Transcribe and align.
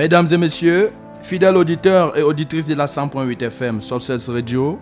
Mesdames 0.00 0.28
et 0.32 0.38
messieurs, 0.38 0.92
fidèles 1.20 1.58
auditeurs 1.58 2.16
et 2.16 2.22
auditrices 2.22 2.64
de 2.64 2.72
la 2.72 2.86
100.8 2.86 3.44
FM 3.44 3.82
Sources 3.82 4.30
Radio, 4.30 4.78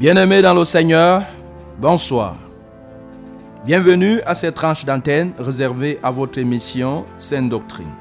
bien-aimés 0.00 0.40
dans 0.40 0.54
le 0.54 0.64
Seigneur, 0.64 1.22
bonsoir. 1.78 2.34
Bienvenue 3.66 4.22
à 4.24 4.34
cette 4.34 4.54
tranche 4.54 4.86
d'antenne 4.86 5.32
réservée 5.38 5.98
à 6.02 6.10
votre 6.10 6.38
émission 6.38 7.04
Sainte 7.18 7.50
Doctrine. 7.50 7.92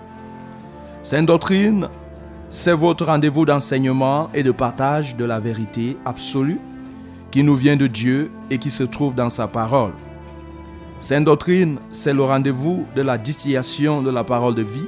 Sainte 1.03 1.25
Doctrine, 1.25 1.89
c'est 2.49 2.71
votre 2.71 3.07
rendez-vous 3.07 3.45
d'enseignement 3.45 4.29
et 4.33 4.41
de 4.41 4.51
partage 4.51 5.17
de 5.17 5.25
la 5.25 5.41
vérité 5.41 5.97
absolue 6.05 6.61
qui 7.29 7.43
nous 7.43 7.55
vient 7.55 7.75
de 7.75 7.87
Dieu 7.87 8.31
et 8.49 8.57
qui 8.57 8.71
se 8.71 8.85
trouve 8.85 9.15
dans 9.15 9.29
sa 9.29 9.47
parole. 9.47 9.91
Sainte 11.01 11.25
Doctrine, 11.25 11.77
c'est 11.91 12.13
le 12.13 12.23
rendez-vous 12.23 12.85
de 12.95 13.01
la 13.01 13.17
distillation 13.17 14.01
de 14.01 14.11
la 14.11 14.23
parole 14.23 14.55
de 14.55 14.61
vie 14.61 14.87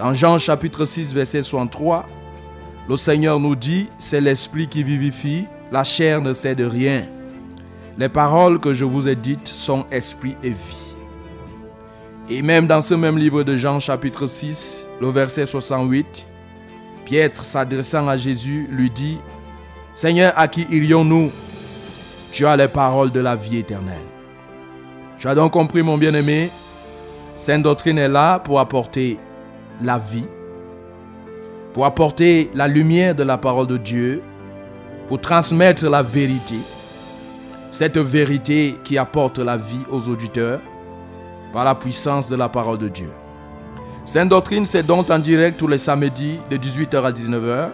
dans 0.00 0.14
Jean 0.14 0.38
chapitre 0.38 0.86
6, 0.86 1.12
verset 1.12 1.42
63, 1.42 2.06
le 2.88 2.96
Seigneur 2.96 3.38
nous 3.38 3.54
dit, 3.54 3.86
c'est 3.98 4.22
l'Esprit 4.22 4.66
qui 4.66 4.82
vivifie, 4.82 5.44
la 5.70 5.84
chair 5.84 6.22
ne 6.22 6.32
sait 6.32 6.54
de 6.54 6.64
rien. 6.64 7.02
Les 7.98 8.08
paroles 8.08 8.60
que 8.60 8.72
je 8.72 8.86
vous 8.86 9.08
ai 9.08 9.14
dites 9.14 9.46
sont 9.46 9.84
esprit 9.90 10.36
et 10.42 10.52
vie. 10.52 10.96
Et 12.30 12.40
même 12.40 12.66
dans 12.66 12.80
ce 12.80 12.94
même 12.94 13.18
livre 13.18 13.42
de 13.42 13.58
Jean 13.58 13.78
chapitre 13.78 14.26
6, 14.26 14.88
le 15.02 15.10
verset 15.10 15.44
68, 15.44 16.26
Pierre 17.04 17.44
s'adressant 17.44 18.08
à 18.08 18.16
Jésus 18.16 18.68
lui 18.70 18.88
dit, 18.88 19.18
Seigneur, 19.94 20.32
à 20.34 20.48
qui 20.48 20.66
irions-nous? 20.70 21.30
Tu 22.32 22.46
as 22.46 22.56
les 22.56 22.68
paroles 22.68 23.10
de 23.10 23.20
la 23.20 23.36
vie 23.36 23.58
éternelle. 23.58 24.00
Tu 25.18 25.28
as 25.28 25.34
donc 25.34 25.52
compris, 25.52 25.82
mon 25.82 25.98
bien-aimé, 25.98 26.50
Sainte 27.36 27.64
doctrine 27.64 27.98
est 27.98 28.08
là 28.08 28.38
pour 28.38 28.60
apporter 28.60 29.18
la 29.82 29.98
vie, 29.98 30.26
pour 31.72 31.86
apporter 31.86 32.50
la 32.54 32.68
lumière 32.68 33.14
de 33.14 33.22
la 33.22 33.38
parole 33.38 33.66
de 33.66 33.76
Dieu, 33.76 34.22
pour 35.08 35.20
transmettre 35.20 35.88
la 35.88 36.02
vérité, 36.02 36.56
cette 37.70 37.98
vérité 37.98 38.76
qui 38.84 38.98
apporte 38.98 39.38
la 39.38 39.56
vie 39.56 39.82
aux 39.90 40.08
auditeurs 40.08 40.60
par 41.52 41.64
la 41.64 41.74
puissance 41.74 42.28
de 42.28 42.36
la 42.36 42.48
parole 42.48 42.78
de 42.78 42.88
Dieu. 42.88 43.10
Sainte 44.04 44.28
Doctrine, 44.28 44.66
c'est 44.66 44.82
donc 44.82 45.10
en 45.10 45.18
direct 45.18 45.58
tous 45.58 45.68
les 45.68 45.78
samedis 45.78 46.38
de 46.50 46.56
18h 46.56 47.02
à 47.02 47.12
19h, 47.12 47.70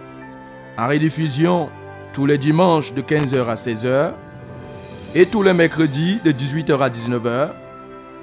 en 0.79 0.89
rediffusion 0.89 1.69
tous 2.13 2.27
les 2.27 2.39
dimanches 2.39 2.93
de 2.95 3.03
15h 3.03 3.47
à 3.47 3.55
16h 3.55 4.13
et 5.15 5.27
tous 5.27 5.43
les 5.43 5.53
mercredis 5.53 6.19
de 6.25 6.33
18h 6.33 6.79
à 6.79 6.89
19h 6.89 7.51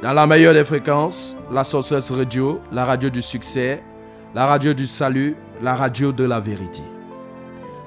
dans 0.04 0.12
la 0.12 0.28
meilleure 0.28 0.54
des 0.54 0.66
fréquences, 0.66 1.34
la 1.50 1.64
Sources 1.64 2.12
Radio, 2.12 2.60
la 2.74 2.84
radio 2.84 3.10
du 3.10 3.22
succès, 3.22 3.82
la 4.36 4.46
radio 4.46 4.74
du 4.74 4.86
salut, 4.86 5.38
la 5.62 5.76
radio 5.76 6.12
de 6.12 6.26
la 6.26 6.42
vérité. 6.42 6.82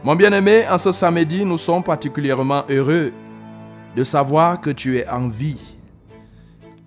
Mon 0.03 0.17
bien-aimé, 0.17 0.65
en 0.71 0.79
ce 0.79 0.93
samedi, 0.93 1.45
nous 1.45 1.59
sommes 1.59 1.83
particulièrement 1.83 2.65
heureux 2.71 3.13
de 3.95 4.03
savoir 4.03 4.63
que 4.63 4.71
tu 4.71 4.97
es 4.97 5.07
en 5.07 5.29
vie. 5.29 5.77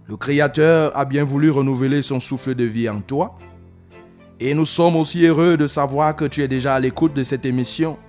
Le 0.08 0.18
Créateur 0.18 0.98
a 0.98 1.06
bien 1.06 1.24
voulu 1.24 1.52
renouveler 1.52 2.02
son 2.02 2.20
souffle 2.20 2.56
de 2.56 2.64
vie 2.64 2.90
en 2.90 3.00
toi. 3.00 3.38
Et 4.40 4.56
nous 4.56 4.66
sommes 4.66 4.96
aussi 4.96 5.28
heureux 5.28 5.58
de 5.58 5.68
savoir 5.68 6.16
que 6.16 6.26
tu 6.26 6.42
es 6.42 6.48
déjà 6.48 6.74
à 6.74 6.80
l'écoute 6.80 7.14
de 7.14 7.24
cette 7.24 7.46
émission, 7.46 8.00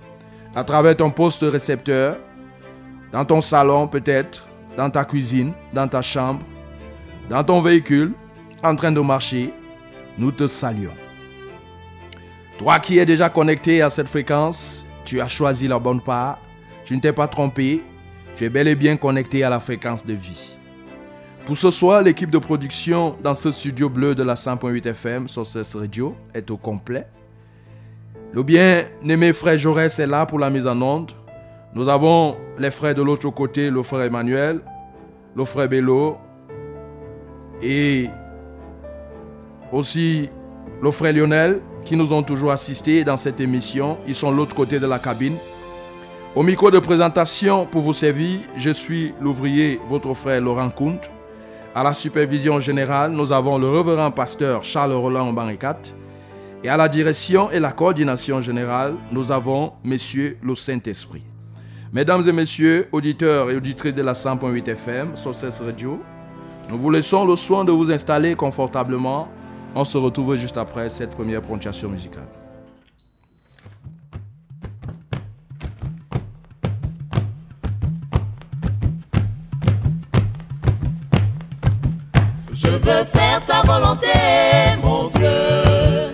à 0.55 0.63
travers 0.63 0.97
ton 0.97 1.11
poste 1.11 1.43
récepteur, 1.43 2.17
dans 3.11 3.25
ton 3.25 3.41
salon 3.41 3.87
peut-être, 3.87 4.47
dans 4.75 4.89
ta 4.89 5.05
cuisine, 5.05 5.53
dans 5.71 5.87
ta 5.87 6.01
chambre, 6.01 6.39
dans 7.31 7.45
ton 7.45 7.61
véhicule, 7.61 8.11
en 8.61 8.75
train 8.75 8.91
de 8.91 8.99
marcher, 8.99 9.53
nous 10.17 10.33
te 10.33 10.47
saluons. 10.47 10.91
Toi 12.57 12.77
qui 12.79 12.99
es 12.99 13.05
déjà 13.05 13.29
connecté 13.29 13.81
à 13.81 13.89
cette 13.89 14.09
fréquence, 14.09 14.85
tu 15.05 15.21
as 15.21 15.29
choisi 15.29 15.65
la 15.65 15.79
bonne 15.79 16.01
part, 16.01 16.39
tu 16.83 16.93
ne 16.93 16.99
t'es 16.99 17.13
pas 17.13 17.29
trompé, 17.29 17.85
tu 18.35 18.43
es 18.43 18.49
bel 18.49 18.67
et 18.67 18.75
bien 18.75 18.97
connecté 18.97 19.45
à 19.45 19.49
la 19.49 19.61
fréquence 19.61 20.05
de 20.05 20.11
vie. 20.11 20.57
Pour 21.45 21.55
ce 21.55 21.71
soir, 21.71 22.01
l'équipe 22.01 22.29
de 22.29 22.37
production 22.37 23.15
dans 23.23 23.33
ce 23.33 23.49
studio 23.49 23.87
bleu 23.87 24.13
de 24.13 24.23
la 24.23 24.35
100.8 24.35 24.85
FM 24.89 25.27
sur 25.29 25.45
Radio 25.75 26.13
est 26.33 26.51
au 26.51 26.57
complet. 26.57 27.07
Le 28.33 28.43
bien-aimé 28.43 29.31
frère 29.31 29.57
Jaurès 29.57 29.97
est 29.99 30.05
là 30.05 30.25
pour 30.25 30.37
la 30.37 30.49
mise 30.49 30.67
en 30.67 30.81
onde. 30.81 31.13
Nous 31.75 31.87
avons 31.87 32.35
les 32.59 32.71
frères 32.71 32.93
de 32.93 33.01
l'autre 33.01 33.29
côté, 33.29 33.69
le 33.69 33.81
frère 33.83 34.01
Emmanuel, 34.01 34.59
le 35.33 35.45
frère 35.45 35.69
Bello, 35.69 36.17
et 37.61 38.09
aussi 39.71 40.29
le 40.81 40.91
frère 40.91 41.13
Lionel 41.13 41.61
qui 41.85 41.95
nous 41.95 42.13
ont 42.13 42.23
toujours 42.23 42.51
assistés 42.51 43.03
dans 43.03 43.17
cette 43.17 43.39
émission. 43.39 43.97
Ils 44.07 44.15
sont 44.15 44.31
de 44.31 44.37
l'autre 44.37 44.55
côté 44.55 44.79
de 44.79 44.85
la 44.85 44.99
cabine. 44.99 45.37
Au 46.35 46.43
micro 46.43 46.71
de 46.71 46.79
présentation 46.79 47.65
pour 47.65 47.81
vous 47.81 47.93
servir, 47.93 48.39
je 48.55 48.69
suis 48.69 49.13
l'ouvrier, 49.19 49.79
votre 49.87 50.13
frère 50.13 50.41
Laurent 50.41 50.69
Kunt. 50.69 50.99
À 51.73 51.83
la 51.83 51.93
supervision 51.93 52.59
générale, 52.59 53.11
nous 53.11 53.31
avons 53.31 53.57
le 53.57 53.69
révérend 53.69 54.11
pasteur 54.11 54.63
Charles 54.63 54.93
Roland 54.93 55.33
Baricat. 55.33 55.79
Et 56.63 56.69
à 56.69 56.77
la 56.77 56.87
direction 56.87 57.49
et 57.49 57.59
la 57.59 57.71
coordination 57.71 58.41
générale, 58.41 58.93
nous 59.11 59.31
avons 59.31 59.73
Monsieur 59.83 60.37
le 60.43 60.53
Saint-Esprit. 60.53 61.23
Mesdames 61.91 62.27
et 62.27 62.31
messieurs, 62.31 62.87
auditeurs 62.91 63.49
et 63.49 63.55
auditrices 63.55 63.95
de 63.95 64.01
la 64.01 64.13
100.8 64.13 64.69
FM, 64.69 65.15
Sources 65.15 65.59
Radio, 65.59 65.99
nous 66.71 66.77
vous 66.77 66.89
laissons 66.89 67.25
le 67.25 67.35
soin 67.35 67.65
de 67.65 67.71
vous 67.71 67.91
installer 67.91 68.33
confortablement. 68.33 69.27
On 69.75 69.83
se 69.83 69.97
retrouve 69.97 70.35
juste 70.37 70.57
après 70.57 70.89
cette 70.89 71.09
première 71.09 71.41
prononciation 71.41 71.89
musicale. 71.89 72.27
Je 82.53 82.67
veux 82.69 83.03
faire 83.03 83.43
ta 83.45 83.63
volonté, 83.63 84.07
mon 84.81 85.09
Dieu. 85.09 86.11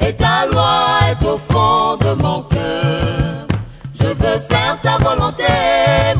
Et 0.00 0.16
ta 0.16 0.46
loi 0.46 1.00
est 1.10 1.24
au 1.26 1.36
fond 1.36 1.96
de 1.96 2.14
mon 2.22 2.42
cœur. 2.44 3.46
Je 3.92 4.06
veux 4.06 4.40
faire 4.40 4.80
ta 4.80 4.96
volonté, 4.96 5.44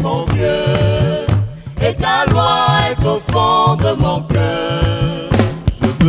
mon 0.03 0.27
Dieu. 0.27 1.27
Et 1.81 1.95
ta 1.97 2.27
loi 2.31 2.68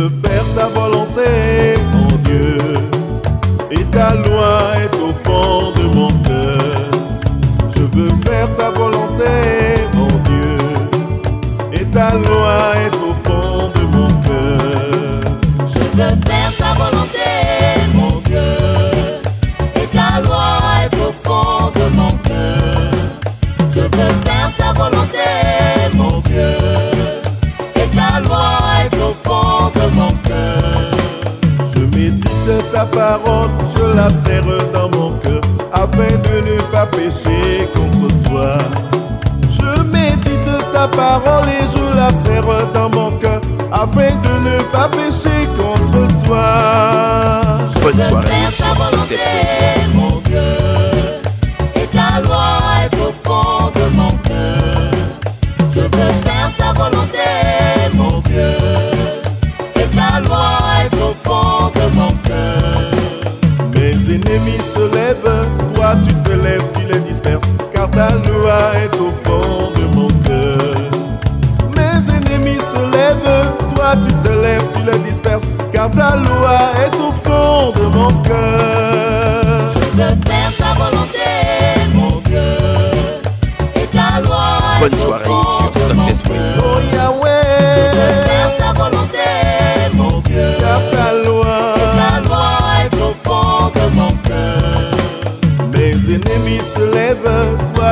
Je 0.00 0.29
parole, 32.92 33.50
je 33.74 33.84
la 33.96 34.10
serre 34.10 34.42
dans 34.72 34.88
mon 34.90 35.12
cœur, 35.18 35.40
afin 35.72 36.16
de 36.26 36.40
ne 36.46 36.60
pas 36.72 36.86
pécher 36.86 37.68
contre 37.74 38.08
toi. 38.24 38.58
Je 39.50 39.82
médite 39.82 40.48
ta 40.72 40.88
parole 40.88 41.48
et 41.48 41.64
je 41.72 41.96
la 41.96 42.10
serre 42.22 42.66
dans 42.74 42.90
mon 42.90 43.10
cœur, 43.18 43.40
afin 43.72 44.10
de 44.22 44.48
ne 44.48 44.62
pas 44.72 44.88
pécher 44.88 45.46
contre 45.58 46.06
toi. 46.24 47.40
Bonne 47.82 47.98
soirée 47.98 48.28
Success 48.90 49.20
toi 65.14 65.94
tu 66.06 66.14
te 66.14 66.30
lèves, 66.30 66.62
tu 66.74 66.84
les 66.92 67.00
disperses, 67.00 67.54
car 67.72 67.90
ta 67.90 68.10
loi 68.10 68.72
est 68.76 68.94
au 68.96 69.10
fond 69.10 69.72
de 69.74 69.96
mon 69.96 70.08
cœur. 70.24 70.74
Mes 71.76 72.14
ennemis 72.14 72.60
se 72.60 72.78
lèvent, 72.92 73.46
toi 73.74 73.94
tu 74.04 74.12
te 74.12 74.28
lèves, 74.28 74.64
tu 74.72 74.82
les 74.90 74.98
disperses, 74.98 75.50
car 75.72 75.90
ta 75.90 76.16
loi 76.16 76.58
est 76.84 76.96
au 76.96 77.09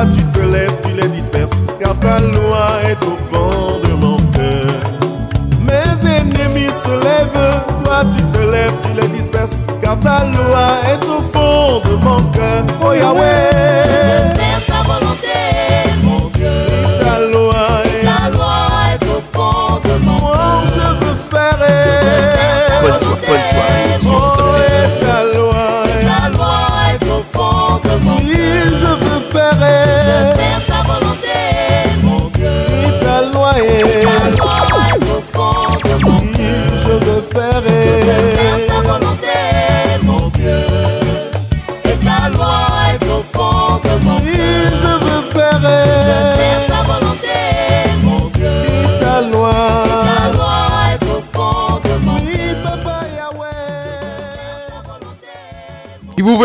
tu 0.05 0.23
te 0.23 0.39
lèves, 0.39 0.73
tu 0.81 0.91
les 0.91 1.07
disperses, 1.09 1.51
car 1.79 1.97
ta 1.99 2.19
loi 2.19 2.81
est 2.89 3.03
au 3.03 3.17
fond 3.31 3.79
de 3.83 3.93
mon 3.93 4.17
cœur. 4.33 4.79
Mes 5.61 6.09
ennemis 6.09 6.73
se 6.73 6.89
lèvent, 6.89 7.63
toi 7.83 8.03
tu 8.15 8.21
te 8.37 8.43
lèves, 8.51 8.73
tu 8.83 9.01
les 9.01 9.07
disperses, 9.09 9.57
car 9.81 9.99
ta 9.99 10.25
loi 10.25 10.67
est 10.91 11.03
au 11.05 11.21
fond 11.21 11.28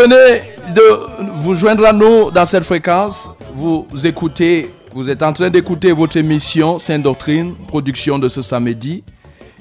venez 0.07 0.41
de 0.75 1.33
vous 1.41 1.55
joindre 1.55 1.85
à 1.85 1.91
nous 1.91 2.29
dans 2.29 2.45
cette 2.45 2.63
fréquence, 2.63 3.31
vous 3.55 3.87
écoutez, 4.03 4.69
vous 4.93 5.09
êtes 5.09 5.23
en 5.23 5.33
train 5.33 5.49
d'écouter 5.49 5.91
votre 5.91 6.17
émission 6.17 6.77
Sainte 6.77 7.01
Doctrine, 7.01 7.55
production 7.67 8.19
de 8.19 8.29
ce 8.29 8.43
samedi. 8.43 9.03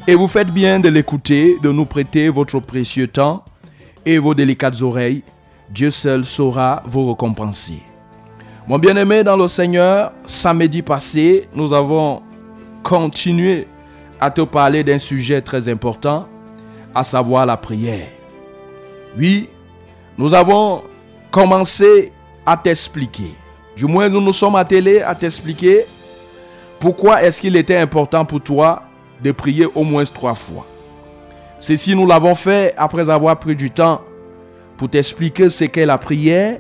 Et 0.06 0.14
vous 0.14 0.28
faites 0.28 0.50
bien 0.50 0.80
de 0.80 0.90
l'écouter, 0.90 1.56
de 1.62 1.70
nous 1.70 1.86
prêter 1.86 2.28
votre 2.28 2.60
précieux 2.60 3.08
temps 3.08 3.42
et 4.04 4.18
vos 4.18 4.34
délicates 4.34 4.82
oreilles. 4.82 5.22
Dieu 5.70 5.90
seul 5.90 6.26
saura 6.26 6.82
vous 6.84 7.08
récompenser. 7.08 7.78
Mon 8.68 8.78
bien-aimé 8.78 9.24
dans 9.24 9.38
le 9.38 9.48
Seigneur, 9.48 10.12
samedi 10.26 10.82
passé, 10.82 11.48
nous 11.54 11.72
avons 11.72 12.22
continué 12.82 13.66
à 14.20 14.30
te 14.30 14.42
parler 14.42 14.84
d'un 14.84 14.98
sujet 14.98 15.40
très 15.40 15.70
important, 15.70 16.28
à 16.94 17.02
savoir 17.02 17.46
la 17.46 17.56
prière. 17.56 18.08
Oui, 19.16 19.48
nous 20.16 20.32
avons 20.34 20.84
commencé 21.30 22.12
à 22.46 22.56
t'expliquer. 22.56 23.34
Du 23.76 23.86
moins, 23.86 24.08
nous 24.08 24.20
nous 24.20 24.32
sommes 24.32 24.54
attelés 24.56 25.00
à 25.00 25.14
t'expliquer 25.14 25.84
pourquoi 26.78 27.22
est-ce 27.22 27.40
qu'il 27.40 27.56
était 27.56 27.76
important 27.76 28.24
pour 28.24 28.40
toi 28.40 28.82
de 29.22 29.32
prier 29.32 29.66
au 29.74 29.82
moins 29.82 30.04
trois 30.04 30.34
fois. 30.34 30.66
Ceci, 31.58 31.96
nous 31.96 32.06
l'avons 32.06 32.34
fait 32.34 32.74
après 32.76 33.08
avoir 33.08 33.38
pris 33.38 33.56
du 33.56 33.70
temps 33.70 34.02
pour 34.76 34.90
t'expliquer 34.90 35.50
ce 35.50 35.64
qu'est 35.64 35.86
la 35.86 35.98
prière, 35.98 36.58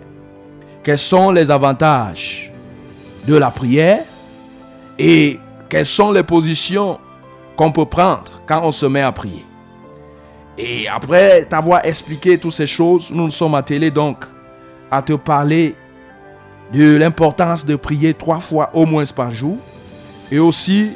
quels 0.82 0.98
sont 0.98 1.30
les 1.30 1.50
avantages 1.50 2.52
de 3.26 3.36
la 3.36 3.50
prière 3.50 4.04
et 4.98 5.38
quelles 5.68 5.86
sont 5.86 6.10
les 6.12 6.22
positions 6.22 6.98
qu'on 7.56 7.70
peut 7.72 7.86
prendre 7.86 8.40
quand 8.46 8.62
on 8.64 8.72
se 8.72 8.86
met 8.86 9.02
à 9.02 9.12
prier. 9.12 9.44
Et 10.56 10.86
après 10.88 11.44
t'avoir 11.44 11.84
expliqué 11.84 12.38
toutes 12.38 12.52
ces 12.52 12.66
choses, 12.66 13.10
nous 13.10 13.24
nous 13.24 13.30
sommes 13.30 13.54
attelés 13.54 13.90
donc 13.90 14.24
à 14.90 15.02
te 15.02 15.14
parler 15.14 15.74
de 16.72 16.96
l'importance 16.96 17.64
de 17.64 17.76
prier 17.76 18.14
trois 18.14 18.40
fois 18.40 18.70
au 18.72 18.86
moins 18.86 19.04
par 19.06 19.30
jour. 19.30 19.56
Et 20.30 20.38
aussi, 20.38 20.90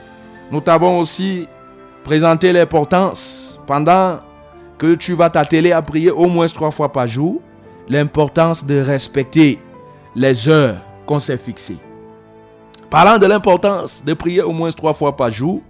nous 0.50 0.60
t'avons 0.60 0.98
aussi 0.98 1.48
présenté 2.04 2.52
l'importance, 2.52 3.60
pendant 3.66 4.20
que 4.78 4.94
tu 4.94 5.14
vas 5.14 5.28
t'atteler 5.28 5.72
à 5.72 5.82
prier 5.82 6.10
au 6.10 6.26
moins 6.26 6.46
trois 6.46 6.70
fois 6.70 6.90
par 6.90 7.06
jour, 7.06 7.40
l'importance 7.88 8.64
de 8.64 8.80
respecter 8.80 9.58
les 10.14 10.48
heures 10.48 10.76
qu'on 11.06 11.20
s'est 11.20 11.36
fixées. 11.36 11.78
Parlant 12.88 13.18
de 13.18 13.26
l'importance 13.26 14.02
de 14.04 14.14
prier 14.14 14.42
au 14.42 14.52
moins 14.52 14.70
trois 14.70 14.94
fois 14.94 15.16
par 15.16 15.30
jour, 15.30 15.60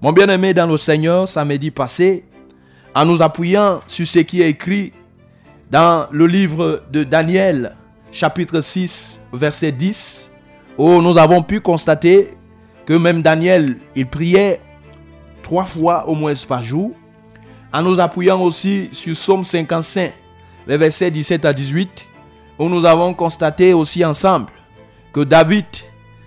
mon 0.00 0.12
bien-aimé 0.12 0.52
dans 0.52 0.66
le 0.66 0.76
Seigneur, 0.76 1.26
samedi 1.28 1.70
passé, 1.70 2.24
en 2.94 3.04
nous 3.04 3.22
appuyant 3.22 3.80
sur 3.88 4.06
ce 4.06 4.20
qui 4.20 4.42
est 4.42 4.50
écrit 4.50 4.92
dans 5.70 6.06
le 6.10 6.26
livre 6.26 6.82
de 6.90 7.04
Daniel, 7.04 7.74
chapitre 8.10 8.60
6, 8.60 9.20
verset 9.32 9.72
10, 9.72 10.30
où 10.76 11.00
nous 11.00 11.16
avons 11.16 11.42
pu 11.42 11.60
constater 11.60 12.36
que 12.84 12.92
même 12.92 13.22
Daniel, 13.22 13.78
il 13.94 14.06
priait 14.06 14.60
trois 15.42 15.64
fois 15.64 16.08
au 16.08 16.14
moins 16.14 16.34
par 16.46 16.62
jour, 16.62 16.92
en 17.72 17.82
nous 17.82 18.00
appuyant 18.00 18.40
aussi 18.42 18.90
sur 18.92 19.14
Psaume 19.14 19.44
55, 19.44 20.12
les 20.66 20.76
versets 20.76 21.10
17 21.10 21.44
à 21.44 21.52
18, 21.52 22.06
où 22.58 22.68
nous 22.68 22.84
avons 22.84 23.14
constaté 23.14 23.72
aussi 23.72 24.04
ensemble 24.04 24.50
que 25.12 25.20
David, 25.20 25.64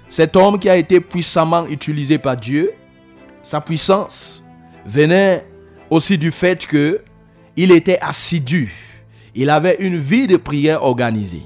cet 0.10 0.36
homme 0.36 0.58
qui 0.58 0.70
a 0.70 0.76
été 0.76 1.00
puissamment 1.00 1.68
utilisé 1.68 2.18
par 2.18 2.36
Dieu, 2.36 2.74
sa 3.44 3.62
puissance 3.62 4.44
venait 4.86 5.46
aussi 5.90 6.18
du 6.18 6.32
fait 6.32 6.66
que 6.66 7.02
il 7.58 7.72
était 7.72 8.00
assidu. 8.02 8.74
Il 9.34 9.50
avait 9.50 9.78
une 9.80 9.98
vie 9.98 10.28
de 10.28 10.38
prière 10.38 10.84
organisée. 10.84 11.46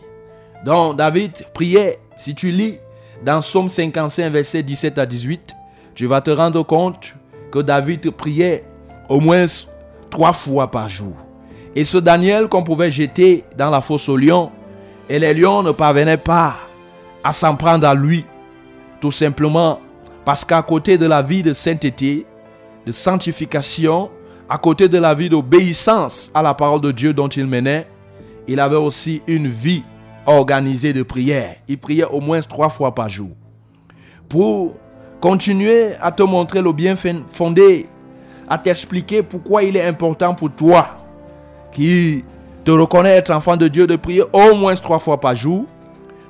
Donc 0.66 0.98
David 0.98 1.32
priait, 1.54 2.00
si 2.18 2.36
tu 2.36 2.52
lis 2.52 2.78
dans 3.24 3.42
Psaume 3.42 3.70
55, 3.70 4.32
verset 4.32 4.64
17 4.64 4.98
à 4.98 5.06
18, 5.06 5.56
tu 5.96 6.06
vas 6.06 6.22
te 6.22 6.32
rendre 6.32 6.64
compte 6.64 7.16
que 7.52 7.60
David 7.60 8.12
priait 8.12 8.64
au 9.08 9.20
moins 9.20 9.46
trois 10.10 10.34
fois 10.34 10.70
par 10.70 10.88
jour. 10.88 11.14
Et 11.76 11.84
ce 11.84 11.98
Daniel 11.98 12.48
qu'on 12.48 12.64
pouvait 12.64 12.92
jeter 12.92 13.44
dans 13.58 13.70
la 13.70 13.82
fosse 13.82 14.10
aux 14.10 14.18
lions, 14.18 14.52
et 15.08 15.20
les 15.20 15.34
lions 15.34 15.64
ne 15.64 15.72
parvenaient 15.72 16.18
pas 16.18 16.56
à 17.24 17.32
s'en 17.32 17.56
prendre 17.56 17.88
à 17.88 17.96
lui, 17.96 18.26
tout 19.02 19.12
simplement 19.12 19.80
parce 20.26 20.46
qu'à 20.46 20.62
côté 20.62 20.98
de 20.98 21.08
la 21.08 21.22
vie 21.22 21.42
de 21.42 21.54
sainteté, 21.54 22.26
de 22.86 22.92
sanctification, 22.92 24.10
à 24.50 24.58
côté 24.58 24.88
de 24.88 24.98
la 24.98 25.14
vie 25.14 25.30
d'obéissance 25.30 26.32
à 26.34 26.42
la 26.42 26.56
parole 26.56 26.82
de 26.82 26.92
Dieu 26.92 27.14
dont 27.14 27.28
il 27.28 27.46
menait, 27.46 27.88
il 28.48 28.60
avait 28.60 28.76
aussi 28.76 29.22
une 29.28 29.48
vie 29.48 29.84
organisée 30.26 30.92
de 30.92 31.04
prière. 31.04 31.56
Il 31.68 31.78
priait 31.78 32.06
au 32.06 32.20
moins 32.20 32.42
trois 32.42 32.70
fois 32.70 32.96
par 32.96 33.08
jour. 33.08 33.30
Pour 34.28 34.76
continuer 35.22 35.94
à 36.02 36.12
te 36.12 36.24
montrer 36.24 36.62
le 36.62 36.74
bien 36.74 36.96
fondé, 36.96 37.88
à 38.48 38.58
t'expliquer 38.58 39.22
pourquoi 39.22 39.62
il 39.64 39.78
est 39.78 39.86
important 39.86 40.34
pour 40.34 40.52
toi, 40.52 40.98
qui 41.72 42.24
te 42.66 42.72
reconnaît 42.72 43.18
être 43.18 43.32
enfant 43.32 43.56
de 43.56 43.68
Dieu, 43.68 43.86
de 43.86 43.96
prier 43.96 44.24
au 44.34 44.56
moins 44.56 44.74
trois 44.74 45.00
fois 45.00 45.20
par 45.20 45.36
jour. 45.36 45.66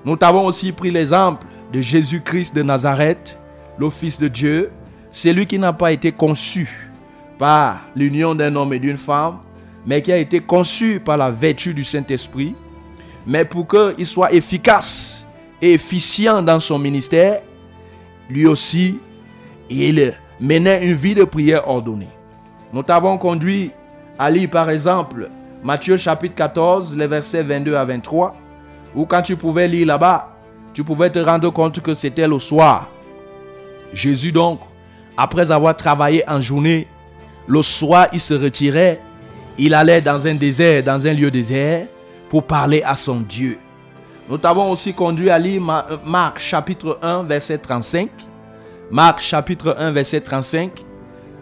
Nous 0.03 0.17
t'avons 0.17 0.45
aussi 0.45 0.73
pris 0.73 0.91
l'exemple 0.91 1.45
de 1.71 1.79
Jésus-Christ 1.79 2.53
de 2.53 2.63
Nazareth, 2.63 3.39
le 3.77 3.89
Fils 3.89 4.19
de 4.19 4.27
Dieu, 4.27 4.71
celui 5.11 5.45
qui 5.45 5.57
n'a 5.57 5.71
pas 5.71 5.93
été 5.93 6.11
conçu 6.11 6.88
par 7.39 7.79
l'union 7.95 8.35
d'un 8.35 8.55
homme 8.55 8.73
et 8.73 8.79
d'une 8.79 8.97
femme, 8.97 9.37
mais 9.87 10.01
qui 10.01 10.11
a 10.11 10.17
été 10.17 10.41
conçu 10.41 10.99
par 10.99 11.17
la 11.17 11.31
vertu 11.31 11.73
du 11.73 11.85
Saint-Esprit, 11.85 12.53
mais 13.25 13.45
pour 13.45 13.65
qu'il 13.67 14.05
soit 14.05 14.33
efficace 14.33 15.25
et 15.61 15.73
efficient 15.73 16.41
dans 16.43 16.59
son 16.59 16.77
ministère, 16.77 17.41
lui 18.29 18.45
aussi, 18.45 18.99
il 19.69 20.13
menait 20.39 20.85
une 20.85 20.93
vie 20.93 21.15
de 21.15 21.23
prière 21.23 21.67
ordonnée. 21.67 22.09
Nous 22.73 22.83
t'avons 22.83 23.17
conduit 23.17 23.71
à 24.19 24.29
lire 24.29 24.49
par 24.49 24.69
exemple 24.69 25.29
Matthieu 25.63 25.97
chapitre 25.97 26.35
14, 26.35 26.95
les 26.95 27.07
versets 27.07 27.43
22 27.43 27.75
à 27.75 27.85
23, 27.85 28.35
où 28.95 29.05
quand 29.05 29.21
tu 29.21 29.35
pouvais 29.35 29.67
lire 29.67 29.87
là-bas, 29.87 30.35
tu 30.73 30.83
pouvais 30.83 31.09
te 31.09 31.19
rendre 31.19 31.49
compte 31.51 31.79
que 31.79 31.93
c'était 31.93 32.27
le 32.27 32.37
soir. 32.37 32.89
Jésus 33.93 34.31
donc, 34.31 34.59
après 35.17 35.51
avoir 35.51 35.75
travaillé 35.75 36.23
en 36.29 36.39
journée, 36.39 36.87
le 37.49 37.63
soir 37.63 38.07
il 38.13 38.19
se 38.19 38.35
retirait, 38.35 39.01
il 39.57 39.73
allait 39.73 40.01
dans 40.01 40.27
un 40.27 40.35
désert, 40.35 40.83
dans 40.83 41.05
un 41.05 41.13
lieu 41.13 41.31
désert, 41.31 41.87
pour 42.29 42.43
parler 42.43 42.83
à 42.85 42.93
son 42.93 43.19
Dieu. 43.19 43.57
Nous 44.29 44.37
t'avons 44.37 44.69
aussi 44.71 44.93
conduit 44.93 45.31
à 45.31 45.39
lire 45.39 45.59
Marc 46.05 46.39
chapitre 46.39 46.99
1, 47.01 47.23
verset 47.23 47.57
35. 47.57 48.09
Marc 48.91 49.19
chapitre 49.19 49.75
1, 49.79 49.91
verset 49.91 50.21
35. 50.21 50.85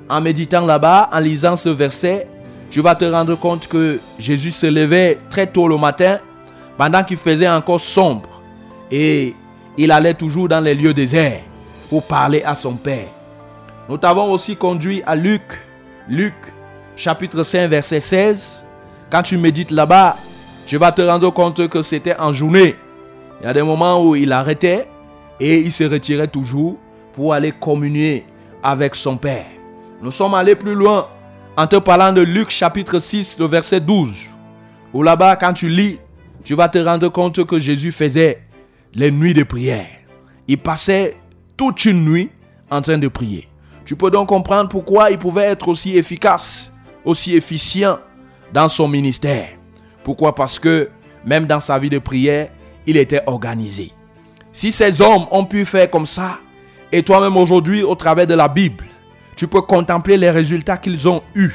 En 0.09 0.21
méditant 0.21 0.65
là-bas, 0.65 1.09
en 1.11 1.19
lisant 1.19 1.57
ce 1.57 1.67
verset, 1.67 2.29
tu 2.71 2.79
vas 2.79 2.95
te 2.95 3.03
rendre 3.03 3.35
compte 3.35 3.67
que 3.67 3.99
Jésus 4.17 4.51
se 4.51 4.67
levait 4.67 5.17
très 5.29 5.45
tôt 5.45 5.67
le 5.67 5.77
matin, 5.77 6.19
pendant 6.77 7.03
qu'il 7.03 7.17
faisait 7.17 7.49
encore 7.49 7.81
sombre. 7.81 8.41
Et 8.89 9.35
il 9.77 9.91
allait 9.91 10.13
toujours 10.13 10.47
dans 10.47 10.61
les 10.61 10.73
lieux 10.73 10.93
déserts 10.93 11.41
pour 11.89 12.03
parler 12.03 12.43
à 12.43 12.55
son 12.55 12.75
Père. 12.75 13.09
Nous 13.89 13.97
t'avons 13.97 14.31
aussi 14.31 14.55
conduit 14.55 15.03
à 15.05 15.13
Luc, 15.13 15.66
Luc 16.09 16.33
chapitre 16.95 17.43
5, 17.43 17.67
verset 17.67 17.99
16. 17.99 18.65
Quand 19.09 19.21
tu 19.23 19.37
médites 19.37 19.71
là-bas, 19.71 20.17
tu 20.65 20.77
vas 20.77 20.91
te 20.91 21.01
rendre 21.01 21.29
compte 21.31 21.67
que 21.67 21.81
c'était 21.81 22.15
en 22.17 22.31
journée. 22.31 22.75
Il 23.41 23.45
y 23.45 23.49
a 23.49 23.53
des 23.53 23.61
moments 23.61 24.03
où 24.03 24.15
il 24.15 24.31
arrêtait 24.31 24.87
et 25.39 25.59
il 25.59 25.71
se 25.71 25.83
retirait 25.83 26.29
toujours 26.29 26.77
pour 27.13 27.33
aller 27.33 27.51
communier 27.51 28.25
avec 28.63 28.95
son 28.95 29.17
Père. 29.17 29.45
Nous 30.01 30.11
sommes 30.11 30.33
allés 30.33 30.55
plus 30.55 30.75
loin 30.75 31.09
en 31.57 31.67
te 31.67 31.75
parlant 31.75 32.13
de 32.13 32.21
Luc 32.21 32.51
chapitre 32.51 32.99
6, 32.99 33.39
le 33.39 33.45
verset 33.45 33.81
12, 33.81 34.09
où 34.93 35.03
là-bas, 35.03 35.35
quand 35.35 35.53
tu 35.53 35.67
lis, 35.67 35.99
tu 36.43 36.53
vas 36.55 36.69
te 36.69 36.77
rendre 36.77 37.09
compte 37.09 37.43
que 37.45 37.59
Jésus 37.59 37.91
faisait 37.91 38.43
les 38.93 39.11
nuits 39.11 39.33
de 39.33 39.43
prière. 39.43 39.87
Il 40.47 40.57
passait 40.57 41.17
toute 41.57 41.83
une 41.83 42.05
nuit 42.05 42.29
en 42.69 42.81
train 42.81 42.97
de 42.97 43.07
prier. 43.09 43.49
Tu 43.87 43.95
peux 43.95 44.11
donc 44.11 44.27
comprendre 44.27 44.67
pourquoi 44.67 45.11
il 45.11 45.17
pouvait 45.17 45.45
être 45.45 45.69
aussi 45.69 45.95
efficace, 45.95 46.73
aussi 47.05 47.37
efficient 47.37 47.99
dans 48.51 48.67
son 48.67 48.85
ministère. 48.85 49.47
Pourquoi? 50.03 50.35
Parce 50.35 50.59
que 50.59 50.89
même 51.23 51.45
dans 51.45 51.61
sa 51.61 51.79
vie 51.79 51.89
de 51.89 51.97
prière, 51.97 52.49
il 52.85 52.97
était 52.97 53.21
organisé. 53.25 53.93
Si 54.51 54.73
ces 54.73 55.01
hommes 55.01 55.25
ont 55.31 55.45
pu 55.45 55.63
faire 55.63 55.89
comme 55.89 56.05
ça, 56.05 56.37
et 56.91 57.01
toi-même 57.01 57.37
aujourd'hui, 57.37 57.81
au 57.81 57.95
travers 57.95 58.27
de 58.27 58.33
la 58.33 58.49
Bible, 58.49 58.83
tu 59.37 59.47
peux 59.47 59.61
contempler 59.61 60.17
les 60.17 60.31
résultats 60.31 60.75
qu'ils 60.75 61.07
ont 61.07 61.23
eus, 61.33 61.53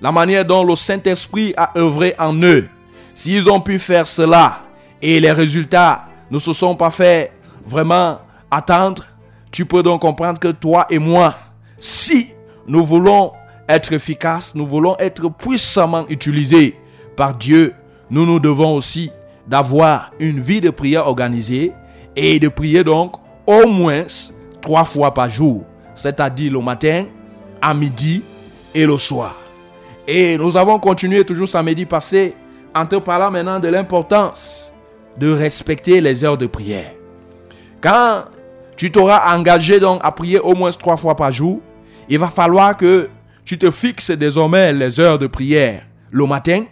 la 0.00 0.10
manière 0.10 0.44
dont 0.44 0.64
le 0.64 0.74
Saint-Esprit 0.74 1.54
a 1.56 1.78
œuvré 1.78 2.16
en 2.18 2.34
eux. 2.42 2.68
S'ils 3.14 3.48
ont 3.48 3.60
pu 3.60 3.78
faire 3.78 4.08
cela 4.08 4.58
et 5.00 5.20
les 5.20 5.30
résultats 5.30 6.08
ne 6.32 6.40
se 6.40 6.52
sont 6.52 6.74
pas 6.74 6.90
fait 6.90 7.30
vraiment 7.64 8.18
attendre, 8.50 9.04
tu 9.52 9.64
peux 9.66 9.84
donc 9.84 10.00
comprendre 10.00 10.40
que 10.40 10.48
toi 10.48 10.86
et 10.90 10.98
moi, 10.98 11.36
si 11.80 12.32
nous 12.68 12.84
voulons 12.84 13.32
être 13.68 13.92
efficaces, 13.92 14.54
nous 14.54 14.66
voulons 14.66 14.96
être 14.98 15.28
puissamment 15.28 16.06
utilisés 16.08 16.76
par 17.16 17.34
Dieu, 17.34 17.74
nous 18.08 18.24
nous 18.24 18.38
devons 18.38 18.76
aussi 18.76 19.10
d'avoir 19.48 20.12
une 20.20 20.38
vie 20.38 20.60
de 20.60 20.70
prière 20.70 21.08
organisée 21.08 21.72
et 22.14 22.38
de 22.38 22.46
prier 22.46 22.84
donc 22.84 23.14
au 23.46 23.66
moins 23.66 24.04
trois 24.60 24.84
fois 24.84 25.12
par 25.12 25.28
jour 25.28 25.64
c'est-à-dire 26.00 26.52
le 26.52 26.60
matin, 26.60 27.04
à 27.60 27.74
midi 27.74 28.22
et 28.74 28.86
le 28.86 28.96
soir. 28.96 29.36
Et 30.08 30.38
nous 30.38 30.56
avons 30.56 30.78
continué 30.78 31.24
toujours 31.24 31.46
samedi 31.46 31.84
passé 31.84 32.34
en 32.74 32.86
te 32.86 32.96
parlant 32.96 33.30
maintenant 33.30 33.60
de 33.60 33.68
l'importance 33.68 34.72
de 35.18 35.30
respecter 35.30 36.00
les 36.00 36.24
heures 36.24 36.38
de 36.38 36.46
prière. 36.46 36.92
Quand 37.82 38.24
tu 38.76 38.90
t'auras 38.90 39.36
engagé 39.36 39.78
donc 39.78 40.00
à 40.02 40.10
prier 40.10 40.38
au 40.38 40.54
moins 40.54 40.70
trois 40.70 40.96
fois 40.96 41.14
par 41.14 41.30
jour, 41.30 41.60
il 42.10 42.18
va 42.18 42.26
falloir 42.26 42.76
que 42.76 43.08
tu 43.44 43.56
te 43.56 43.70
fixes 43.70 44.10
désormais 44.10 44.72
les 44.72 44.98
heures 44.98 45.18
de 45.18 45.28
prière 45.28 45.84
le 46.10 46.26
matin 46.26 46.64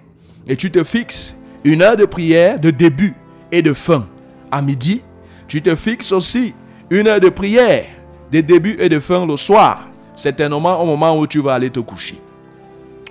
et 0.49 0.57
tu 0.57 0.71
te 0.71 0.83
fixes 0.83 1.37
une 1.65 1.81
heure 1.81 1.97
de 1.97 2.05
prière 2.05 2.59
de 2.59 2.71
début 2.71 3.15
et 3.53 3.63
de 3.63 3.73
fin. 3.73 4.07
À 4.51 4.61
midi, 4.61 5.03
tu 5.47 5.63
te 5.63 5.75
fixes 5.77 6.13
aussi 6.13 6.55
une 6.91 7.07
heure 7.07 7.21
de 7.21 7.29
prière 7.29 7.87
de 8.33 8.41
début 8.41 8.77
et 8.81 8.89
de 8.89 8.99
fin 8.99 9.25
le 9.25 9.37
soir, 9.37 9.87
certainement 10.15 10.83
au 10.83 10.85
moment 10.85 11.17
où 11.17 11.27
tu 11.27 11.41
vas 11.41 11.55
aller 11.55 11.71
te 11.71 11.81
coucher. 11.81 12.21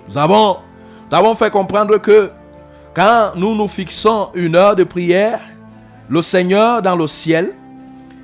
Nous 0.09 0.17
avons, 0.17 0.57
nous 1.09 1.17
avons 1.17 1.33
fait 1.33 1.49
comprendre 1.49 1.97
que 1.97 2.29
quand 2.93 3.31
nous 3.35 3.55
nous 3.55 3.67
fixons 3.67 4.29
une 4.33 4.55
heure 4.55 4.75
de 4.75 4.83
prière, 4.83 5.39
le 6.09 6.21
Seigneur 6.21 6.81
dans 6.81 6.95
le 6.95 7.07
ciel, 7.07 7.53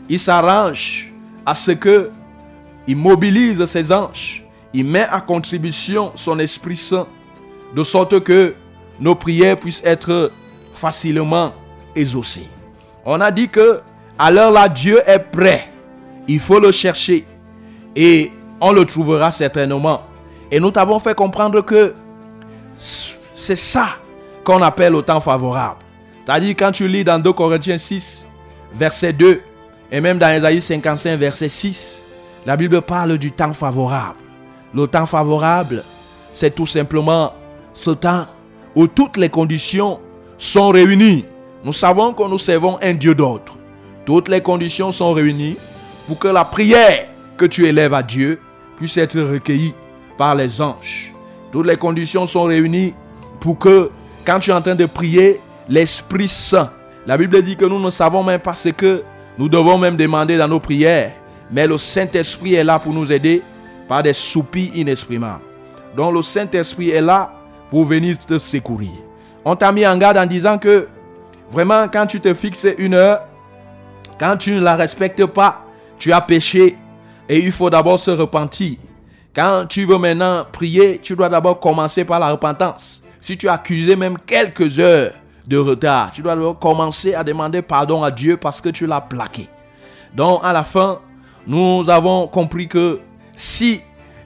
il 0.09 0.19
s'arrange 0.19 1.11
à 1.45 1.53
ce 1.53 1.71
que 1.71 2.09
il 2.87 2.97
mobilise 2.97 3.63
ses 3.65 3.91
anges, 3.91 4.43
il 4.73 4.85
met 4.85 5.07
à 5.09 5.21
contribution 5.21 6.11
son 6.15 6.39
Esprit 6.39 6.75
Saint, 6.75 7.07
de 7.75 7.83
sorte 7.83 8.19
que 8.21 8.55
nos 8.99 9.15
prières 9.15 9.57
puissent 9.57 9.83
être 9.85 10.31
facilement 10.73 11.53
exaucées. 11.95 12.47
On 13.05 13.19
a 13.21 13.31
dit 13.31 13.49
que 13.49 13.81
l'heure 14.31 14.51
là, 14.51 14.69
Dieu 14.69 15.01
est 15.05 15.19
prêt 15.19 15.69
il 16.27 16.39
faut 16.39 16.59
le 16.59 16.71
chercher 16.71 17.25
et 17.95 18.31
on 18.61 18.71
le 18.71 18.85
trouvera 18.85 19.31
certainement. 19.31 20.01
Et 20.51 20.59
nous 20.59 20.71
t'avons 20.71 20.99
fait 20.99 21.15
comprendre 21.15 21.61
que 21.61 21.93
c'est 22.77 23.55
ça 23.55 23.89
qu'on 24.43 24.61
appelle 24.61 24.93
le 24.93 25.01
temps 25.01 25.19
favorable. 25.19 25.79
C'est-à-dire 26.25 26.55
quand 26.57 26.71
tu 26.71 26.87
lis 26.87 27.03
dans 27.03 27.19
2 27.19 27.33
Corinthiens 27.33 27.77
6, 27.77 28.27
verset 28.75 29.13
2, 29.13 29.41
et 29.91 30.01
même 30.01 30.17
dans 30.17 30.35
Isaïe 30.35 30.61
55, 30.61 31.17
verset 31.17 31.49
6, 31.49 32.02
la 32.45 32.57
Bible 32.57 32.81
parle 32.81 33.17
du 33.17 33.31
temps 33.31 33.53
favorable. 33.53 34.19
Le 34.73 34.87
temps 34.87 35.05
favorable, 35.05 35.83
c'est 36.33 36.53
tout 36.53 36.65
simplement 36.65 37.33
ce 37.73 37.91
temps 37.91 38.25
où 38.75 38.87
toutes 38.87 39.17
les 39.17 39.29
conditions 39.29 39.99
sont 40.37 40.69
réunies. 40.69 41.25
Nous 41.63 41.73
savons 41.73 42.13
que 42.13 42.23
nous 42.27 42.37
servons 42.37 42.77
un 42.81 42.93
Dieu 42.93 43.15
d'autre. 43.15 43.57
Toutes 44.05 44.27
les 44.27 44.41
conditions 44.41 44.91
sont 44.91 45.13
réunies 45.13 45.57
pour 46.07 46.19
que 46.19 46.27
la 46.27 46.43
prière 46.43 47.07
que 47.37 47.45
tu 47.45 47.65
élèves 47.65 47.93
à 47.93 48.03
Dieu 48.03 48.39
puisse 48.77 48.97
être 48.97 49.19
recueillie 49.21 49.73
par 50.17 50.35
les 50.35 50.59
anges. 50.61 51.13
Toutes 51.51 51.67
les 51.67 51.77
conditions 51.77 52.27
sont 52.27 52.43
réunies 52.43 52.93
pour 53.39 53.57
que 53.57 53.89
quand 54.25 54.39
tu 54.39 54.49
es 54.49 54.53
en 54.53 54.61
train 54.61 54.75
de 54.75 54.85
prier, 54.85 55.39
l'Esprit 55.69 56.27
Saint, 56.27 56.71
la 57.05 57.17
Bible 57.17 57.41
dit 57.41 57.55
que 57.55 57.65
nous 57.65 57.79
ne 57.79 57.89
savons 57.89 58.23
même 58.23 58.39
pas 58.39 58.55
ce 58.55 58.69
que 58.69 59.03
nous 59.37 59.49
devons 59.49 59.77
même 59.77 59.95
demander 59.95 60.37
dans 60.37 60.47
nos 60.47 60.59
prières, 60.59 61.13
mais 61.53 61.67
le 61.67 61.77
Saint-Esprit 61.77 62.55
est 62.55 62.63
là 62.63 62.79
pour 62.79 62.91
nous 62.91 63.11
aider 63.11 63.43
par 63.87 64.01
des 64.01 64.13
soupirs 64.13 64.71
inexprimables. 64.75 65.43
Donc 65.95 66.15
le 66.15 66.23
Saint-Esprit 66.23 66.89
est 66.89 67.01
là 67.01 67.31
pour 67.69 67.85
venir 67.85 68.17
te 68.17 68.39
secourir. 68.39 68.91
On 69.45 69.55
t'a 69.55 69.71
mis 69.71 69.85
en 69.85 69.95
garde 69.95 70.17
en 70.17 70.25
disant 70.25 70.57
que 70.57 70.87
vraiment 71.51 71.87
quand 71.87 72.07
tu 72.07 72.19
te 72.19 72.33
fixes 72.33 72.67
une 72.79 72.95
heure, 72.95 73.21
quand 74.19 74.35
tu 74.35 74.53
ne 74.53 74.61
la 74.61 74.75
respectes 74.75 75.25
pas, 75.27 75.63
tu 75.99 76.11
as 76.11 76.21
péché 76.21 76.75
et 77.29 77.39
il 77.39 77.51
faut 77.51 77.69
d'abord 77.69 77.99
se 77.99 78.11
repentir. 78.11 78.77
Quand 79.35 79.65
tu 79.69 79.85
veux 79.85 79.97
maintenant 79.99 80.45
prier, 80.51 80.99
tu 81.03 81.15
dois 81.15 81.29
d'abord 81.29 81.59
commencer 81.59 82.03
par 82.03 82.19
la 82.19 82.31
repentance. 82.31 83.03
Si 83.21 83.37
tu 83.37 83.47
as 83.47 83.53
accusé 83.53 83.95
même 83.95 84.17
quelques 84.17 84.79
heures 84.79 85.11
de 85.45 85.57
retard, 85.57 86.11
tu 86.13 86.23
dois 86.23 86.35
d'abord 86.35 86.57
commencer 86.57 87.13
à 87.13 87.23
demander 87.23 87.61
pardon 87.61 88.03
à 88.03 88.09
Dieu 88.09 88.37
parce 88.37 88.59
que 88.59 88.69
tu 88.69 88.87
l'as 88.87 89.01
plaqué. 89.01 89.47
Donc 90.15 90.41
à 90.43 90.51
la 90.51 90.63
fin, 90.63 90.99
nous 91.47 91.89
avons 91.89 92.27
compris 92.27 92.67
que 92.67 92.99
si 93.35 93.81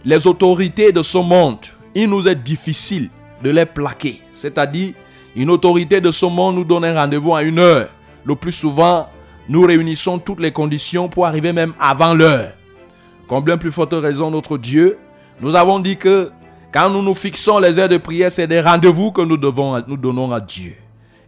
les 0.06 0.28
autorités 0.28 0.92
de 0.92 1.02
ce 1.02 1.18
monde, 1.18 1.60
il 1.96 2.10
nous 2.10 2.28
est 2.28 2.36
difficile 2.36 3.10
de 3.44 3.50
les 3.50 3.66
plaquer. 3.66 4.22
C'est-à-dire, 4.34 4.94
une 5.36 5.50
autorité 5.50 6.02
de 6.02 6.12
ce 6.12 6.26
monde 6.26 6.56
nous 6.56 6.64
donne 6.64 6.86
un 6.86 6.94
rendez-vous 6.94 7.36
à 7.36 7.44
une 7.44 7.60
heure. 7.60 7.90
Le 8.24 8.36
plus 8.36 8.52
souvent, 8.52 9.08
nous 9.50 9.62
réunissons 9.62 10.20
toutes 10.20 10.40
les 10.40 10.52
conditions 10.52 11.08
pour 11.08 11.26
arriver 11.26 11.54
même 11.54 11.74
avant 11.80 12.14
l'heure. 12.14 12.54
Combien 13.28 13.58
plus 13.58 13.72
forte 13.72 13.94
raison 13.94 14.32
notre 14.32 14.58
Dieu, 14.58 14.98
nous 15.42 15.56
avons 15.56 15.80
dit 15.80 15.98
que 15.98 16.32
quand 16.74 16.90
nous 16.90 17.02
nous 17.02 17.14
fixons 17.14 17.60
les 17.60 17.78
heures 17.80 17.90
de 17.90 17.98
prière, 17.98 18.32
c'est 18.32 18.48
des 18.48 18.62
rendez-vous 18.62 19.12
que 19.12 19.22
nous, 19.22 19.38
devons, 19.38 19.84
nous 19.88 19.98
donnons 19.98 20.32
à 20.32 20.40
Dieu. 20.40 20.74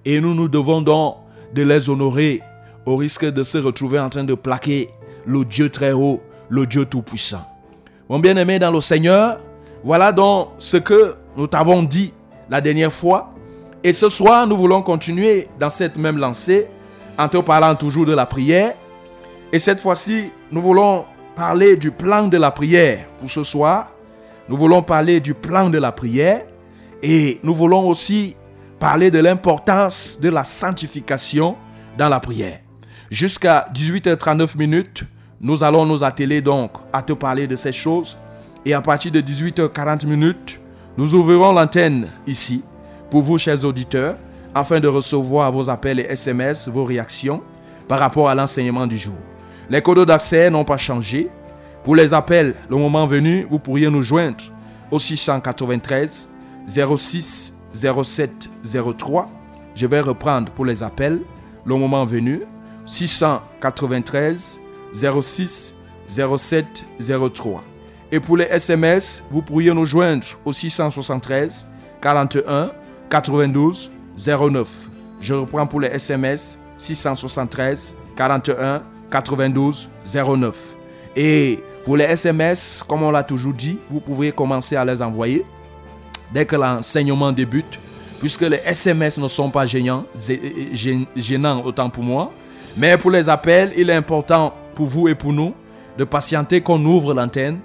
Et 0.06 0.20
nous 0.20 0.34
nous 0.34 0.48
devons 0.48 0.82
donc 0.82 1.16
de 1.54 1.64
les 1.64 1.90
honorer 1.90 2.42
au 2.86 2.96
risque 2.96 3.26
de 3.26 3.44
se 3.44 3.58
retrouver 3.58 4.00
en 4.00 4.10
train 4.10 4.24
de 4.24 4.34
plaquer 4.34 4.90
le 5.26 5.46
Dieu 5.46 5.70
très 5.70 5.92
haut, 5.92 6.22
le 6.50 6.66
Dieu 6.66 6.86
tout-puissant. 6.86 7.46
Mon 8.10 8.20
bien-aimé 8.20 8.60
dans 8.60 8.72
le 8.72 8.82
Seigneur, 8.82 9.38
voilà 9.84 10.12
donc 10.12 10.50
ce 10.58 10.78
que 10.78 11.16
nous 11.38 11.48
t'avons 11.48 11.84
dit 11.84 12.14
la 12.50 12.62
dernière 12.62 12.92
fois. 12.92 13.34
Et 13.84 13.94
ce 13.94 14.10
soir, 14.10 14.46
nous 14.48 14.58
voulons 14.58 14.82
continuer 14.82 15.48
dans 15.60 15.70
cette 15.70 15.98
même 15.98 16.18
lancée 16.18 16.68
en 17.18 17.30
te 17.30 17.38
parlant 17.38 17.76
toujours 17.76 18.06
de 18.06 18.14
la 18.14 18.26
prière. 18.26 18.74
Et 19.54 19.60
cette 19.60 19.80
fois-ci, 19.80 20.32
nous 20.52 20.62
voulons 20.62 21.06
parler 21.36 21.78
du 21.78 21.92
plan 21.92 22.28
de 22.28 22.38
la 22.38 22.52
prière 22.52 23.06
pour 23.20 23.30
ce 23.30 23.44
soir. 23.44 23.92
Nous 24.50 24.58
voulons 24.58 24.82
parler 24.82 25.20
du 25.20 25.34
plan 25.34 25.70
de 25.70 25.78
la 25.78 25.92
prière 25.92 26.42
et 27.02 27.40
nous 27.44 27.54
voulons 27.54 27.88
aussi 27.88 28.36
parler 28.80 29.12
de 29.12 29.20
l'importance 29.20 30.20
de 30.20 30.30
la 30.30 30.44
sanctification 30.44 31.56
dans 31.98 32.10
la 32.10 32.20
prière. 32.20 32.60
Jusqu'à 33.10 33.68
18h39 33.74 34.56
minutes, 34.56 35.04
nous 35.42 35.64
allons 35.64 35.84
nous 35.84 36.04
atteler 36.04 36.42
donc 36.42 36.74
à 36.94 37.02
te 37.02 37.14
parler 37.14 37.48
de 37.48 37.56
ces 37.56 37.72
choses. 37.72 38.20
Et 38.66 38.74
à 38.76 38.82
partir 38.82 39.12
de 39.12 39.20
18h40 39.20 40.06
minutes, 40.06 40.62
nous 40.96 41.16
ouvrirons 41.16 41.52
l'antenne 41.54 42.08
ici 42.28 42.64
pour 43.10 43.24
vous, 43.24 43.40
chers 43.40 43.66
auditeurs, 43.66 44.16
afin 44.54 44.80
de 44.80 44.88
recevoir 44.88 45.52
vos 45.52 45.72
appels 45.72 46.00
et 46.00 46.04
SMS, 46.04 46.68
vos 46.68 46.86
réactions 46.86 47.42
par 47.88 47.98
rapport 47.98 48.30
à 48.30 48.36
l'enseignement 48.36 48.86
du 48.86 48.98
jour. 48.98 49.16
Les 49.72 49.82
codes 49.82 50.06
d'accès 50.06 50.52
n'ont 50.52 50.66
pas 50.66 50.78
changé. 50.78 51.30
Pour 51.84 51.96
les 51.96 52.14
appels, 52.14 52.54
le 52.70 52.78
moment 52.78 53.08
venu, 53.08 53.48
vous 53.50 53.58
pourriez 53.58 53.90
nous 53.90 54.04
joindre 54.04 54.44
au 54.92 55.00
693 55.00 56.30
06 56.68 57.56
07 57.74 58.50
03. 58.98 59.30
Je 59.74 59.88
vais 59.88 60.02
reprendre 60.02 60.52
pour 60.52 60.66
les 60.66 60.84
appels, 60.84 61.22
le 61.66 61.76
moment 61.76 62.06
venu, 62.06 62.42
693 62.90 64.60
06 64.94 65.76
07 66.08 66.86
03. 67.00 67.64
Et 68.12 68.20
pour 68.20 68.36
les 68.36 68.46
SMS, 68.46 69.24
vous 69.30 69.44
pourriez 69.44 69.72
nous 69.74 69.86
joindre 69.86 70.26
au 70.44 70.52
673 70.52 71.68
41 72.02 72.72
92 73.10 73.92
09. 74.18 74.90
Je 75.22 75.34
reprends 75.36 75.68
pour 75.68 75.82
les 75.82 75.90
SMS 75.90 76.58
673 76.78 77.96
41 78.16 78.82
92 79.12 79.88
09. 80.14 80.76
Et 81.16 81.60
pour 81.86 81.96
les 81.96 82.06
SMS, 82.06 82.84
comme 82.88 83.04
on 83.04 83.12
l'a 83.12 83.24
toujours 83.24 83.54
dit, 83.54 83.78
vous 83.90 84.00
pouvez 84.00 84.32
commencer 84.32 84.76
à 84.76 84.84
les 84.84 85.00
envoyer 85.02 85.46
dès 86.34 86.46
que 86.46 86.56
l'enseignement 86.56 87.32
débute, 87.32 87.80
puisque 88.20 88.42
les 88.42 88.62
SMS 88.66 89.20
ne 89.20 89.28
sont 89.28 89.52
pas 89.52 89.68
gênants, 89.68 90.06
gênants 91.16 91.64
autant 91.64 91.90
pour 91.92 92.04
moi. 92.04 92.32
Mais 92.78 92.98
pour 92.98 93.12
les 93.12 93.28
appels, 93.30 93.74
il 93.78 93.90
est 93.90 93.94
important 93.94 94.54
pour 94.76 94.88
vous 94.88 95.08
et 95.08 95.16
pour 95.16 95.34
nous 95.34 95.54
de 95.98 96.04
patienter 96.04 96.62
qu'on 96.62 96.84
ouvre 96.86 97.14
l'antenne 97.14 97.60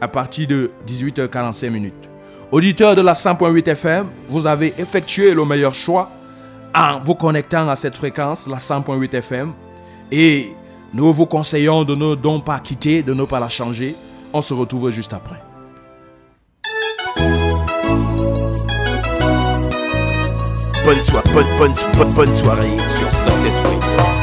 à 0.00 0.08
partir 0.08 0.46
de 0.46 0.70
18h45 0.86 1.70
minutes. 1.70 2.08
Auditeurs 2.52 2.94
de 2.94 3.02
la 3.02 3.12
100.8 3.12 3.68
FM, 3.68 4.06
vous 4.28 4.46
avez 4.46 4.74
effectué 4.78 5.34
le 5.34 5.44
meilleur 5.44 5.74
choix 5.74 6.10
en 6.74 7.00
vous 7.00 7.14
connectant 7.14 7.68
à 7.68 7.76
cette 7.76 7.96
fréquence, 7.96 8.46
la 8.46 8.58
100.8 8.58 9.14
FM. 9.14 9.52
Et 10.10 10.52
nous 10.92 11.12
vous 11.12 11.26
conseillons 11.26 11.84
de 11.84 11.94
ne 11.94 12.14
donc 12.14 12.44
pas 12.44 12.58
quitter, 12.58 13.02
de 13.02 13.14
ne 13.14 13.24
pas 13.24 13.40
la 13.40 13.48
changer. 13.48 13.94
On 14.32 14.40
se 14.40 14.54
retrouve 14.54 14.90
juste 14.90 15.12
après. 15.12 15.40
Bonne, 20.84 21.00
soirée, 21.00 21.30
bonne, 21.32 21.46
bonne, 21.58 21.72
bonne, 21.96 22.12
bonne 22.12 22.32
soirée 22.32 22.76
sur 22.88 23.12
Sans 23.12 23.44
Esprit. 23.44 24.19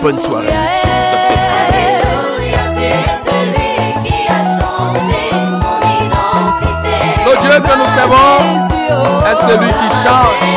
Bonne 0.00 0.18
soirée 0.18 0.46
sur 0.46 0.96
Success 1.10 1.42
Alléluia, 1.68 2.58
tu 2.72 2.80
es 2.80 3.02
celui 3.24 3.74
qui 4.04 4.18
a 4.26 4.40
changé 4.58 5.22
mon 5.34 5.78
identité. 6.06 6.96
Dieu 7.42 7.56
que 7.60 7.74
nous 7.76 7.88
servons 7.88 8.38
Jésus, 8.40 8.88
oh. 8.90 9.26
est 9.26 9.40
celui 9.50 9.70
qui 9.70 9.88
change 10.02 10.48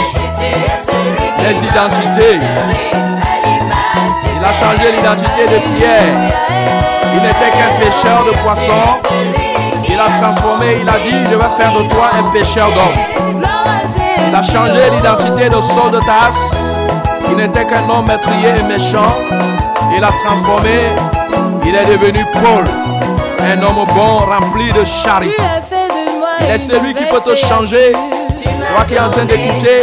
les 1.40 1.58
identités. 1.66 2.40
Il 4.42 4.48
a 4.48 4.54
changé 4.54 4.92
l'identité 4.92 5.44
de 5.44 5.78
Pierre. 5.78 6.34
Il 7.14 7.22
n'était 7.22 7.52
qu'un 7.52 7.80
pêcheur 7.80 8.26
de 8.26 8.32
poissons. 8.40 8.72
Il 9.88 10.00
a 10.00 10.10
transformé, 10.20 10.78
il 10.82 10.90
a 10.90 10.94
dit, 10.94 11.16
je 11.30 11.36
vais 11.36 11.56
faire 11.60 11.74
de 11.74 11.88
toi 11.88 12.10
un 12.18 12.24
pêcheur 12.32 12.70
d'hommes. 12.70 13.44
Il 14.28 14.36
a 14.36 14.42
changé 14.42 14.90
l'identité 14.96 15.48
de 15.48 15.62
Saul 15.62 15.92
de 15.92 16.00
Tasse. 16.00 16.56
Il 17.30 17.36
n'était 17.36 17.66
qu'un 17.66 17.88
homme 17.88 18.08
meurtrier 18.08 18.50
et 18.60 18.64
méchant. 18.64 19.16
Il 19.96 20.04
a 20.04 20.10
transformé. 20.24 20.90
Il 21.64 21.76
est 21.76 21.86
devenu 21.86 22.26
Paul. 22.34 22.66
Un 23.42 23.62
homme 23.62 23.86
bon, 23.94 24.26
rempli 24.26 24.72
de 24.72 24.84
charité. 24.84 25.44
Il 26.40 26.48
est 26.48 26.58
celui 26.58 26.96
qui 26.96 27.06
peut 27.06 27.22
te 27.24 27.36
changer. 27.36 27.94
Toi 27.94 28.86
qui 28.88 28.96
es 28.96 29.00
en 29.00 29.10
train 29.12 29.26
d'écouter, 29.26 29.82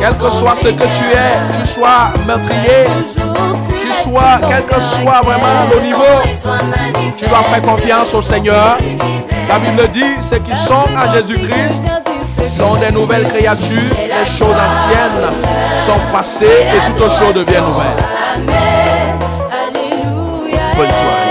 quel 0.00 0.16
que 0.16 0.30
soit 0.30 0.54
ce 0.56 0.68
que 0.68 0.84
tu 0.84 1.04
es, 1.04 1.58
tu 1.58 1.66
sois 1.66 2.10
meurtrier, 2.26 2.86
tu 3.88 4.10
sois, 4.10 4.38
quel 4.48 4.64
que 4.64 4.80
soit 4.80 5.20
vraiment 5.22 5.66
le 5.74 5.80
niveau, 5.80 6.04
tu 7.16 7.26
dois 7.26 7.42
faire 7.42 7.62
confiance 7.62 8.14
au 8.14 8.22
Seigneur. 8.22 8.78
La 9.48 9.58
Bible 9.58 9.88
dit, 9.92 10.16
ceux 10.20 10.38
qui 10.38 10.54
sont 10.54 10.84
à 10.96 11.14
Jésus-Christ 11.14 11.82
sont 12.46 12.76
des 12.76 12.90
nouvelles 12.92 13.26
créatures, 13.28 13.94
les 13.96 14.30
choses 14.30 14.56
anciennes 14.56 15.32
sont 15.86 16.00
passées 16.12 16.46
et 16.46 16.98
toutes 16.98 17.10
choses 17.10 17.34
deviennent 17.34 17.64
nouvelles. 17.64 18.04
Bonne 20.76 20.90
soirée 20.90 21.28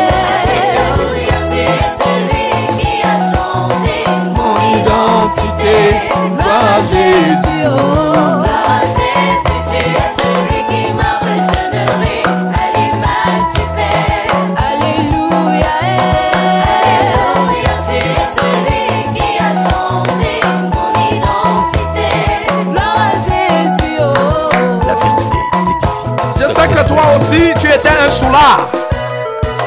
aussi, 27.17 27.53
tu 27.59 27.67
étais 27.67 27.89
un 28.05 28.09
soulard. 28.09 28.67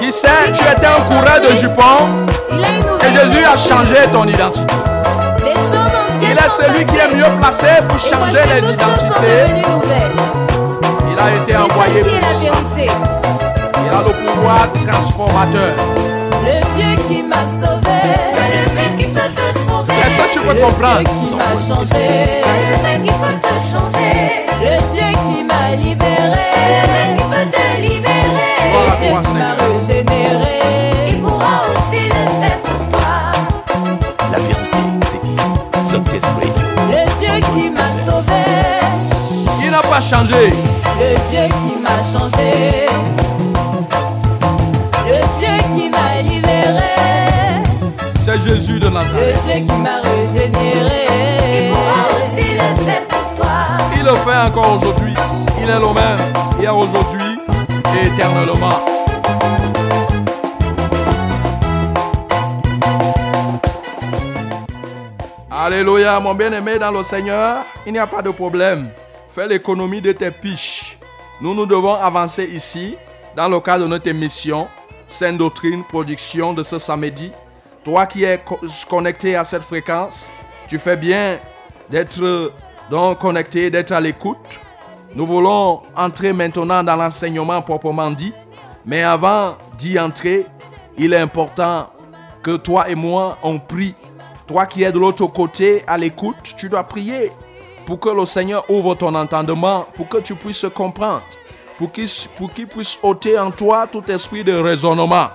Qui 0.00 0.10
sait, 0.12 0.28
tu 0.54 0.62
étais 0.64 0.86
un 0.86 1.02
coureur 1.08 1.40
de 1.46 1.54
jupons 1.56 2.26
et 2.52 3.12
Jésus 3.18 3.44
a 3.44 3.56
changé 3.56 3.96
ton 4.12 4.24
identité. 4.26 4.74
Il 6.22 6.30
est 6.32 6.50
celui 6.50 6.86
qui 6.86 6.96
est 6.96 7.14
mieux 7.14 7.38
placé 7.38 7.66
pour 7.88 7.98
changer 7.98 8.40
les 8.54 8.72
identités. 8.72 9.62
Il 11.10 11.18
a 11.18 11.42
été 11.42 11.56
envoyé 11.56 12.00
pour 12.02 12.12
la 12.12 12.28
ça. 12.28 12.40
vérité. 12.40 12.92
Il 13.84 13.94
a 13.94 14.02
le 14.06 14.12
pouvoir 14.32 14.68
transformateur. 14.86 15.72
Le 16.44 16.60
Dieu 16.76 17.02
qui 17.08 17.22
m'a 17.22 17.44
peux 20.54 20.60
comprendre. 20.60 21.02
Qui 21.04 21.34
m'a 21.36 21.44
changé, 21.68 22.06
C'est 22.42 22.60
le 22.70 22.82
même 22.82 23.02
qui 23.02 23.10
peut 23.10 23.38
te 23.40 23.54
changer. 23.70 24.46
le 24.60 24.74
Dieu 24.92 25.08
qui 25.28 25.42
m'a 25.44 25.76
libéré, 25.76 26.46
C'est 26.54 26.70
le 26.70 26.92
même 26.92 27.16
qui 27.16 27.22
peut 27.24 27.48
te 27.56 27.80
libérer. 27.80 28.50
Le 28.72 29.00
Dieu 29.00 29.10
toi, 29.10 29.20
qui 29.22 29.34
m'a 29.38 29.52
régénéré. 29.54 30.58
Il 31.10 31.22
pourra 31.22 31.62
aussi 31.70 32.02
le 32.04 32.22
faire 32.40 32.58
pour 32.64 32.98
toi. 32.98 33.10
La 34.32 34.38
vérité, 34.38 34.82
c'est 35.10 35.28
ici. 35.28 35.50
Success 35.90 36.24
Radio. 36.24 36.52
Le 36.88 37.02
Dieu 37.18 37.34
qui 37.54 37.70
m'a 37.70 37.90
sauvé, 38.10 38.42
Il 39.64 39.70
n'a 39.70 39.82
pas 39.82 40.00
changé. 40.00 40.52
le 40.98 41.10
Dieu 41.30 41.46
qui 41.46 41.80
m'a 41.80 41.98
changé, 42.12 42.86
Jésus 48.60 48.78
de 48.78 48.84
le 48.84 48.90
Nazareth. 48.90 49.38
Dieu 49.46 49.54
qui 49.54 49.80
m'a 49.80 50.00
régénéré. 50.02 51.06
Il 51.50 51.72
pourra 51.72 52.04
aussi 52.12 52.52
le 52.52 52.84
faire 52.84 53.08
pour 53.08 53.34
toi. 53.36 53.78
Il 53.96 54.02
le 54.02 54.10
fait 54.10 54.48
encore 54.48 54.76
aujourd'hui. 54.76 55.14
Il 55.62 55.70
est 55.70 55.78
le 55.78 55.94
même 55.94 56.18
hier, 56.60 56.76
aujourd'hui 56.76 57.38
et 57.94 58.06
éternellement. 58.06 58.84
Alléluia, 65.50 66.20
mon 66.20 66.34
bien-aimé 66.34 66.78
dans 66.78 66.90
le 66.90 67.02
Seigneur, 67.02 67.64
il 67.86 67.92
n'y 67.92 67.98
a 67.98 68.06
pas 68.06 68.20
de 68.20 68.30
problème. 68.30 68.90
Fais 69.28 69.46
l'économie 69.46 70.00
de 70.02 70.12
tes 70.12 70.30
piches. 70.30 70.98
Nous, 71.40 71.54
nous 71.54 71.66
devons 71.66 71.94
avancer 71.94 72.44
ici 72.44 72.96
dans 73.34 73.48
le 73.48 73.58
cadre 73.60 73.84
de 73.84 73.88
notre 73.88 74.08
émission 74.08 74.68
Sainte 75.08 75.38
Doctrine 75.38 75.82
Production 75.84 76.52
de 76.52 76.62
ce 76.62 76.78
samedi. 76.78 77.32
Toi 77.84 78.06
qui 78.06 78.24
es 78.24 78.38
co- 78.38 78.58
connecté 78.88 79.36
à 79.36 79.44
cette 79.44 79.62
fréquence, 79.62 80.28
tu 80.68 80.78
fais 80.78 80.96
bien 80.96 81.38
d'être 81.88 82.52
donc 82.90 83.18
connecté, 83.18 83.70
d'être 83.70 83.92
à 83.92 84.00
l'écoute. 84.00 84.60
Nous 85.14 85.26
voulons 85.26 85.82
entrer 85.96 86.32
maintenant 86.32 86.82
dans 86.84 86.96
l'enseignement 86.96 87.62
proprement 87.62 88.10
dit. 88.10 88.32
Mais 88.84 89.02
avant 89.02 89.56
d'y 89.78 89.98
entrer, 89.98 90.46
il 90.96 91.12
est 91.12 91.18
important 91.18 91.88
que 92.42 92.56
toi 92.56 92.88
et 92.88 92.94
moi, 92.94 93.38
on 93.42 93.58
prie. 93.58 93.94
Toi 94.46 94.66
qui 94.66 94.82
es 94.82 94.92
de 94.92 94.98
l'autre 94.98 95.26
côté 95.26 95.82
à 95.86 95.96
l'écoute, 95.96 96.36
tu 96.56 96.68
dois 96.68 96.84
prier 96.84 97.30
pour 97.86 97.98
que 98.00 98.08
le 98.08 98.24
Seigneur 98.26 98.64
ouvre 98.70 98.94
ton 98.94 99.14
entendement, 99.14 99.86
pour 99.94 100.08
que 100.08 100.18
tu 100.18 100.34
puisses 100.34 100.66
comprendre, 100.74 101.22
pour 101.78 101.90
qu'il 101.92 102.66
puisse 102.66 102.98
ôter 103.02 103.38
en 103.38 103.50
toi 103.50 103.86
tout 103.90 104.04
esprit 104.10 104.44
de 104.44 104.54
raisonnement. 104.54 105.28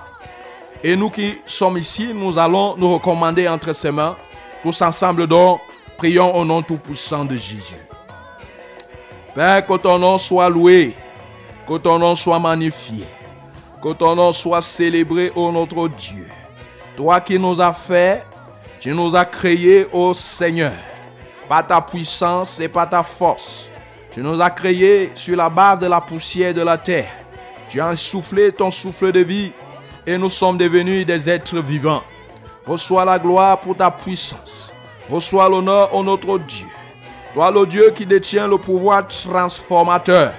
Et 0.82 0.94
nous 0.94 1.10
qui 1.10 1.38
sommes 1.46 1.78
ici, 1.78 2.10
nous 2.14 2.38
allons 2.38 2.76
nous 2.76 2.92
recommander 2.94 3.48
entre 3.48 3.72
ses 3.72 3.90
mains. 3.90 4.16
Tous 4.62 4.82
ensemble 4.82 5.26
donc, 5.26 5.60
prions 5.96 6.34
au 6.36 6.44
nom 6.44 6.62
tout-puissant 6.62 7.24
de 7.24 7.36
Jésus. 7.36 7.76
Père, 9.34 9.66
que 9.66 9.76
ton 9.76 9.98
nom 9.98 10.18
soit 10.18 10.48
loué, 10.48 10.94
que 11.66 11.76
ton 11.78 11.98
nom 11.98 12.16
soit 12.16 12.38
magnifié, 12.38 13.04
que 13.82 13.92
ton 13.92 14.14
nom 14.14 14.32
soit 14.32 14.62
célébré, 14.62 15.32
ô 15.34 15.50
notre 15.52 15.88
Dieu. 15.88 16.26
Toi 16.96 17.20
qui 17.20 17.38
nous 17.38 17.60
as 17.60 17.72
fait, 17.72 18.24
tu 18.80 18.92
nous 18.92 19.14
as 19.14 19.24
créés, 19.24 19.86
ô 19.92 20.14
Seigneur, 20.14 20.72
par 21.48 21.66
ta 21.66 21.80
puissance 21.80 22.60
et 22.60 22.68
par 22.68 22.88
ta 22.88 23.02
force. 23.02 23.70
Tu 24.10 24.20
nous 24.20 24.40
as 24.40 24.50
créés 24.50 25.10
sur 25.14 25.36
la 25.36 25.50
base 25.50 25.78
de 25.78 25.86
la 25.86 26.00
poussière 26.00 26.54
de 26.54 26.62
la 26.62 26.78
terre. 26.78 27.10
Tu 27.68 27.80
as 27.80 27.94
soufflé 27.96 28.52
ton 28.52 28.70
souffle 28.70 29.12
de 29.12 29.20
vie 29.20 29.52
et 30.06 30.16
nous 30.16 30.30
sommes 30.30 30.56
devenus 30.56 31.04
des 31.04 31.28
êtres 31.28 31.58
vivants. 31.58 32.02
Reçois 32.66 33.04
la 33.04 33.18
gloire 33.18 33.60
pour 33.60 33.76
ta 33.76 33.90
puissance. 33.90 34.72
Reçois 35.10 35.48
l'honneur, 35.48 35.94
ô 35.94 36.02
notre 36.02 36.38
Dieu. 36.38 36.66
Toi, 37.34 37.50
le 37.50 37.66
Dieu 37.66 37.92
qui 37.94 38.06
détient 38.06 38.48
le 38.48 38.58
pouvoir 38.58 39.06
transformateur. 39.06 40.32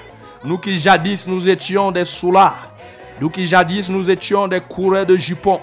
Nous 0.44 0.58
qui 0.58 0.80
jadis 0.80 1.28
nous 1.28 1.48
étions 1.48 1.92
des 1.92 2.06
soulards. 2.06 2.72
Nous 3.20 3.30
qui 3.30 3.46
jadis 3.46 3.90
nous 3.90 4.10
étions 4.10 4.48
des 4.48 4.62
coureurs 4.62 5.06
de 5.06 5.16
jupons. 5.16 5.60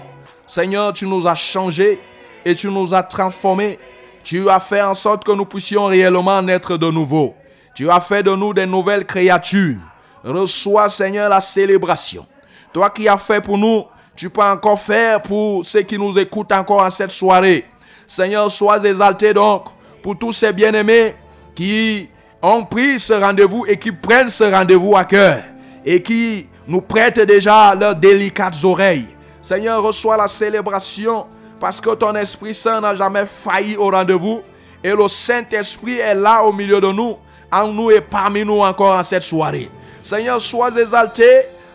Seigneur, 0.47 0.93
tu 0.93 1.07
nous 1.07 1.27
as 1.27 1.35
changés 1.35 1.99
et 2.43 2.55
tu 2.55 2.67
nous 2.69 2.93
as 2.93 3.03
transformés. 3.03 3.79
Tu 4.23 4.49
as 4.49 4.59
fait 4.59 4.81
en 4.81 4.93
sorte 4.93 5.23
que 5.23 5.31
nous 5.31 5.45
puissions 5.45 5.85
réellement 5.85 6.41
naître 6.41 6.77
de 6.77 6.89
nouveau. 6.89 7.35
Tu 7.73 7.89
as 7.89 7.99
fait 7.99 8.23
de 8.23 8.31
nous 8.31 8.53
des 8.53 8.65
nouvelles 8.65 9.05
créatures. 9.05 9.77
Reçois, 10.23 10.89
Seigneur, 10.89 11.29
la 11.29 11.41
célébration. 11.41 12.25
Toi 12.73 12.89
qui 12.89 13.07
as 13.07 13.17
fait 13.17 13.41
pour 13.41 13.57
nous, 13.57 13.85
tu 14.15 14.29
peux 14.29 14.41
encore 14.41 14.79
faire 14.79 15.21
pour 15.21 15.65
ceux 15.65 15.81
qui 15.81 15.97
nous 15.97 16.17
écoutent 16.17 16.51
encore 16.51 16.81
en 16.81 16.91
cette 16.91 17.11
soirée. 17.11 17.65
Seigneur, 18.07 18.51
sois 18.51 18.83
exalté 18.83 19.33
donc 19.33 19.65
pour 20.01 20.17
tous 20.17 20.31
ces 20.31 20.53
bien-aimés 20.53 21.15
qui 21.53 22.09
ont 22.41 22.63
pris 22.63 22.99
ce 22.99 23.13
rendez-vous 23.13 23.65
et 23.67 23.77
qui 23.77 23.91
prennent 23.91 24.29
ce 24.29 24.43
rendez-vous 24.43 24.95
à 24.95 25.03
cœur 25.03 25.43
et 25.85 26.01
qui 26.01 26.47
nous 26.67 26.81
prêtent 26.81 27.19
déjà 27.19 27.75
leurs 27.75 27.95
délicates 27.95 28.63
oreilles. 28.63 29.07
Seigneur, 29.41 29.81
reçois 29.83 30.17
la 30.17 30.27
célébration 30.27 31.25
parce 31.59 31.81
que 31.81 31.93
ton 31.95 32.15
Esprit 32.15 32.53
Saint 32.53 32.81
n'a 32.81 32.95
jamais 32.95 33.25
failli 33.25 33.75
au 33.75 33.89
rendez-vous 33.89 34.41
et 34.83 34.91
le 34.91 35.07
Saint-Esprit 35.07 35.97
est 35.97 36.15
là 36.15 36.43
au 36.43 36.53
milieu 36.53 36.79
de 36.79 36.91
nous, 36.91 37.17
en 37.51 37.67
nous 37.67 37.91
et 37.91 38.01
parmi 38.01 38.45
nous 38.45 38.61
encore 38.61 38.97
en 38.97 39.03
cette 39.03 39.23
soirée. 39.23 39.69
Seigneur, 40.01 40.39
sois 40.39 40.71
exalté 40.79 41.25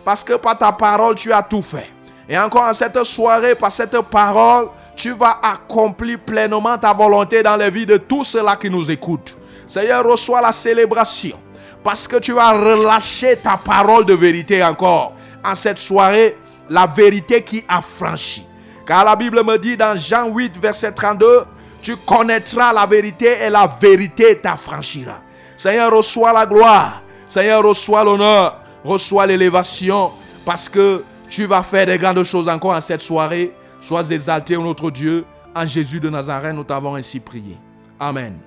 parce 0.03 0.23
que 0.23 0.33
par 0.33 0.57
ta 0.57 0.71
parole, 0.71 1.15
tu 1.15 1.31
as 1.33 1.43
tout 1.43 1.61
fait. 1.61 1.91
Et 2.31 2.39
encore 2.39 2.63
en 2.63 2.73
cette 2.73 3.03
soirée, 3.03 3.55
par 3.55 3.73
cette 3.73 3.99
parole, 4.03 4.69
tu 4.95 5.11
vas 5.11 5.41
accomplir 5.43 6.17
pleinement 6.17 6.77
ta 6.77 6.93
volonté 6.93 7.43
dans 7.43 7.57
les 7.57 7.69
vies 7.69 7.85
de 7.85 7.97
tous 7.97 8.23
ceux-là 8.23 8.55
qui 8.55 8.69
nous 8.69 8.89
écoutent. 8.89 9.37
Seigneur, 9.67 10.05
reçois 10.05 10.39
la 10.39 10.53
célébration 10.53 11.37
parce 11.83 12.07
que 12.07 12.15
tu 12.15 12.31
vas 12.31 12.51
relâcher 12.51 13.35
ta 13.35 13.57
parole 13.57 14.05
de 14.05 14.13
vérité 14.13 14.63
encore 14.63 15.11
en 15.43 15.55
cette 15.55 15.77
soirée, 15.77 16.37
la 16.69 16.85
vérité 16.85 17.41
qui 17.41 17.65
affranchit. 17.67 18.45
Car 18.87 19.03
la 19.03 19.17
Bible 19.17 19.43
me 19.43 19.57
dit 19.57 19.75
dans 19.75 19.97
Jean 19.97 20.29
8, 20.29 20.57
verset 20.57 20.93
32, 20.93 21.43
tu 21.81 21.97
connaîtras 21.97 22.71
la 22.71 22.85
vérité 22.85 23.39
et 23.41 23.49
la 23.49 23.67
vérité 23.67 24.39
t'affranchira. 24.39 25.19
Seigneur, 25.57 25.91
reçois 25.91 26.31
la 26.31 26.45
gloire. 26.45 27.01
Seigneur, 27.27 27.61
reçois 27.61 28.05
l'honneur, 28.05 28.61
reçois 28.85 29.25
l'élévation 29.25 30.11
parce 30.45 30.69
que 30.69 31.03
tu 31.31 31.45
vas 31.45 31.63
faire 31.63 31.85
des 31.85 31.97
grandes 31.97 32.23
choses 32.23 32.49
encore 32.49 32.75
en 32.75 32.81
cette 32.81 32.99
soirée. 32.99 33.53
Sois 33.79 34.11
exalté, 34.11 34.55
notre 34.57 34.91
Dieu. 34.91 35.25
En 35.55 35.65
Jésus 35.65 35.99
de 35.99 36.09
Nazareth, 36.09 36.53
nous 36.53 36.63
t'avons 36.63 36.95
ainsi 36.95 37.19
prié. 37.19 37.57
Amen. 37.99 38.37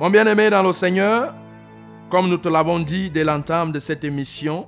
Mon 0.00 0.10
bien-aimé 0.10 0.50
dans 0.50 0.62
le 0.62 0.72
Seigneur, 0.72 1.34
comme 2.10 2.28
nous 2.28 2.38
te 2.38 2.48
l'avons 2.48 2.78
dit 2.78 3.10
dès 3.10 3.24
l'entame 3.24 3.70
de 3.70 3.78
cette 3.78 4.02
émission, 4.02 4.66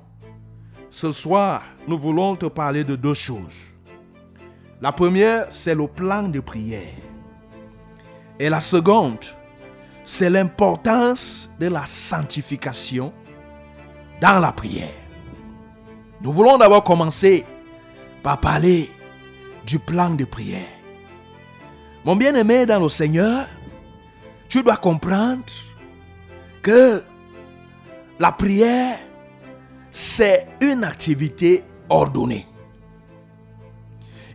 ce 0.89 1.11
soir, 1.11 1.63
nous 1.87 1.97
voulons 1.97 2.35
te 2.35 2.45
parler 2.45 2.83
de 2.83 2.95
deux 2.95 3.13
choses. 3.13 3.75
La 4.81 4.91
première, 4.91 5.47
c'est 5.51 5.75
le 5.75 5.87
plan 5.87 6.23
de 6.23 6.39
prière. 6.39 6.93
Et 8.39 8.49
la 8.49 8.59
seconde, 8.59 9.25
c'est 10.03 10.29
l'importance 10.29 11.51
de 11.59 11.67
la 11.67 11.85
sanctification 11.85 13.13
dans 14.21 14.39
la 14.39 14.51
prière. 14.51 14.93
Nous 16.21 16.31
voulons 16.31 16.57
d'abord 16.57 16.83
commencer 16.83 17.45
par 18.21 18.39
parler 18.39 18.89
du 19.65 19.79
plan 19.79 20.09
de 20.11 20.25
prière. 20.25 20.59
Mon 22.03 22.15
bien-aimé 22.15 22.65
dans 22.65 22.79
le 22.79 22.89
Seigneur, 22.89 23.45
tu 24.47 24.63
dois 24.63 24.77
comprendre 24.77 25.43
que 26.61 27.03
la 28.19 28.31
prière, 28.31 28.97
c'est 29.91 30.47
une 30.61 30.83
activité 30.83 31.63
ordonnée. 31.89 32.47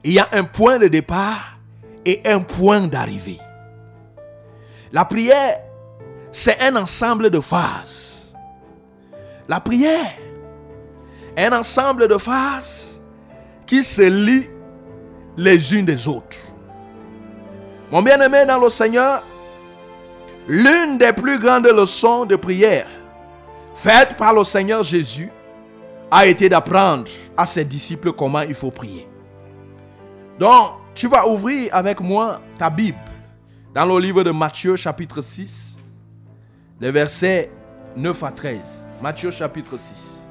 Il 0.03 0.12
y 0.12 0.18
a 0.18 0.29
un 0.33 0.44
point 0.44 0.79
de 0.79 0.88
départ 0.88 1.59
et 2.05 2.20
un 2.25 2.40
point 2.40 2.87
d'arrivée. 2.88 3.40
La 4.92 5.05
prière, 5.05 5.61
c'est 6.31 6.61
un 6.62 6.77
ensemble 6.77 7.31
de 7.31 7.40
phases. 7.40 8.13
La 9.49 9.61
prière 9.61 10.13
un 11.37 11.53
ensemble 11.53 12.09
de 12.09 12.17
phases 12.17 13.03
qui 13.67 13.83
se 13.83 14.03
lient 14.03 14.49
les 15.37 15.75
unes 15.75 15.87
des 15.87 16.07
autres. 16.07 16.53
Mon 17.91 18.03
bien-aimé 18.03 18.45
dans 18.47 18.59
le 18.59 18.71
Seigneur, 18.71 19.23
l'une 20.47 20.99
des 20.99 21.13
plus 21.13 21.39
grandes 21.39 21.67
leçons 21.67 22.25
de 22.25 22.37
prière 22.37 22.87
faites 23.75 24.17
par 24.17 24.35
le 24.35 24.45
Seigneur 24.45 24.85
Jésus 24.85 25.31
a 26.11 26.27
été 26.27 26.49
d'apprendre 26.49 27.11
à 27.37 27.47
ses 27.47 27.65
disciples 27.65 28.13
comment 28.13 28.43
il 28.43 28.55
faut 28.55 28.71
prier. 28.71 29.09
Donc, 30.39 30.73
tu 30.95 31.09
vas 31.09 31.27
ouvrir 31.27 31.75
avec 31.75 32.01
moi 32.01 32.41
ta 32.59 32.71
Bible 32.71 32.99
dans 33.75 33.85
le 33.85 33.99
livre 33.99 34.23
de 34.23 34.31
Matthieu 34.31 34.77
chapitre 34.77 35.21
6, 35.21 35.77
les 36.81 36.93
versets 36.93 37.51
9 37.97 38.23
à 38.23 38.31
13. 38.31 38.84
Matthieu 39.05 39.31
chapitre 39.31 39.77
6, 39.77 40.23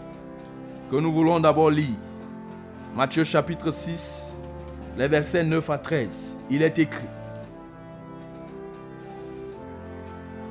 que 0.89 0.95
nous 0.95 1.13
voulons 1.13 1.39
d'abord 1.39 1.69
lire. 1.69 1.95
Matthieu 2.95 3.23
chapitre 3.23 3.69
6, 3.69 4.35
les 4.97 5.07
versets 5.07 5.43
9 5.43 5.69
à 5.69 5.77
13. 5.77 6.35
Il 6.49 6.63
est 6.63 6.79
écrit. 6.79 7.05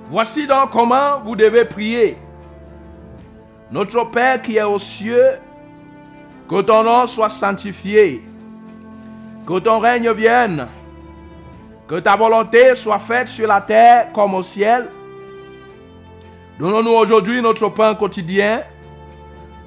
Voici 0.09 0.47
donc 0.47 0.71
comment 0.71 1.19
vous 1.25 1.35
devez 1.35 1.65
prier. 1.65 2.17
Notre 3.73 4.05
Père 4.05 4.41
qui 4.41 4.57
est 4.57 4.63
aux 4.63 4.79
cieux, 4.79 5.41
que 6.49 6.61
ton 6.61 6.85
nom 6.85 7.09
soit 7.09 7.29
sanctifié, 7.29 8.23
que 9.45 9.59
ton 9.59 9.81
règne 9.81 10.13
vienne, 10.13 10.69
que 11.89 11.99
ta 11.99 12.15
volonté 12.15 12.77
soit 12.77 13.01
faite 13.01 13.27
sur 13.27 13.49
la 13.49 13.61
terre 13.61 14.13
comme 14.13 14.37
au 14.37 14.45
ciel. 14.45 14.89
Donnons-nous 16.59 16.91
aujourd'hui 16.91 17.41
notre 17.43 17.69
pain 17.69 17.95
quotidien. 17.95 18.63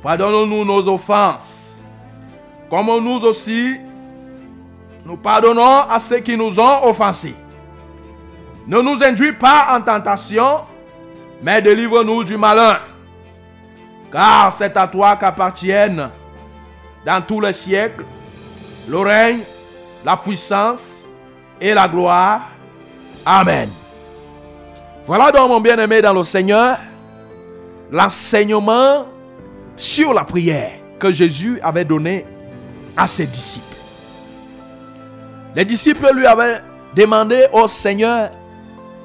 Pardonnons-nous 0.03 0.65
nos 0.65 0.87
offenses, 0.87 1.77
comme 2.69 2.85
nous 3.03 3.23
aussi 3.25 3.77
nous 5.05 5.17
pardonnons 5.17 5.81
à 5.87 5.99
ceux 5.99 6.19
qui 6.19 6.35
nous 6.35 6.59
ont 6.59 6.83
offensés. 6.87 7.35
Ne 8.67 8.81
nous 8.81 9.03
induis 9.03 9.33
pas 9.33 9.77
en 9.77 9.81
tentation, 9.81 10.61
mais 11.43 11.61
délivre-nous 11.61 12.23
du 12.23 12.37
malin. 12.37 12.79
Car 14.11 14.51
c'est 14.51 14.75
à 14.75 14.87
toi 14.87 15.15
qu'appartiennent 15.15 16.09
dans 17.05 17.21
tous 17.21 17.39
les 17.39 17.53
siècles 17.53 18.03
le 18.87 18.97
règne, 18.97 19.41
la 20.03 20.17
puissance 20.17 21.03
et 21.61 21.73
la 21.73 21.87
gloire. 21.87 22.41
Amen. 23.25 23.69
Voilà 25.05 25.31
donc 25.31 25.49
mon 25.49 25.61
bien-aimé 25.61 26.01
dans 26.01 26.13
le 26.13 26.23
Seigneur 26.23 26.77
l'enseignement 27.91 29.05
sur 29.75 30.13
la 30.13 30.23
prière 30.23 30.71
que 30.99 31.11
Jésus 31.11 31.59
avait 31.61 31.85
donné 31.85 32.25
à 32.97 33.05
ses 33.05 33.27
disciples. 33.27 33.65
Les 35.55 35.63
disciples 35.63 36.11
lui 36.13 36.25
avaient 36.25 36.59
demandé 36.95 37.47
au 37.53 37.67
Seigneur, 37.67 38.31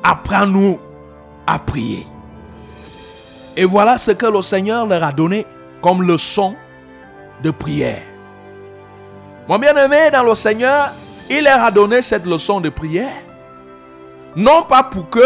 apprends-nous 0.02 0.78
à 1.46 1.58
prier. 1.58 2.06
Et 3.56 3.64
voilà 3.64 3.98
ce 3.98 4.12
que 4.12 4.26
le 4.26 4.40
Seigneur 4.42 4.86
leur 4.86 5.02
a 5.04 5.12
donné 5.12 5.46
comme 5.82 6.02
leçon 6.02 6.54
de 7.42 7.50
prière. 7.50 8.02
Mon 9.48 9.58
bien-aimé 9.58 10.10
dans 10.12 10.22
le 10.22 10.34
Seigneur, 10.34 10.92
il 11.28 11.44
leur 11.44 11.62
a 11.62 11.70
donné 11.70 12.02
cette 12.02 12.24
leçon 12.24 12.60
de 12.60 12.68
prière, 12.70 13.22
non 14.36 14.62
pas 14.62 14.84
pour 14.84 15.08
que, 15.08 15.20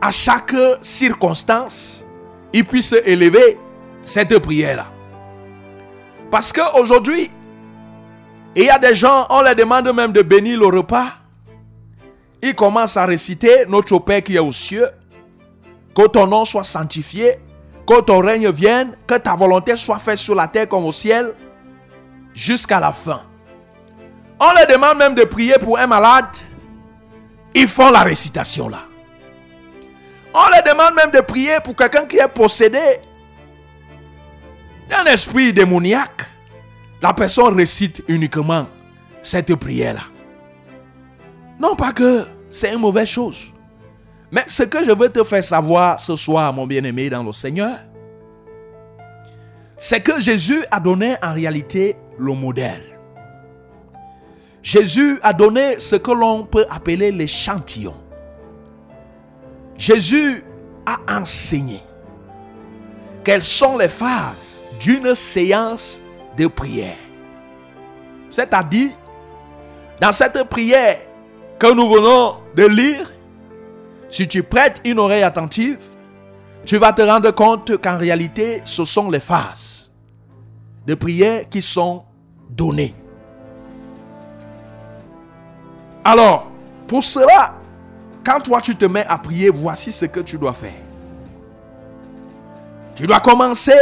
à 0.00 0.10
chaque 0.10 0.54
circonstance, 0.82 2.06
ils 2.52 2.64
puissent 2.64 2.94
élever 3.04 3.58
cette 4.04 4.38
prière-là. 4.38 4.86
Parce 6.30 6.52
qu'aujourd'hui, 6.52 7.30
il 8.54 8.64
y 8.64 8.70
a 8.70 8.78
des 8.78 8.94
gens, 8.94 9.26
on 9.30 9.42
leur 9.42 9.54
demande 9.54 9.92
même 9.92 10.12
de 10.12 10.22
bénir 10.22 10.58
le 10.58 10.66
repas. 10.66 11.12
Ils 12.42 12.54
commencent 12.54 12.96
à 12.96 13.06
réciter 13.06 13.66
Notre 13.68 13.98
Père 13.98 14.22
qui 14.22 14.36
est 14.36 14.40
aux 14.40 14.52
cieux, 14.52 14.88
que 15.94 16.06
ton 16.06 16.26
nom 16.26 16.44
soit 16.44 16.64
sanctifié, 16.64 17.38
que 17.86 18.00
ton 18.00 18.20
règne 18.20 18.50
vienne, 18.50 18.96
que 19.06 19.16
ta 19.16 19.34
volonté 19.34 19.76
soit 19.76 19.98
faite 19.98 20.18
sur 20.18 20.34
la 20.34 20.48
terre 20.48 20.68
comme 20.68 20.84
au 20.84 20.92
ciel, 20.92 21.34
jusqu'à 22.34 22.80
la 22.80 22.92
fin. 22.92 23.22
On 24.38 24.52
leur 24.52 24.66
demande 24.66 24.98
même 24.98 25.14
de 25.14 25.24
prier 25.24 25.54
pour 25.60 25.78
un 25.78 25.86
malade. 25.86 26.26
Ils 27.54 27.68
font 27.68 27.90
la 27.90 28.02
récitation 28.02 28.68
là. 28.68 28.80
On 30.38 30.50
leur 30.50 30.62
demande 30.62 30.94
même 30.94 31.10
de 31.10 31.20
prier 31.20 31.56
pour 31.64 31.74
quelqu'un 31.74 32.04
qui 32.04 32.18
est 32.18 32.28
possédé 32.28 33.00
d'un 34.90 35.04
esprit 35.10 35.54
démoniaque. 35.54 36.26
La 37.00 37.14
personne 37.14 37.56
récite 37.56 38.04
uniquement 38.06 38.66
cette 39.22 39.54
prière-là. 39.54 40.02
Non 41.58 41.74
pas 41.74 41.92
que 41.92 42.26
c'est 42.50 42.74
une 42.74 42.80
mauvaise 42.80 43.08
chose. 43.08 43.54
Mais 44.30 44.44
ce 44.46 44.64
que 44.64 44.84
je 44.84 44.90
veux 44.90 45.08
te 45.08 45.24
faire 45.24 45.42
savoir 45.42 46.00
ce 46.00 46.16
soir, 46.16 46.52
mon 46.52 46.66
bien-aimé 46.66 47.08
dans 47.08 47.22
le 47.22 47.32
Seigneur, 47.32 47.78
c'est 49.78 50.02
que 50.02 50.20
Jésus 50.20 50.62
a 50.70 50.80
donné 50.80 51.16
en 51.22 51.32
réalité 51.32 51.96
le 52.18 52.34
modèle. 52.34 52.82
Jésus 54.62 55.18
a 55.22 55.32
donné 55.32 55.80
ce 55.80 55.96
que 55.96 56.10
l'on 56.10 56.44
peut 56.44 56.66
appeler 56.68 57.10
l'échantillon. 57.10 57.94
Jésus 59.78 60.44
a 60.86 61.20
enseigné 61.20 61.80
quelles 63.24 63.42
sont 63.42 63.76
les 63.76 63.88
phases 63.88 64.60
d'une 64.80 65.14
séance 65.14 66.00
de 66.36 66.46
prière. 66.46 66.96
C'est-à-dire, 68.30 68.90
dans 70.00 70.12
cette 70.12 70.44
prière 70.44 70.98
que 71.58 71.72
nous 71.74 71.88
venons 71.88 72.36
de 72.54 72.66
lire, 72.66 73.12
si 74.08 74.28
tu 74.28 74.42
prêtes 74.42 74.80
une 74.84 74.98
oreille 74.98 75.22
attentive, 75.22 75.80
tu 76.64 76.76
vas 76.76 76.92
te 76.92 77.02
rendre 77.02 77.30
compte 77.32 77.76
qu'en 77.78 77.96
réalité, 77.96 78.60
ce 78.64 78.84
sont 78.84 79.10
les 79.10 79.20
phases 79.20 79.90
de 80.86 80.94
prière 80.94 81.48
qui 81.48 81.60
sont 81.60 82.04
données. 82.48 82.94
Alors, 86.04 86.50
pour 86.86 87.02
cela, 87.02 87.55
quand 88.26 88.40
toi 88.40 88.60
tu 88.60 88.74
te 88.74 88.84
mets 88.84 89.06
à 89.06 89.16
prier, 89.18 89.50
voici 89.50 89.92
ce 89.92 90.04
que 90.04 90.18
tu 90.18 90.36
dois 90.36 90.52
faire. 90.52 90.74
Tu 92.96 93.06
dois 93.06 93.20
commencer 93.20 93.78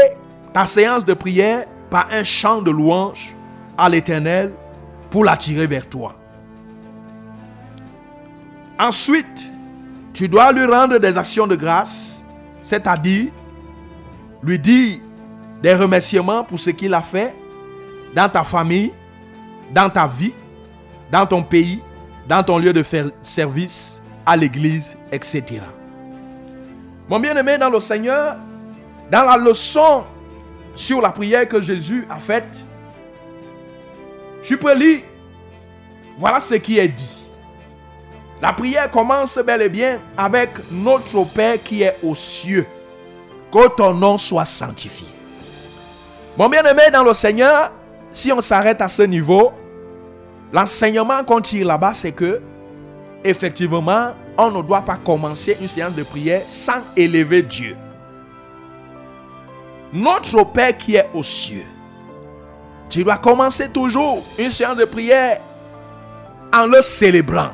ta 0.53 0.67
séance 0.67 1.03
de 1.03 1.15
prière 1.15 1.65
par 1.89 2.09
un 2.13 2.23
chant 2.23 2.61
de 2.61 2.71
louange 2.71 3.35
à 3.79 3.89
l'Éternel 3.89 4.53
pour 5.09 5.25
l'attirer 5.25 5.67
vers 5.67 5.89
toi. 5.89 6.15
Ensuite, 8.79 9.51
tu 10.13 10.29
dois 10.29 10.53
lui 10.53 10.67
rendre 10.67 10.99
des 10.99 11.17
actions 11.17 11.47
de 11.47 11.57
grâce, 11.57 12.23
c'est-à-dire 12.63 13.31
lui 14.43 14.59
dire 14.59 14.99
des 15.63 15.75
remerciements 15.75 16.45
pour 16.45 16.59
ce 16.59 16.69
qu'il 16.69 16.93
a 16.93 17.01
fait 17.01 17.35
dans 18.15 18.29
ta 18.29 18.43
famille, 18.43 18.93
dans 19.73 19.89
ta 19.89 20.07
vie, 20.07 20.35
dans 21.11 21.25
ton 21.25 21.43
pays, 21.43 21.81
dans 22.29 22.43
ton 22.43 22.59
lieu 22.59 22.75
de 22.75 22.85
service, 23.23 24.03
à 24.27 24.37
l'église, 24.37 24.97
etc. 25.13 25.45
Mon 27.09 27.21
bien-aimé 27.21 27.59
dans 27.59 27.71
le 27.71 27.81
Seigneur, 27.81 28.37
dans 29.11 29.25
la 29.25 29.37
leçon 29.37 30.05
sur 30.75 31.01
la 31.01 31.11
prière 31.11 31.49
que 31.49 31.61
Jésus 31.61 32.07
a 32.09 32.17
faite, 32.17 32.65
je 34.43 34.55
lire, 34.77 35.01
voilà 36.19 36.41
ce 36.41 36.55
qui 36.55 36.79
est 36.79 36.89
dit. 36.89 37.27
La 38.43 38.53
prière 38.53 38.91
commence 38.91 39.39
bel 39.39 39.63
et 39.63 39.69
bien 39.69 40.01
avec 40.17 40.51
notre 40.71 41.25
Père 41.25 41.63
qui 41.63 41.83
est 41.83 41.97
aux 42.03 42.15
cieux. 42.15 42.67
Que 43.51 43.69
ton 43.69 43.95
nom 43.95 44.19
soit 44.19 44.45
sanctifié. 44.45 45.07
Mon 46.37 46.49
bien-aimé 46.49 46.83
dans 46.93 47.05
le 47.05 47.15
Seigneur, 47.15 47.73
si 48.13 48.33
on 48.33 48.41
s'arrête 48.41 48.81
à 48.81 48.89
ce 48.89 49.03
niveau, 49.03 49.53
l'enseignement 50.53 51.23
qu'on 51.25 51.41
tire 51.41 51.67
là-bas, 51.67 51.95
c'est 51.95 52.13
que, 52.13 52.43
effectivement, 53.25 54.15
on 54.37 54.51
ne 54.51 54.63
doit 54.63 54.83
pas 54.83 54.97
commencer 54.97 55.57
une 55.61 55.69
séance 55.69 55.95
de 55.95 56.03
prière 56.03 56.43
sans 56.47 56.83
élever 56.97 57.43
Dieu. 57.43 57.77
Notre 59.93 60.45
Père 60.45 60.77
qui 60.77 60.97
est 60.97 61.09
aux 61.15 61.23
cieux. 61.23 61.67
Tu 62.91 63.03
dois 63.03 63.17
commencer 63.17 63.71
toujours 63.71 64.23
une 64.39 64.51
séance 64.51 64.77
de 64.77 64.85
prière 64.85 65.41
en 66.53 66.67
le 66.67 66.83
célébrant, 66.83 67.51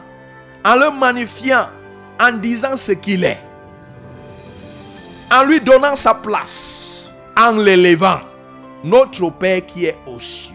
en 0.64 0.74
le 0.74 0.90
magnifiant, 0.90 1.66
en 2.20 2.32
disant 2.32 2.76
ce 2.76 2.92
qu'il 2.92 3.24
est, 3.24 3.40
en 5.32 5.44
lui 5.44 5.60
donnant 5.60 5.96
sa 5.96 6.14
place, 6.14 7.08
en 7.36 7.52
l'élevant. 7.52 8.20
Notre 8.82 9.30
Père 9.30 9.64
qui 9.66 9.84
est 9.84 9.98
aux 10.06 10.18
cieux. 10.18 10.54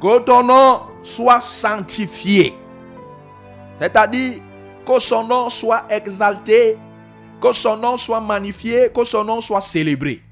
Que 0.00 0.18
ton 0.18 0.42
nom 0.42 0.82
soit 1.02 1.40
sanctifié. 1.40 2.54
C'est-à-dire 3.80 4.40
que 4.86 4.98
son 4.98 5.24
nom 5.24 5.48
soit 5.48 5.84
exalté, 5.90 6.78
que 7.40 7.52
son 7.52 7.76
nom 7.76 7.96
soit 7.96 8.20
magnifié, 8.20 8.90
que 8.94 9.04
son 9.04 9.24
nom 9.24 9.40
soit 9.40 9.60
célébré. 9.60 10.22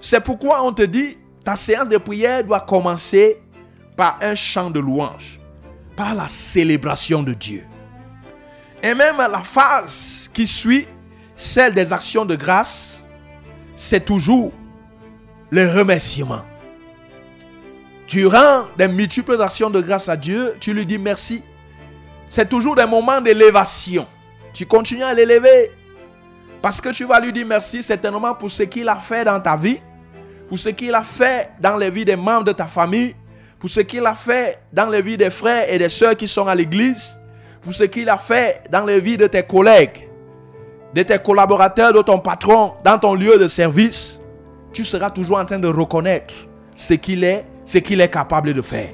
C'est 0.00 0.20
pourquoi 0.20 0.62
on 0.62 0.72
te 0.72 0.82
dit, 0.82 1.18
ta 1.42 1.56
séance 1.56 1.88
de 1.88 1.98
prière 1.98 2.44
doit 2.44 2.60
commencer 2.60 3.40
par 3.96 4.18
un 4.22 4.34
chant 4.34 4.70
de 4.70 4.78
louange, 4.78 5.40
par 5.96 6.14
la 6.14 6.28
célébration 6.28 7.22
de 7.22 7.32
Dieu. 7.32 7.64
Et 8.82 8.94
même 8.94 9.16
la 9.16 9.40
phase 9.40 10.30
qui 10.32 10.46
suit, 10.46 10.86
celle 11.34 11.74
des 11.74 11.92
actions 11.92 12.24
de 12.24 12.36
grâce, 12.36 13.04
c'est 13.74 14.04
toujours 14.04 14.52
le 15.50 15.68
remerciement. 15.68 16.42
Tu 18.06 18.26
rends 18.26 18.66
des 18.76 18.88
multiples 18.88 19.40
actions 19.40 19.70
de 19.70 19.80
grâce 19.80 20.08
à 20.08 20.16
Dieu, 20.16 20.54
tu 20.60 20.72
lui 20.72 20.86
dis 20.86 20.98
merci. 20.98 21.42
C'est 22.28 22.48
toujours 22.48 22.76
des 22.76 22.86
moments 22.86 23.20
d'élévation. 23.20 24.06
Tu 24.52 24.66
continues 24.66 25.02
à 25.04 25.14
l'élever 25.14 25.70
parce 26.60 26.80
que 26.80 26.90
tu 26.90 27.04
vas 27.04 27.20
lui 27.20 27.32
dire 27.32 27.46
merci 27.46 27.82
certainement 27.82 28.34
pour 28.34 28.50
ce 28.50 28.64
qu'il 28.64 28.88
a 28.88 28.96
fait 28.96 29.24
dans 29.24 29.40
ta 29.40 29.56
vie, 29.56 29.80
pour 30.48 30.58
ce 30.58 30.70
qu'il 30.70 30.94
a 30.94 31.02
fait 31.02 31.50
dans 31.60 31.76
les 31.76 31.90
vies 31.90 32.04
des 32.04 32.16
membres 32.16 32.44
de 32.44 32.52
ta 32.52 32.64
famille, 32.64 33.14
pour 33.58 33.70
ce 33.70 33.80
qu'il 33.80 34.04
a 34.06 34.14
fait 34.14 34.58
dans 34.72 34.88
les 34.88 35.02
vies 35.02 35.16
des 35.16 35.30
frères 35.30 35.72
et 35.72 35.78
des 35.78 35.88
sœurs 35.88 36.16
qui 36.16 36.26
sont 36.28 36.46
à 36.46 36.54
l'église, 36.54 37.18
pour 37.60 37.72
ce 37.72 37.84
qu'il 37.84 38.08
a 38.08 38.18
fait 38.18 38.62
dans 38.70 38.84
les 38.84 39.00
vies 39.00 39.16
de 39.16 39.26
tes 39.26 39.42
collègues, 39.42 40.08
de 40.94 41.02
tes 41.02 41.18
collaborateurs, 41.18 41.92
de 41.92 42.02
ton 42.02 42.18
patron, 42.18 42.74
dans 42.84 42.98
ton 42.98 43.14
lieu 43.14 43.38
de 43.38 43.48
service, 43.48 44.20
tu 44.72 44.84
seras 44.84 45.10
toujours 45.10 45.38
en 45.38 45.44
train 45.44 45.58
de 45.58 45.68
reconnaître 45.68 46.34
ce 46.76 46.94
qu'il 46.94 47.24
est, 47.24 47.44
ce 47.64 47.78
qu'il 47.78 48.00
est 48.00 48.08
capable 48.10 48.54
de 48.54 48.62
faire. 48.62 48.90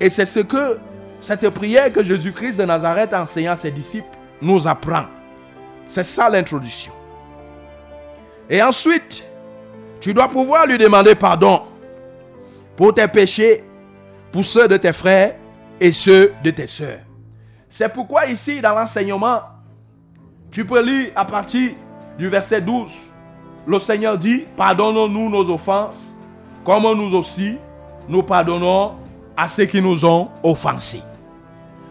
Et 0.00 0.10
c'est 0.10 0.26
ce 0.26 0.40
que 0.40 0.78
cette 1.20 1.48
prière 1.50 1.92
que 1.92 2.02
Jésus-Christ 2.02 2.56
de 2.56 2.64
Nazareth 2.64 3.12
à 3.12 3.26
ses 3.26 3.70
disciples 3.70 4.06
nous 4.40 4.66
apprend. 4.66 5.04
C'est 5.86 6.04
ça 6.04 6.28
l'introduction. 6.28 6.92
Et 8.48 8.62
ensuite, 8.62 9.24
tu 10.00 10.14
dois 10.14 10.28
pouvoir 10.28 10.66
lui 10.66 10.78
demander 10.78 11.14
pardon 11.14 11.62
pour 12.76 12.94
tes 12.94 13.08
péchés, 13.08 13.64
pour 14.32 14.44
ceux 14.44 14.68
de 14.68 14.76
tes 14.76 14.92
frères 14.92 15.34
et 15.80 15.92
ceux 15.92 16.32
de 16.44 16.50
tes 16.50 16.66
sœurs. 16.66 17.00
C'est 17.68 17.92
pourquoi 17.92 18.26
ici, 18.26 18.60
dans 18.60 18.74
l'enseignement, 18.74 19.40
tu 20.50 20.64
peux 20.64 20.82
lire 20.82 21.10
à 21.14 21.24
partir 21.24 21.72
du 22.18 22.28
verset 22.28 22.60
12. 22.60 22.90
Le 23.66 23.78
Seigneur 23.78 24.16
dit, 24.16 24.44
pardonnons-nous 24.56 25.28
nos 25.28 25.50
offenses, 25.50 26.16
comme 26.64 26.84
nous 26.94 27.14
aussi, 27.14 27.58
nous 28.08 28.22
pardonnons 28.22 28.94
à 29.36 29.48
ceux 29.48 29.66
qui 29.66 29.82
nous 29.82 30.04
ont 30.04 30.28
offensés. 30.42 31.02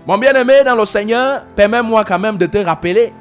Mon 0.08 0.18
bien-aimé 0.18 0.64
dans 0.64 0.76
le 0.76 0.86
Seigneur, 0.86 1.44
permets-moi 1.54 2.06
quand 2.06 2.18
même 2.18 2.38
de 2.38 2.46
te 2.46 2.58
rappeler 2.60 3.12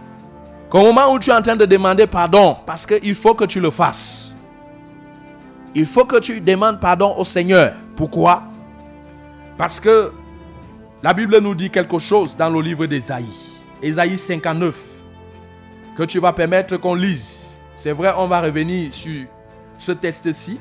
qu'au 0.71 0.83
moment 0.83 1.13
où 1.13 1.19
tu 1.19 1.31
es 1.31 1.33
en 1.33 1.43
train 1.43 1.57
de 1.57 1.65
demander 1.65 2.07
pardon, 2.07 2.57
parce 2.65 2.87
qu'il 2.87 3.17
faut 3.17 3.35
que 3.35 3.45
tu 3.45 3.59
le 3.59 3.73
fasses, 3.73 4.33
il 5.75 5.85
faut 5.85 6.05
que 6.05 6.21
tu 6.21 6.41
demandes 6.41 6.79
pardon 6.79 7.13
au 7.19 7.25
Seigneur. 7.25 7.73
Pourquoi? 7.97 8.45
Parce 9.59 9.81
que 9.81 10.13
la 11.03 11.13
Bible 11.13 11.39
nous 11.41 11.57
dit 11.57 11.71
quelque 11.71 11.99
chose 11.99 12.37
dans 12.37 12.49
le 12.49 12.61
livre 12.61 12.87
d'Ésaïe. 12.87 13.27
Ésaïe 13.83 14.17
59. 14.17 14.77
Que 15.97 16.05
tu 16.05 16.21
vas 16.21 16.33
permettre 16.33 16.77
qu'on 16.77 16.95
lise. 16.95 17.47
C'est 17.75 17.93
vrai, 17.93 18.15
on 18.17 18.29
va 18.29 18.41
revenir 18.41 18.93
sur 18.93 19.27
ce 19.77 19.91
test-ci, 19.91 20.61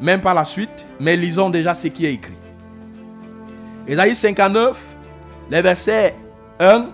même 0.00 0.20
par 0.20 0.34
la 0.34 0.44
suite, 0.44 0.86
mais 0.98 1.16
lisons 1.16 1.50
déjà 1.50 1.72
ce 1.72 1.86
qui 1.86 2.04
est 2.04 2.14
écrit. 2.14 2.34
Ésaïe 3.86 4.16
59, 4.16 4.91
les 5.52 5.60
versets 5.60 6.16
1, 6.58 6.86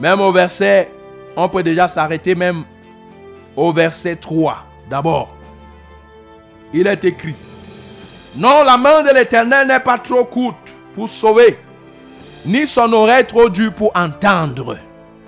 même 0.00 0.20
au 0.20 0.32
verset, 0.32 0.90
on 1.36 1.48
peut 1.48 1.62
déjà 1.62 1.86
s'arrêter 1.86 2.34
même 2.34 2.64
au 3.54 3.72
verset 3.72 4.16
3. 4.16 4.56
D'abord, 4.90 5.32
il 6.74 6.84
est 6.88 7.04
écrit, 7.04 7.36
non, 8.34 8.64
la 8.64 8.76
main 8.76 9.04
de 9.04 9.14
l'Éternel 9.14 9.68
n'est 9.68 9.78
pas 9.78 9.98
trop 9.98 10.24
courte 10.24 10.74
pour 10.96 11.08
sauver, 11.08 11.60
ni 12.44 12.66
son 12.66 12.92
oreille 12.92 13.24
trop 13.24 13.48
dure 13.48 13.72
pour 13.72 13.92
entendre. 13.94 14.76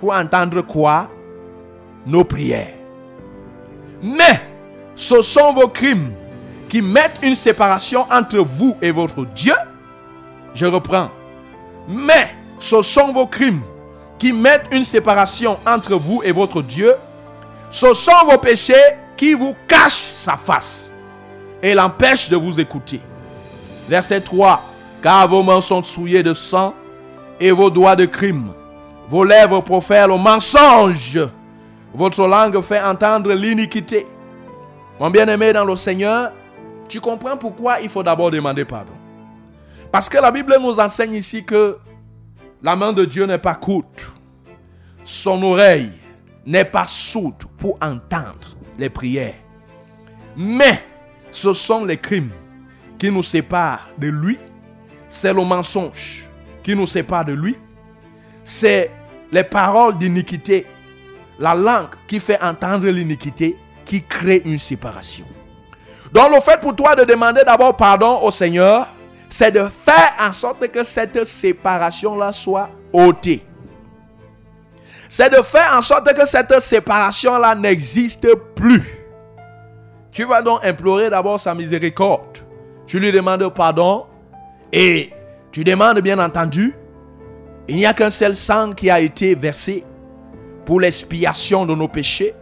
Pour 0.01 0.13
entendre 0.13 0.61
quoi? 0.63 1.07
Nos 2.05 2.25
prières. 2.25 2.73
Mais 4.03 4.41
ce 4.95 5.21
sont 5.21 5.53
vos 5.53 5.69
crimes 5.69 6.11
qui 6.67 6.81
mettent 6.81 7.19
une 7.23 7.35
séparation 7.35 8.05
entre 8.11 8.39
vous 8.39 8.75
et 8.81 8.91
votre 8.91 9.23
Dieu. 9.27 9.55
Je 10.53 10.65
reprends. 10.65 11.09
Mais 11.89 12.35
ce 12.59 12.83
sont 12.83 13.11
vos 13.11 13.25
crimes 13.25 13.61
qui 14.19 14.31
mettent 14.31 14.67
une 14.71 14.83
séparation 14.83 15.57
entre 15.65 15.95
vous 15.95 16.21
et 16.23 16.31
votre 16.31 16.61
Dieu. 16.61 16.93
Ce 17.71 17.93
sont 17.95 18.25
vos 18.29 18.37
péchés 18.37 18.73
qui 19.17 19.33
vous 19.33 19.55
cachent 19.67 20.11
sa 20.11 20.37
face 20.37 20.91
et 21.63 21.73
l'empêchent 21.73 22.29
de 22.29 22.35
vous 22.35 22.59
écouter. 22.59 23.01
Verset 23.87 24.21
3. 24.21 24.61
Car 25.01 25.27
vos 25.27 25.41
mains 25.41 25.61
sont 25.61 25.81
souillées 25.81 26.21
de 26.21 26.33
sang 26.33 26.73
et 27.39 27.49
vos 27.51 27.69
doigts 27.69 27.95
de 27.95 28.05
crime. 28.05 28.51
Vos 29.09 29.23
lèvres 29.23 29.61
profèrent 29.61 30.09
le 30.09 30.17
mensonge. 30.17 31.19
Votre 31.93 32.27
langue 32.27 32.61
fait 32.61 32.81
entendre 32.81 33.33
l'iniquité. 33.33 34.05
Mon 34.99 35.09
bien-aimé 35.09 35.53
dans 35.53 35.65
le 35.65 35.75
Seigneur, 35.75 36.31
tu 36.87 36.99
comprends 36.99 37.37
pourquoi 37.37 37.79
il 37.81 37.89
faut 37.89 38.03
d'abord 38.03 38.29
demander 38.29 38.65
pardon. 38.65 38.98
Parce 39.91 40.07
que 40.07 40.17
la 40.17 40.31
Bible 40.31 40.55
nous 40.61 40.79
enseigne 40.79 41.15
ici 41.15 41.43
que 41.43 41.77
la 42.61 42.75
main 42.75 42.93
de 42.93 43.05
Dieu 43.05 43.25
n'est 43.25 43.37
pas 43.39 43.55
courte. 43.55 44.11
Son 45.03 45.41
oreille 45.43 45.91
n'est 46.45 46.65
pas 46.65 46.85
sourde 46.87 47.43
pour 47.57 47.75
entendre 47.81 48.55
les 48.77 48.89
prières. 48.89 49.35
Mais 50.35 50.83
ce 51.31 51.53
sont 51.53 51.85
les 51.85 51.97
crimes 51.97 52.31
qui 52.97 53.11
nous 53.11 53.23
séparent 53.23 53.89
de 53.97 54.07
lui. 54.07 54.37
C'est 55.09 55.33
le 55.33 55.43
mensonge 55.43 56.27
qui 56.61 56.75
nous 56.75 56.85
sépare 56.87 57.25
de 57.25 57.33
lui. 57.33 57.55
C'est 58.43 58.91
les 59.31 59.43
paroles 59.43 59.97
d'iniquité, 59.97 60.65
la 61.39 61.55
langue 61.55 61.89
qui 62.07 62.19
fait 62.19 62.41
entendre 62.41 62.87
l'iniquité, 62.87 63.57
qui 63.85 64.03
crée 64.03 64.41
une 64.45 64.59
séparation. 64.59 65.25
Donc 66.11 66.33
le 66.33 66.39
fait 66.41 66.59
pour 66.59 66.75
toi 66.75 66.95
de 66.95 67.03
demander 67.05 67.41
d'abord 67.45 67.75
pardon 67.75 68.19
au 68.21 68.31
Seigneur, 68.31 68.87
c'est 69.29 69.51
de 69.51 69.67
faire 69.69 70.13
en 70.19 70.33
sorte 70.33 70.67
que 70.67 70.83
cette 70.83 71.23
séparation-là 71.23 72.33
soit 72.33 72.69
ôtée. 72.91 73.45
C'est 75.07 75.29
de 75.29 75.41
faire 75.41 75.75
en 75.77 75.81
sorte 75.81 76.13
que 76.13 76.25
cette 76.25 76.59
séparation-là 76.59 77.55
n'existe 77.55 78.27
plus. 78.55 78.83
Tu 80.11 80.23
vas 80.23 80.41
donc 80.41 80.63
implorer 80.63 81.09
d'abord 81.09 81.39
sa 81.39 81.53
miséricorde. 81.53 82.39
Tu 82.87 82.99
lui 82.99 83.11
demandes 83.11 83.53
pardon 83.53 84.05
et 84.71 85.11
tu 85.51 85.63
demandes 85.63 85.99
bien 85.99 86.19
entendu, 86.19 86.75
il 87.67 87.75
n'y 87.75 87.85
a 87.85 87.93
qu'un 87.93 88.09
seul 88.09 88.35
sang 88.35 88.71
qui 88.71 88.89
a 88.89 88.99
été 88.99 89.35
versé 89.35 89.83
pour 90.65 90.79
l'expiation 90.79 91.65
de 91.65 91.73
nos 91.75 91.87
péchés, 91.87 92.33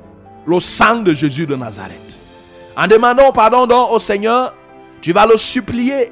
le 0.46 0.60
sang 0.60 0.98
de 0.98 1.14
Jésus 1.14 1.46
de 1.46 1.56
Nazareth. 1.56 2.18
En 2.76 2.88
demandant 2.88 3.32
pardon 3.32 3.66
donc 3.66 3.92
au 3.92 4.00
Seigneur, 4.00 4.54
tu 5.02 5.12
vas 5.12 5.26
le 5.26 5.38
supplier 5.38 6.12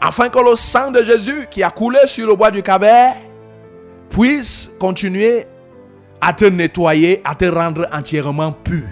afin 0.00 0.28
que 0.28 0.38
le 0.38 0.56
sang 0.56 0.90
de 0.90 1.02
Jésus 1.02 1.46
qui 1.50 1.62
a 1.62 1.70
coulé 1.70 1.98
sur 2.06 2.26
le 2.26 2.34
bois 2.34 2.50
du 2.50 2.62
Calvaire 2.62 3.16
puisse 4.08 4.70
continuer 4.78 5.46
à 6.20 6.32
te 6.32 6.44
nettoyer, 6.44 7.20
à 7.24 7.34
te 7.34 7.44
rendre 7.44 7.86
entièrement 7.92 8.52
pur. 8.52 8.84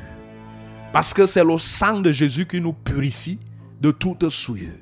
Parce 0.92 1.12
que 1.12 1.26
c'est 1.26 1.44
le 1.44 1.58
sang 1.58 2.00
de 2.00 2.12
Jésus 2.12 2.46
qui 2.46 2.60
nous 2.60 2.72
purifie 2.72 3.38
de 3.80 3.90
toute 3.90 4.28
souillure. 4.30 4.72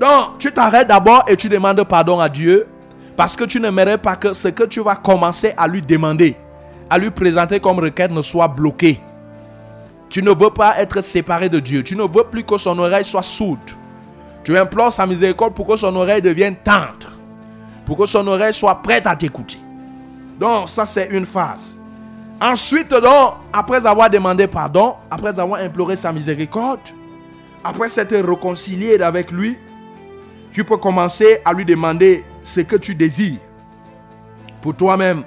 Donc, 0.00 0.38
tu 0.38 0.50
t'arrêtes 0.50 0.88
d'abord 0.88 1.24
et 1.28 1.36
tu 1.36 1.48
demandes 1.48 1.84
pardon 1.84 2.18
à 2.18 2.28
Dieu 2.28 2.66
parce 3.16 3.36
que 3.36 3.44
tu 3.44 3.60
n'aimerais 3.60 3.98
pas 3.98 4.16
que 4.16 4.32
ce 4.32 4.48
que 4.48 4.64
tu 4.64 4.80
vas 4.80 4.96
commencer 4.96 5.54
à 5.56 5.68
lui 5.68 5.82
demander, 5.82 6.34
à 6.90 6.98
lui 6.98 7.10
présenter 7.10 7.60
comme 7.60 7.78
requête 7.78 8.10
ne 8.10 8.22
soit 8.22 8.48
bloqué. 8.48 9.00
Tu 10.08 10.22
ne 10.22 10.30
veux 10.30 10.50
pas 10.50 10.78
être 10.78 11.00
séparé 11.02 11.48
de 11.48 11.60
Dieu. 11.60 11.82
Tu 11.82 11.96
ne 11.96 12.02
veux 12.02 12.24
plus 12.24 12.44
que 12.44 12.58
son 12.58 12.78
oreille 12.78 13.04
soit 13.04 13.22
sourde. 13.22 13.60
Tu 14.44 14.56
implores 14.56 14.92
sa 14.92 15.06
miséricorde 15.06 15.54
pour 15.54 15.66
que 15.66 15.76
son 15.76 15.94
oreille 15.94 16.22
devienne 16.22 16.56
tendre. 16.56 17.12
Pour 17.84 17.96
que 17.96 18.06
son 18.06 18.26
oreille 18.26 18.54
soit 18.54 18.82
prête 18.82 19.06
à 19.06 19.14
t'écouter. 19.14 19.58
Donc, 20.38 20.68
ça, 20.68 20.86
c'est 20.86 21.10
une 21.10 21.26
phase. 21.26 21.78
Ensuite, 22.40 22.90
donc, 22.90 23.34
après 23.52 23.86
avoir 23.86 24.10
demandé 24.10 24.46
pardon, 24.46 24.94
après 25.10 25.38
avoir 25.38 25.60
imploré 25.60 25.94
sa 25.94 26.12
miséricorde, 26.12 26.80
après 27.62 27.88
s'être 27.88 28.16
réconcilié 28.16 29.00
avec 29.00 29.30
lui, 29.30 29.56
tu 30.52 30.64
peux 30.64 30.76
commencer 30.76 31.38
à 31.44 31.52
lui 31.52 31.64
demander 31.64 32.24
ce 32.42 32.60
que 32.60 32.76
tu 32.76 32.94
désires. 32.94 33.38
Pour 34.60 34.74
toi-même, 34.74 35.22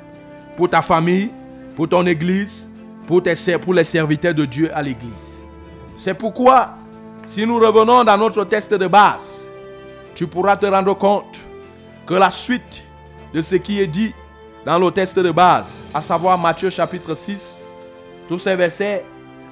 pour 0.57 0.69
ta 0.69 0.81
famille, 0.81 1.31
pour 1.75 1.87
ton 1.87 2.05
église, 2.05 2.69
pour, 3.07 3.21
pour 3.61 3.73
les 3.73 3.83
serviteurs 3.83 4.33
de 4.33 4.45
Dieu 4.45 4.69
à 4.73 4.81
l'église. 4.81 5.39
C'est 5.97 6.13
pourquoi, 6.13 6.75
si 7.27 7.45
nous 7.45 7.59
revenons 7.59 8.03
dans 8.03 8.17
notre 8.17 8.43
test 8.45 8.73
de 8.73 8.87
base, 8.87 9.47
tu 10.13 10.27
pourras 10.27 10.55
te 10.55 10.65
rendre 10.65 10.93
compte 10.97 11.39
que 12.05 12.13
la 12.13 12.29
suite 12.29 12.83
de 13.33 13.41
ce 13.41 13.55
qui 13.55 13.81
est 13.81 13.87
dit 13.87 14.13
dans 14.65 14.79
le 14.79 14.89
test 14.91 15.17
de 15.19 15.31
base, 15.31 15.65
à 15.93 16.01
savoir 16.01 16.37
Matthieu 16.37 16.69
chapitre 16.69 17.13
6, 17.13 17.59
tous 18.27 18.39
ces 18.39 18.55
versets, 18.55 19.03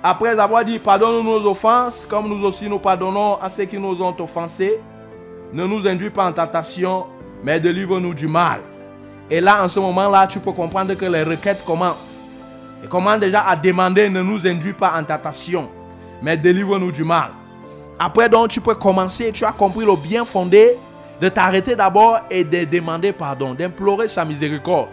après 0.02 0.38
avoir 0.40 0.66
dit 0.66 0.80
pardonne-nous 0.80 1.24
nos 1.24 1.50
offenses, 1.50 2.06
comme 2.10 2.28
nous 2.28 2.46
aussi 2.46 2.70
nous 2.70 2.80
pardonnons 2.80 3.38
à 3.42 3.50
ceux 3.50 3.66
qui 3.66 3.78
nous 3.78 4.02
ont 4.02 4.16
offensés, 4.20 4.80
ne 5.52 5.66
nous 5.66 5.86
induis 5.88 6.10
pas 6.10 6.28
en 6.28 6.34
tentation, 6.34 7.06
mais 7.44 7.60
délivre-nous 7.60 8.14
du 8.14 8.28
mal. 8.28 8.62
Et 9.30 9.40
là, 9.40 9.64
en 9.64 9.68
ce 9.68 9.80
moment-là, 9.80 10.28
tu 10.28 10.40
peux 10.40 10.52
comprendre 10.52 10.94
que 10.96 11.06
les 11.06 11.24
requêtes 11.24 11.64
commencent. 11.64 12.12
Et 12.84 12.88
commence 12.88 13.20
déjà 13.20 13.42
à 13.48 13.56
demander, 13.56 14.10
ne 14.10 14.22
nous 14.22 14.46
induis 14.46 14.74
pas 14.74 14.94
en 14.98 15.04
tentation, 15.04 15.70
mais 16.22 16.36
délivre-nous 16.36 16.92
du 16.92 17.04
mal. 17.04 17.30
Après, 18.06 18.28
donc, 18.28 18.50
tu 18.50 18.60
peux 18.60 18.76
commencer, 18.76 19.32
tu 19.32 19.46
as 19.46 19.54
compris 19.54 19.86
le 19.86 19.96
bien 19.96 20.26
fondé 20.26 20.78
de 21.22 21.30
t'arrêter 21.30 21.74
d'abord 21.74 22.20
et 22.30 22.44
de 22.44 22.66
demander 22.66 23.14
pardon, 23.14 23.54
d'implorer 23.54 24.10
sa 24.10 24.26
miséricorde 24.26 24.90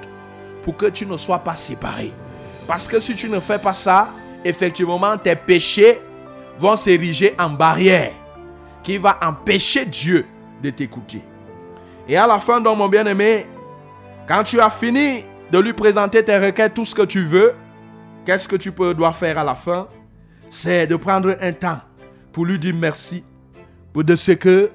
pour 0.63 0.77
que 0.77 0.87
tu 0.87 1.05
ne 1.07 1.17
sois 1.17 1.41
pas 1.41 1.57
séparé. 1.57 2.13
Parce 2.69 2.87
que 2.87 3.01
si 3.01 3.17
tu 3.17 3.29
ne 3.29 3.41
fais 3.41 3.59
pas 3.59 3.73
ça, 3.73 4.11
effectivement, 4.45 5.19
tes 5.19 5.35
péchés 5.35 6.01
vont 6.57 6.77
s'ériger 6.77 7.35
en 7.37 7.51
barrière. 7.51 8.13
qui 8.85 8.97
va 8.97 9.19
empêcher 9.23 9.85
Dieu 9.85 10.25
de 10.63 10.71
t'écouter. 10.71 11.21
Et 12.09 12.17
à 12.17 12.29
la 12.29 12.39
fin, 12.39 12.61
donc, 12.61 12.79
mon 12.79 12.89
bien-aimé, 12.89 13.47
quand 14.29 14.45
tu 14.45 14.61
as 14.61 14.71
fini 14.71 15.25
de 15.51 15.59
lui 15.59 15.73
présenter 15.73 16.25
tes 16.25 16.39
requêtes, 16.39 16.75
tout 16.75 16.85
ce 16.85 16.95
que 16.95 17.03
tu 17.03 17.25
veux, 17.25 17.55
qu'est-ce 18.25 18.47
que 18.47 18.57
tu 18.57 18.71
peux, 18.71 18.95
dois 18.95 19.13
faire 19.13 19.37
à 19.37 19.45
la 19.45 19.57
fin? 19.57 19.89
C'est 20.49 20.87
de 20.87 20.95
prendre 20.95 21.37
un 21.41 21.53
temps 21.53 21.81
pour 22.33 22.47
lui 22.47 22.59
dire 22.59 22.75
merci 22.75 23.25
pour 23.93 24.05
de 24.05 24.17
ce 24.17 24.33
que 24.33 24.71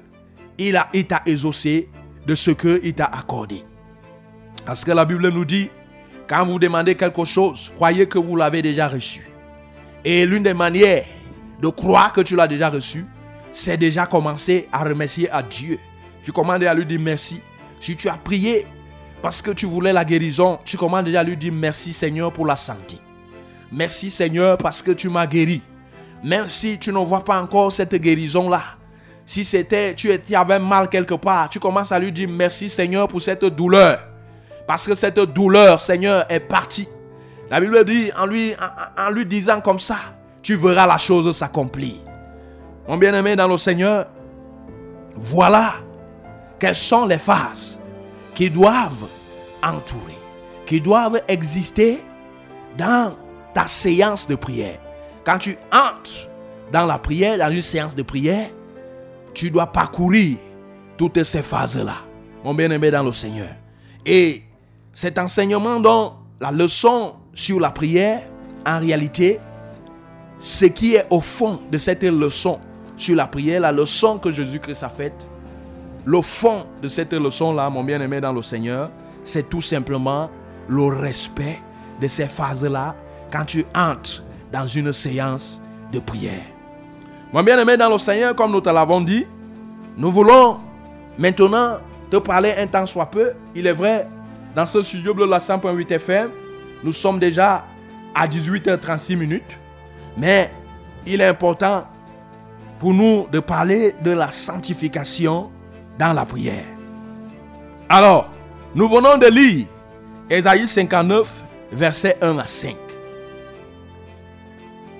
il 0.58 0.76
a 0.76 0.88
t'a 1.08 1.22
exaucé, 1.26 1.88
de 2.26 2.34
ce 2.34 2.50
que 2.50 2.80
il 2.82 2.94
t'a 2.94 3.06
accordé. 3.06 3.62
Parce 4.64 4.84
que 4.84 4.92
la 4.92 5.04
Bible 5.04 5.28
nous 5.28 5.44
dit, 5.44 5.70
quand 6.28 6.44
vous 6.44 6.58
demandez 6.58 6.94
quelque 6.94 7.24
chose, 7.24 7.72
croyez 7.76 8.06
que 8.06 8.18
vous 8.18 8.36
l'avez 8.36 8.62
déjà 8.62 8.88
reçu. 8.88 9.28
Et 10.04 10.26
l'une 10.26 10.42
des 10.42 10.54
manières 10.54 11.04
de 11.60 11.68
croire 11.68 12.12
que 12.12 12.20
tu 12.20 12.36
l'as 12.36 12.48
déjà 12.48 12.68
reçu, 12.68 13.06
c'est 13.52 13.76
déjà 13.76 14.06
commencer 14.06 14.68
à 14.72 14.84
remercier 14.84 15.30
à 15.30 15.42
Dieu. 15.42 15.78
Tu 16.22 16.32
commandes 16.32 16.64
à 16.64 16.74
lui 16.74 16.84
dire 16.84 17.00
merci. 17.00 17.40
Si 17.80 17.96
tu 17.96 18.08
as 18.08 18.16
prié 18.16 18.66
parce 19.22 19.40
que 19.42 19.50
tu 19.50 19.66
voulais 19.66 19.92
la 19.92 20.04
guérison, 20.04 20.58
tu 20.64 20.76
commandes 20.76 21.06
déjà 21.06 21.20
à 21.20 21.24
lui 21.24 21.36
dire 21.36 21.52
merci 21.52 21.92
Seigneur 21.92 22.32
pour 22.32 22.46
la 22.46 22.56
santé. 22.56 22.98
Merci 23.72 24.10
Seigneur 24.10 24.58
parce 24.58 24.82
que 24.82 24.92
tu 24.92 25.08
m'as 25.08 25.26
guéri. 25.26 25.62
Même 26.26 26.50
si 26.50 26.76
tu 26.76 26.92
ne 26.92 26.98
vois 26.98 27.24
pas 27.24 27.40
encore 27.40 27.72
cette 27.72 27.94
guérison-là, 27.94 28.60
si 29.24 29.44
c'était, 29.44 29.94
tu 29.94 30.10
avais 30.34 30.58
mal 30.58 30.88
quelque 30.88 31.14
part, 31.14 31.48
tu 31.48 31.60
commences 31.60 31.92
à 31.92 32.00
lui 32.00 32.10
dire 32.10 32.28
merci 32.28 32.68
Seigneur 32.68 33.06
pour 33.06 33.22
cette 33.22 33.44
douleur. 33.44 34.00
Parce 34.66 34.88
que 34.88 34.96
cette 34.96 35.20
douleur, 35.20 35.80
Seigneur, 35.80 36.26
est 36.28 36.40
partie. 36.40 36.88
La 37.48 37.60
Bible 37.60 37.84
dit, 37.84 38.10
en 38.18 38.26
lui, 38.26 38.56
en, 38.98 39.10
lui 39.10 39.24
disant 39.24 39.60
comme 39.60 39.78
ça, 39.78 39.98
tu 40.42 40.56
verras 40.56 40.84
la 40.84 40.98
chose 40.98 41.30
s'accomplir. 41.36 41.94
Mon 42.88 42.96
bien-aimé 42.96 43.36
dans 43.36 43.46
le 43.46 43.56
Seigneur, 43.56 44.06
voilà 45.14 45.74
quelles 46.58 46.74
sont 46.74 47.06
les 47.06 47.18
phases 47.18 47.80
qui 48.34 48.50
doivent 48.50 49.06
entourer, 49.62 50.18
qui 50.66 50.80
doivent 50.80 51.22
exister 51.28 52.02
dans 52.76 53.14
ta 53.54 53.68
séance 53.68 54.26
de 54.26 54.34
prière. 54.34 54.80
Quand 55.26 55.38
tu 55.38 55.58
entres 55.72 56.28
dans 56.72 56.86
la 56.86 56.98
prière, 56.98 57.36
dans 57.36 57.50
une 57.50 57.60
séance 57.60 57.96
de 57.96 58.02
prière, 58.02 58.46
tu 59.34 59.50
dois 59.50 59.66
parcourir 59.66 60.38
toutes 60.96 61.24
ces 61.24 61.42
phases-là, 61.42 61.96
mon 62.44 62.54
bien-aimé 62.54 62.92
dans 62.92 63.02
le 63.02 63.10
Seigneur. 63.10 63.50
Et 64.06 64.44
cet 64.92 65.18
enseignement, 65.18 65.80
dont 65.80 66.12
la 66.40 66.52
leçon 66.52 67.14
sur 67.34 67.58
la 67.58 67.70
prière, 67.70 68.22
en 68.64 68.78
réalité, 68.78 69.40
ce 70.38 70.66
qui 70.66 70.94
est 70.94 71.06
au 71.10 71.20
fond 71.20 71.58
de 71.72 71.78
cette 71.78 72.04
leçon 72.04 72.60
sur 72.96 73.16
la 73.16 73.26
prière, 73.26 73.60
la 73.60 73.72
leçon 73.72 74.18
que 74.18 74.30
Jésus-Christ 74.30 74.84
a 74.84 74.88
faite, 74.88 75.26
le 76.04 76.22
fond 76.22 76.66
de 76.80 76.88
cette 76.88 77.12
leçon-là, 77.12 77.68
mon 77.68 77.82
bien-aimé 77.82 78.20
dans 78.20 78.32
le 78.32 78.42
Seigneur, 78.42 78.90
c'est 79.24 79.48
tout 79.48 79.60
simplement 79.60 80.30
le 80.68 80.84
respect 80.84 81.58
de 82.00 82.06
ces 82.06 82.26
phases-là 82.26 82.94
quand 83.32 83.44
tu 83.44 83.64
entres 83.74 84.22
dans 84.56 84.66
une 84.66 84.90
séance 84.90 85.60
de 85.92 85.98
prière. 85.98 86.46
Mon 87.30 87.42
bien-aimé 87.42 87.76
dans 87.76 87.90
le 87.90 87.98
Seigneur, 87.98 88.34
comme 88.34 88.52
nous 88.52 88.60
te 88.62 88.70
l'avons 88.70 89.02
dit, 89.02 89.26
nous 89.98 90.10
voulons 90.10 90.58
maintenant 91.18 91.76
te 92.10 92.16
parler 92.16 92.54
un 92.56 92.66
temps 92.66 92.86
soit 92.86 93.10
peu. 93.10 93.32
Il 93.54 93.66
est 93.66 93.72
vrai, 93.72 94.08
dans 94.54 94.64
ce 94.64 94.80
studio 94.82 95.12
bleu 95.12 95.26
la 95.26 95.38
100.8 95.38 95.92
FM, 95.92 96.30
nous 96.82 96.92
sommes 96.92 97.18
déjà 97.18 97.66
à 98.14 98.26
18h36 98.26 99.16
minutes. 99.16 99.58
Mais 100.16 100.50
il 101.06 101.20
est 101.20 101.26
important 101.26 101.84
pour 102.78 102.94
nous 102.94 103.26
de 103.30 103.40
parler 103.40 103.94
de 104.02 104.12
la 104.12 104.30
sanctification 104.30 105.50
dans 105.98 106.14
la 106.14 106.24
prière. 106.24 106.64
Alors, 107.90 108.30
nous 108.74 108.88
venons 108.88 109.18
de 109.18 109.26
lire 109.26 109.66
Ésaïe 110.30 110.66
59, 110.66 111.44
versets 111.72 112.16
1 112.22 112.38
à 112.38 112.46
5. 112.46 112.85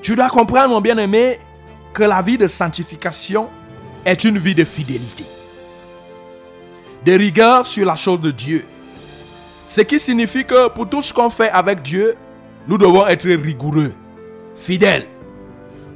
Tu 0.03 0.15
dois 0.15 0.29
comprendre, 0.29 0.71
mon 0.71 0.81
bien-aimé, 0.81 1.39
que 1.93 2.03
la 2.05 2.23
vie 2.23 2.39
de 2.39 2.49
sanctification 2.49 3.49
est 4.05 4.25
une 4.25 4.39
vie 4.39 4.55
de 4.55 4.65
fidélité, 4.65 5.25
de 7.05 7.13
rigueur 7.13 7.67
sur 7.67 7.87
la 7.87 7.97
chose 7.97 8.21
de 8.21 8.31
Dieu 8.31 8.65
ce 9.67 9.81
qui 9.81 9.99
signifie 9.99 10.45
que 10.45 10.69
pour 10.69 10.89
tout 10.89 11.03
ce 11.03 11.13
qu'on 11.13 11.29
fait 11.29 11.51
avec 11.51 11.83
Dieu, 11.83 12.17
nous 12.69 12.79
devons 12.79 13.07
être 13.07 13.29
rigoureux, 13.29 13.93
fidèles. 14.55 15.07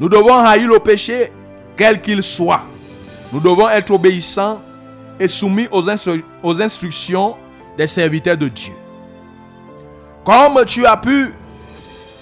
Nous 0.00 0.08
devons 0.08 0.34
haïr 0.34 0.68
le 0.68 0.78
péché, 0.80 1.32
quel 1.76 2.00
qu'il 2.00 2.22
soit. 2.22 2.62
Nous 3.32 3.38
devons 3.40 3.68
être 3.68 3.92
obéissants 3.92 4.60
et 5.20 5.28
soumis 5.28 5.68
aux, 5.70 5.84
aux 6.42 6.62
instructions 6.62 7.36
des 7.76 7.86
serviteurs 7.86 8.36
de 8.36 8.48
Dieu. 8.48 8.72
Comme 10.24 10.64
tu 10.66 10.84
as 10.84 10.96
pu 10.96 11.32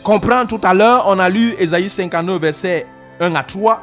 comprendre 0.03 0.49
tout 0.49 0.61
à 0.63 0.75
l'heure, 0.75 1.05
on 1.07 1.19
a 1.19 1.29
lu 1.29 1.55
Ésaïe 1.59 1.89
59, 1.89 2.41
verset 2.41 2.87
1 3.21 3.35
à 3.35 3.43
3. 3.43 3.83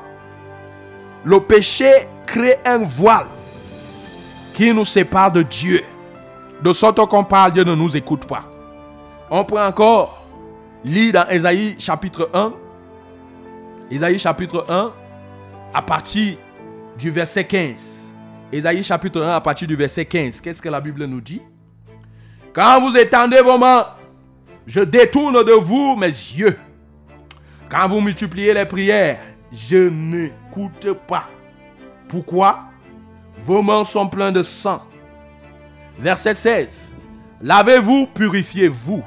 Le 1.24 1.40
péché 1.40 2.08
crée 2.26 2.58
un 2.66 2.80
voile 2.80 3.28
qui 4.54 4.74
nous 4.74 4.86
sépare 4.86 5.32
de 5.32 5.42
Dieu. 5.42 5.84
De 6.62 6.72
sorte 6.74 6.98
qu'on 7.10 7.24
parle, 7.24 7.54
Dieu 7.54 7.64
ne 7.64 7.76
nous 7.76 7.96
écoute 7.98 8.26
pas. 8.26 8.44
On 9.30 9.44
prend 9.44 9.66
encore, 9.66 10.24
lit 10.84 11.12
dans 11.12 11.28
Ésaïe 11.28 11.76
chapitre 11.80 12.30
1. 12.34 12.54
Ésaïe 13.92 14.18
chapitre 14.18 14.66
1, 14.70 14.92
à 15.74 15.82
partir 15.82 16.38
du 16.98 17.10
verset 17.12 17.44
15. 17.44 18.14
Ésaïe 18.52 18.84
chapitre 18.84 19.22
1, 19.22 19.30
à 19.30 19.42
partir 19.42 19.68
du 19.68 19.76
verset 19.76 20.06
15. 20.06 20.42
Qu'est-ce 20.42 20.62
que 20.62 20.70
la 20.70 20.80
Bible 20.80 21.06
nous 21.06 21.22
dit? 21.22 21.42
Quand 22.54 22.80
vous 22.80 22.96
étendez 22.96 23.42
vos 23.42 23.58
mains, 23.58 23.86
je 24.68 24.82
détourne 24.82 25.44
de 25.44 25.54
vous 25.54 25.96
mes 25.96 26.08
yeux. 26.08 26.58
Quand 27.70 27.88
vous 27.88 28.02
multipliez 28.02 28.54
les 28.54 28.66
prières, 28.66 29.20
je 29.52 29.90
n'écoute 29.90 30.88
pas. 31.08 31.30
Pourquoi? 32.08 32.66
Vos 33.40 33.62
mains 33.62 33.84
sont 33.84 34.08
pleines 34.08 34.34
de 34.34 34.44
sang 34.44 34.82
Verset 35.98 36.36
16. 36.36 36.94
Lavez-vous, 37.42 38.08
purifiez-vous. 38.08 39.04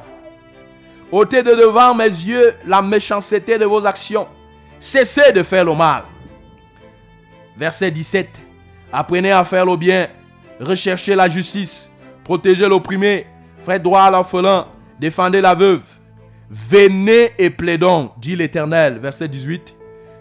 ôtez 1.10 1.42
de 1.42 1.54
devant 1.54 1.94
mes 1.94 2.04
yeux 2.04 2.54
la 2.64 2.82
méchanceté 2.82 3.58
de 3.58 3.64
vos 3.64 3.84
actions. 3.84 4.26
Cessez 4.80 5.32
de 5.32 5.42
faire 5.42 5.64
le 5.64 5.74
mal. 5.74 6.04
Verset 7.56 7.90
17. 7.90 8.28
Apprenez 8.92 9.32
à 9.32 9.44
faire 9.44 9.66
le 9.66 9.76
bien. 9.76 10.08
Recherchez 10.60 11.14
la 11.14 11.28
justice. 11.28 11.90
Protégez 12.24 12.68
l'opprimé. 12.68 13.26
Faites 13.64 13.82
droit 13.82 14.02
à 14.02 14.10
l'orphelin. 14.10 14.66
Défendez 15.00 15.40
la 15.40 15.54
veuve. 15.54 15.84
Venez 16.50 17.32
et 17.38 17.50
plaidons, 17.50 18.10
dit 18.18 18.36
l'Éternel. 18.36 18.98
Verset 18.98 19.28
18. 19.28 19.74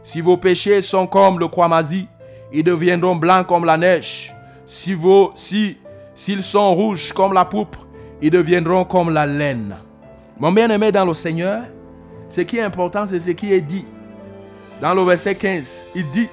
Si 0.04 0.22
vos 0.22 0.38
péchés 0.38 0.82
sont 0.82 1.08
comme 1.08 1.40
le 1.40 1.48
croix-masie, 1.48 2.08
ils 2.54 2.64
deviendront 2.64 3.16
blancs 3.16 3.48
comme 3.48 3.66
la 3.66 3.78
neige. 3.78 4.34
Si 4.66 4.94
vos, 4.94 5.32
si 5.36 5.78
S'ils 6.18 6.42
sont 6.42 6.74
rouges 6.74 7.14
comme 7.14 7.32
la 7.32 7.46
pourpre, 7.46 7.86
ils 8.24 8.32
deviendront 8.32 8.86
comme 8.86 9.14
la 9.14 9.28
laine. 9.28 9.76
Mon 10.40 10.52
bien-aimé 10.52 10.92
dans 10.92 11.06
le 11.06 11.14
Seigneur, 11.14 11.62
ce 12.28 12.42
qui 12.42 12.58
est 12.58 12.64
important, 12.64 13.06
c'est 13.06 13.20
ce 13.20 13.30
qui 13.30 13.54
est 13.54 13.62
dit. 13.62 13.86
Dans 14.82 14.96
le 14.96 15.04
verset 15.04 15.36
15, 15.36 15.64
il 15.94 16.10
dit, 16.10 16.28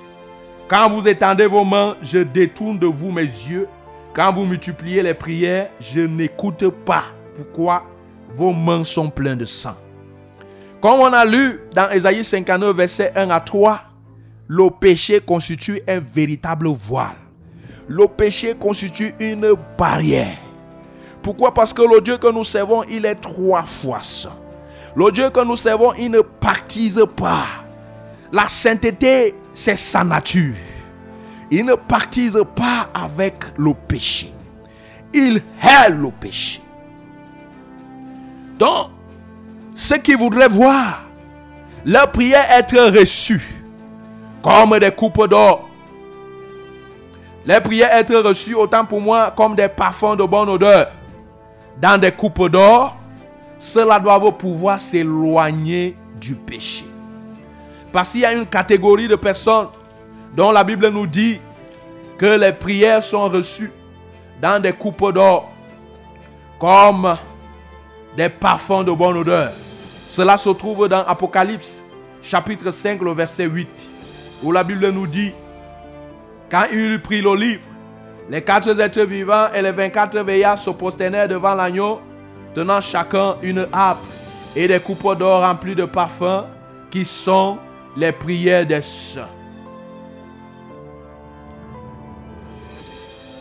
quand 0.69 0.89
vous 0.89 1.07
étendez 1.07 1.45
vos 1.45 1.67
mains, 1.67 1.97
je 2.03 2.21
détourne 2.21 2.79
de 2.79 2.87
vous 2.87 3.13
mes 3.13 3.25
yeux. 3.25 3.69
Quand 4.15 4.33
vous 4.33 4.47
multipliez 4.47 5.03
les 5.03 5.13
prières, 5.13 5.69
je 5.81 6.01
n'écoute 6.01 6.67
pas. 6.87 7.05
Pourquoi? 7.37 7.85
Vos 8.35 8.53
mains 8.53 8.85
sont 8.85 9.11
pleines 9.11 9.39
de 9.39 9.45
sang. 9.45 9.77
Comme 10.81 11.01
on 11.01 11.13
a 11.13 11.25
lu 11.25 11.61
dans 11.75 11.91
Ésaïe 11.91 12.25
59, 12.25 12.77
verset 12.77 13.13
1 13.17 13.31
à 13.31 13.41
3, 13.41 13.81
le 14.49 14.69
péché 14.71 15.21
constitue 15.21 15.81
un 15.89 16.01
véritable 16.01 16.69
voile 16.69 17.17
le 17.89 18.07
péché 18.07 18.55
constitue 18.59 19.15
une 19.21 19.55
barrière. 19.77 20.37
Pourquoi? 21.23 21.55
Parce 21.55 21.73
que 21.73 21.83
le 21.83 22.01
Dieu 22.01 22.19
que 22.19 22.31
nous 22.31 22.45
servons, 22.45 22.83
il 22.85 23.07
est 23.07 23.15
trois 23.15 23.63
fois 23.63 24.01
saint. 24.03 24.37
Le 24.97 25.11
Dieu 25.11 25.31
que 25.31 25.45
nous 25.45 25.57
servons, 25.57 25.93
il 25.95 26.11
ne 26.11 26.21
pactise 26.21 27.03
pas. 27.17 27.47
La 28.33 28.47
sainteté, 28.49 29.35
c'est 29.53 29.77
sa 29.77 30.05
nature. 30.05 30.55
Il 31.51 31.65
ne 31.65 31.75
pactise 31.75 32.39
pas 32.55 32.89
avec 32.95 33.35
le 33.57 33.73
péché. 33.75 34.33
Il 35.13 35.43
hait 35.63 35.91
le 35.91 36.11
péché. 36.11 36.61
Donc, 38.59 38.89
ceux 39.75 39.99
qui 39.99 40.15
voudraient 40.15 40.49
voir 40.49 41.03
leur 41.85 42.11
prière 42.11 42.47
être 42.51 42.99
reçue 42.99 43.43
comme 44.43 44.79
des 44.79 44.91
coupes 44.91 45.29
d'or 45.29 45.69
les 47.47 47.61
prières 47.61 47.93
être 47.93 48.15
reçues 48.17 48.55
autant 48.55 48.85
pour 48.85 49.01
moi 49.01 49.33
comme 49.37 49.55
des 49.55 49.69
parfums 49.69 50.17
de 50.17 50.25
bonne 50.25 50.49
odeur 50.49 50.91
dans 51.81 52.01
des 52.01 52.13
coupes 52.13 52.49
d'or, 52.49 52.97
cela 53.59 53.99
doit 53.99 54.21
pouvoir 54.39 54.81
s'éloigner 54.81 55.97
du 56.21 56.35
péché. 56.35 56.87
Parce 57.93 58.13
qu'il 58.13 58.21
y 58.21 58.25
a 58.25 58.33
une 58.33 58.47
catégorie 58.47 59.09
de 59.09 59.17
personnes 59.17 59.69
dont 60.35 60.53
la 60.53 60.65
Bible 60.65 60.89
nous 60.89 61.07
dit 61.07 61.41
que 62.17 62.39
les 62.39 62.53
prières 62.53 63.03
sont 63.03 63.29
reçues 63.29 63.73
dans 64.41 64.61
des 64.61 64.73
coupes 64.73 65.13
d'or 65.13 65.51
comme 66.59 67.17
des 68.17 68.29
parfums 68.29 68.85
de 68.85 68.93
bonne 68.93 69.17
odeur. 69.17 69.53
Cela 70.09 70.37
se 70.37 70.51
trouve 70.51 70.89
dans 70.89 71.05
Apocalypse 71.05 71.83
chapitre 72.23 72.71
5, 72.71 73.01
le 73.03 73.13
verset 73.13 73.47
8, 73.47 73.89
où 74.43 74.53
la 74.53 74.65
Bible 74.65 74.89
nous 74.91 75.07
dit, 75.07 75.33
quand 76.51 76.65
il 76.73 77.01
pris 77.01 77.21
le 77.21 77.35
livre, 77.35 77.63
les 78.29 78.43
quatre 78.43 78.79
êtres 78.81 79.03
vivants 79.03 79.49
et 79.55 79.61
les 79.61 79.73
24 79.73 80.19
veillards 80.21 80.59
se 80.59 80.71
prosternèrent 80.71 81.29
devant 81.29 81.55
l'agneau, 81.55 82.01
tenant 82.55 82.81
chacun 82.81 83.37
une 83.43 83.67
harpe 83.73 84.05
et 84.57 84.69
des 84.69 84.81
coupes 84.81 85.19
d'or 85.19 85.43
remplies 85.43 85.75
de 85.75 85.85
parfums 85.85 86.45
qui 86.91 87.05
sont 87.05 87.59
les 87.97 88.13
prières 88.13 88.67
des 88.67 88.83
saints. 88.83 89.29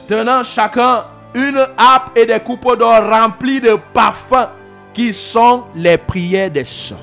Tenant 0.07 0.43
chacun 0.43 1.05
une 1.33 1.65
harpe 1.77 2.17
et 2.17 2.25
des 2.25 2.39
coupes 2.39 2.77
d'or 2.77 3.09
remplies 3.09 3.61
de 3.61 3.77
parfums 3.93 4.49
qui 4.93 5.13
sont 5.13 5.63
les 5.75 5.97
prières 5.97 6.51
des 6.51 6.63
saints. 6.63 6.97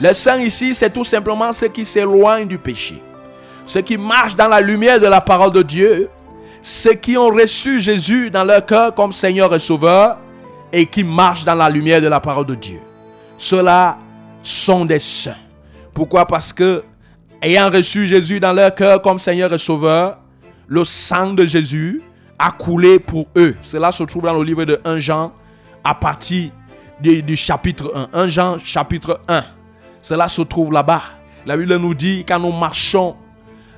Les 0.00 0.14
saints 0.14 0.40
ici, 0.40 0.74
c'est 0.74 0.90
tout 0.90 1.04
simplement 1.04 1.52
ceux 1.52 1.68
qui 1.68 1.84
s'éloignent 1.84 2.46
du 2.46 2.58
péché. 2.58 3.00
Ceux 3.66 3.82
qui 3.82 3.96
marchent 3.96 4.34
dans 4.34 4.48
la 4.48 4.60
lumière 4.60 4.98
de 4.98 5.06
la 5.06 5.20
parole 5.20 5.52
de 5.52 5.62
Dieu. 5.62 6.08
Ceux 6.60 6.94
qui 6.94 7.16
ont 7.16 7.28
reçu 7.28 7.80
Jésus 7.80 8.30
dans 8.30 8.44
leur 8.44 8.66
cœur 8.66 8.94
comme 8.94 9.12
Seigneur 9.12 9.54
et 9.54 9.58
Sauveur. 9.58 10.18
Et 10.72 10.86
qui 10.86 11.04
marchent 11.04 11.44
dans 11.44 11.54
la 11.54 11.68
lumière 11.68 12.00
de 12.00 12.08
la 12.08 12.18
parole 12.18 12.46
de 12.46 12.54
Dieu. 12.54 12.80
Ceux-là 13.36 13.98
sont 14.42 14.84
des 14.84 14.98
saints. 14.98 15.36
Pourquoi? 15.94 16.26
Parce 16.26 16.52
que, 16.52 16.82
ayant 17.40 17.70
reçu 17.70 18.08
Jésus 18.08 18.40
dans 18.40 18.52
leur 18.52 18.74
cœur 18.74 19.00
comme 19.02 19.18
Seigneur 19.18 19.52
et 19.52 19.58
Sauveur, 19.58 20.18
le 20.66 20.84
sang 20.84 21.34
de 21.34 21.46
Jésus 21.46 22.02
a 22.38 22.50
coulé 22.50 22.98
pour 22.98 23.26
eux. 23.36 23.54
Cela 23.62 23.92
se 23.92 24.02
trouve 24.04 24.22
dans 24.22 24.34
le 24.34 24.42
livre 24.42 24.64
de 24.64 24.80
1 24.84 24.98
Jean 24.98 25.32
à 25.84 25.94
partir 25.94 26.50
du, 27.02 27.36
chapitre 27.36 27.92
1. 27.94 28.08
1 28.12 28.28
Jean 28.28 28.58
chapitre 28.58 29.20
1. 29.28 29.44
Cela 30.00 30.28
se 30.28 30.42
trouve 30.42 30.72
là-bas. 30.72 31.02
La 31.44 31.56
Bible 31.56 31.76
nous 31.76 31.94
dit 31.94 32.24
quand 32.26 32.38
nous 32.38 32.52
marchons 32.52 33.16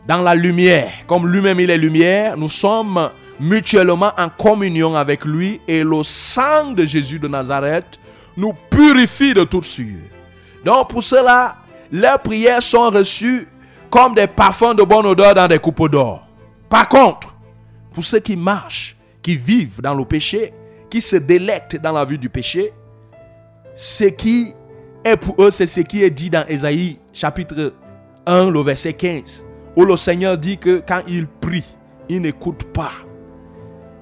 dans 0.06 0.18
la 0.18 0.34
lumière, 0.34 0.90
comme 1.06 1.26
lui-même 1.26 1.58
il 1.60 1.70
est 1.70 1.78
lumière, 1.78 2.36
nous 2.36 2.50
sommes 2.50 3.10
mutuellement 3.40 4.12
en 4.18 4.28
communion 4.28 4.94
avec 4.94 5.24
lui 5.24 5.60
et 5.66 5.82
le 5.82 6.02
sang 6.02 6.72
de 6.72 6.84
Jésus 6.84 7.18
de 7.18 7.26
Nazareth 7.26 7.98
nous 8.36 8.52
purifie 8.70 9.32
de 9.32 9.44
toute 9.44 9.64
souillure. 9.64 10.10
Donc 10.64 10.90
pour 10.90 11.02
cela, 11.02 11.56
leurs 11.90 12.20
prières 12.20 12.62
sont 12.62 12.90
reçues 12.90 13.48
comme 13.90 14.14
des 14.14 14.26
parfums 14.26 14.74
de 14.76 14.82
bonne 14.82 15.06
odeur 15.06 15.34
dans 15.34 15.48
des 15.48 15.58
coupes 15.58 15.88
d'or. 15.88 16.26
Par 16.68 16.88
contre, 16.88 17.34
pour 17.92 18.04
ceux 18.04 18.18
qui 18.18 18.36
marchent, 18.36 18.96
qui 19.22 19.36
vivent 19.36 19.80
dans 19.80 19.94
le 19.94 20.04
péché, 20.04 20.52
qui 20.90 21.00
se 21.00 21.16
délectent 21.16 21.80
dans 21.80 21.92
la 21.92 22.04
vue 22.04 22.18
du 22.18 22.28
péché, 22.28 22.72
ce 23.74 24.04
qui 24.04 24.54
est 25.04 25.16
pour 25.16 25.34
eux, 25.42 25.50
c'est 25.50 25.66
ce 25.66 25.80
qui 25.80 26.02
est 26.02 26.10
dit 26.10 26.30
dans 26.30 26.46
Ésaïe 26.46 26.98
chapitre 27.12 27.72
1, 28.26 28.50
le 28.50 28.60
verset 28.60 28.92
15, 28.92 29.44
où 29.76 29.84
le 29.84 29.96
Seigneur 29.96 30.38
dit 30.38 30.58
que 30.58 30.82
quand 30.86 31.02
il 31.08 31.26
prie, 31.26 31.64
il 32.08 32.22
n'écoute 32.22 32.64
pas. 32.72 32.92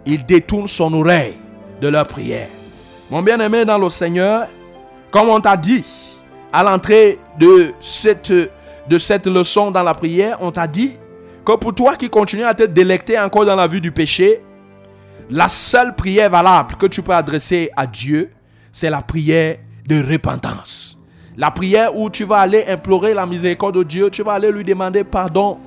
Il 0.05 0.27
détourne 0.27 0.67
son 0.67 0.93
oreille 0.93 1.37
de 1.81 1.89
leur 1.89 2.07
prière. 2.07 2.49
Mon 3.11 3.23
bien-aimé 3.23 3.65
dans 3.65 3.79
le 3.79 3.89
Seigneur, 3.89 4.49
comme 5.11 5.29
on 5.29 5.41
t'a 5.41 5.57
dit 5.57 5.85
à 6.53 6.63
l'entrée 6.63 7.19
de 7.39 7.73
cette, 7.81 8.33
de 8.33 8.99
cette 8.99 9.27
leçon 9.27 9.71
dans 9.71 9.83
la 9.83 9.95
prière, 9.95 10.39
on 10.41 10.51
t'a 10.51 10.67
dit 10.67 10.93
que 11.45 11.57
pour 11.57 11.75
toi 11.75 11.97
qui 11.97 12.11
continues 12.11 12.45
à 12.45 12.55
te 12.55 12.65
délecter 12.65 13.19
encore 13.19 13.45
dans 13.45 13.57
la 13.57 13.67
vue 13.67 13.81
du 13.81 13.91
péché, 13.91 14.43
la 15.31 15.49
seule 15.49 15.95
prière 15.95 16.31
valable 16.31 16.77
que 16.77 16.87
tu 16.87 17.03
peux 17.03 17.13
adresser 17.13 17.71
à 17.77 17.87
Dieu, 17.87 18.31
c'est 18.73 18.91
la 18.91 19.03
prière 19.03 19.59
de 19.87 20.03
repentance. 20.03 20.99
La 21.37 21.51
prière 21.51 21.97
où 21.97 22.11
tu 22.11 22.25
vas 22.25 22.39
aller 22.39 22.65
implorer 22.69 23.15
la 23.15 23.27
miséricorde 23.27 23.79
de 23.79 23.83
Dieu, 23.83 24.11
tu 24.11 24.23
vas 24.23 24.33
aller 24.33 24.51
lui 24.51 24.65
demander 24.65 25.05
pardon 25.05 25.59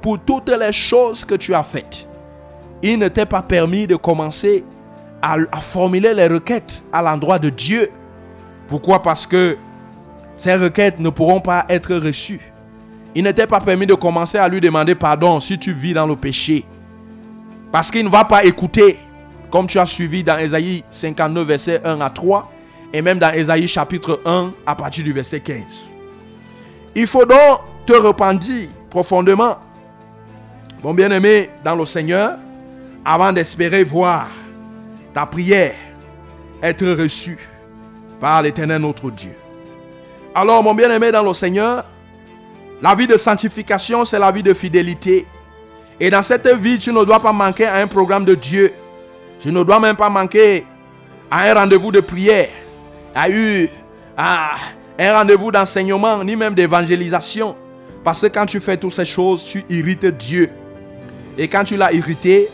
pour 0.00 0.18
toutes 0.18 0.50
les 0.50 0.72
choses 0.72 1.24
que 1.24 1.34
tu 1.34 1.54
as 1.54 1.62
faites. 1.62 2.06
Il 2.82 2.98
ne 2.98 3.08
t'est 3.08 3.26
pas 3.26 3.42
permis 3.42 3.86
de 3.86 3.96
commencer 3.96 4.64
à, 5.20 5.36
formuler 5.60 6.14
les 6.14 6.28
requêtes 6.28 6.84
à 6.92 7.02
l'endroit 7.02 7.38
de 7.38 7.50
Dieu. 7.50 7.90
Pourquoi? 8.68 9.02
Parce 9.02 9.26
que 9.26 9.56
ces 10.36 10.54
requêtes 10.54 11.00
ne 11.00 11.10
pourront 11.10 11.40
pas 11.40 11.66
être 11.68 11.94
reçues. 11.96 12.40
Il 13.14 13.24
ne 13.24 13.32
t'est 13.32 13.46
pas 13.48 13.60
permis 13.60 13.86
de 13.86 13.94
commencer 13.94 14.38
à 14.38 14.46
lui 14.48 14.60
demander 14.60 14.94
pardon 14.94 15.40
si 15.40 15.58
tu 15.58 15.72
vis 15.72 15.94
dans 15.94 16.06
le 16.06 16.14
péché. 16.14 16.64
Parce 17.72 17.90
qu'il 17.90 18.04
ne 18.04 18.10
va 18.10 18.24
pas 18.24 18.44
écouter, 18.44 18.98
comme 19.50 19.66
tu 19.66 19.78
as 19.78 19.86
suivi 19.86 20.22
dans 20.22 20.38
Ésaïe 20.38 20.84
59, 20.90 21.46
verset 21.46 21.80
1 21.84 22.00
à 22.00 22.10
3, 22.10 22.52
et 22.92 23.02
même 23.02 23.18
dans 23.18 23.32
Ésaïe 23.32 23.68
chapitre 23.68 24.20
1, 24.24 24.52
à 24.66 24.74
partir 24.74 25.04
du 25.04 25.12
verset 25.12 25.40
15. 25.40 25.94
Il 26.94 27.06
faut 27.06 27.24
donc 27.24 27.60
te 27.86 27.92
repentir 27.92 28.68
profondément, 28.90 29.58
mon 30.82 30.94
bien-aimé 30.94 31.50
dans 31.64 31.74
le 31.74 31.86
Seigneur, 31.86 32.36
avant 33.04 33.32
d'espérer 33.32 33.84
voir 33.84 34.28
ta 35.12 35.26
prière 35.26 35.74
être 36.62 36.86
reçue 37.00 37.38
par 38.20 38.42
l'Éternel 38.42 38.80
notre 38.80 39.10
Dieu. 39.10 39.32
Alors, 40.34 40.62
mon 40.62 40.74
bien-aimé 40.74 41.10
dans 41.10 41.22
le 41.22 41.32
Seigneur, 41.32 41.84
la 42.80 42.94
vie 42.94 43.06
de 43.06 43.16
sanctification, 43.16 44.04
c'est 44.04 44.18
la 44.18 44.30
vie 44.30 44.42
de 44.42 44.54
fidélité. 44.54 45.26
Et 45.98 46.10
dans 46.10 46.22
cette 46.22 46.46
vie, 46.48 46.78
tu 46.78 46.92
ne 46.92 47.04
dois 47.04 47.20
pas 47.20 47.32
manquer 47.32 47.66
à 47.66 47.76
un 47.76 47.86
programme 47.86 48.24
de 48.24 48.34
Dieu. 48.34 48.72
Tu 49.38 49.52
ne 49.52 49.62
dois 49.62 49.78
même 49.78 49.96
pas 49.96 50.10
manquer 50.10 50.66
à 51.30 51.42
un 51.48 51.54
rendez-vous 51.54 51.92
de 51.92 52.00
prière, 52.00 52.48
à 53.14 53.26
un 54.98 55.12
rendez-vous 55.12 55.52
d'enseignement, 55.52 56.24
ni 56.24 56.34
même 56.34 56.54
d'évangélisation. 56.54 57.54
Parce 58.02 58.22
que 58.22 58.26
quand 58.28 58.46
tu 58.46 58.58
fais 58.60 58.76
toutes 58.76 58.92
ces 58.92 59.04
choses, 59.04 59.44
tu 59.44 59.64
irrites 59.68 60.06
Dieu. 60.06 60.50
Et 61.36 61.46
quand 61.46 61.64
tu 61.64 61.76
l'as 61.76 61.92
irrité, 61.92 62.48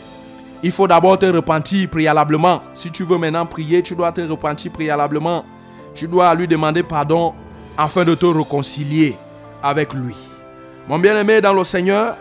il 0.61 0.71
faut 0.71 0.87
d'abord 0.87 1.17
te 1.17 1.25
repentir 1.25 1.89
préalablement. 1.89 2.61
Si 2.73 2.91
tu 2.91 3.03
veux 3.03 3.17
maintenant 3.17 3.45
prier, 3.45 3.81
tu 3.81 3.95
dois 3.95 4.11
te 4.11 4.21
repentir 4.21 4.71
préalablement. 4.71 5.45
Tu 5.93 6.07
dois 6.07 6.35
lui 6.35 6.47
demander 6.47 6.83
pardon 6.83 7.33
afin 7.77 8.03
de 8.03 8.15
te 8.15 8.25
réconcilier 8.25 9.17
avec 9.63 9.93
lui. 9.93 10.15
Mon 10.87 10.99
bien-aimé 10.99 11.41
dans 11.41 11.53
le 11.53 11.63
Seigneur, 11.63 12.17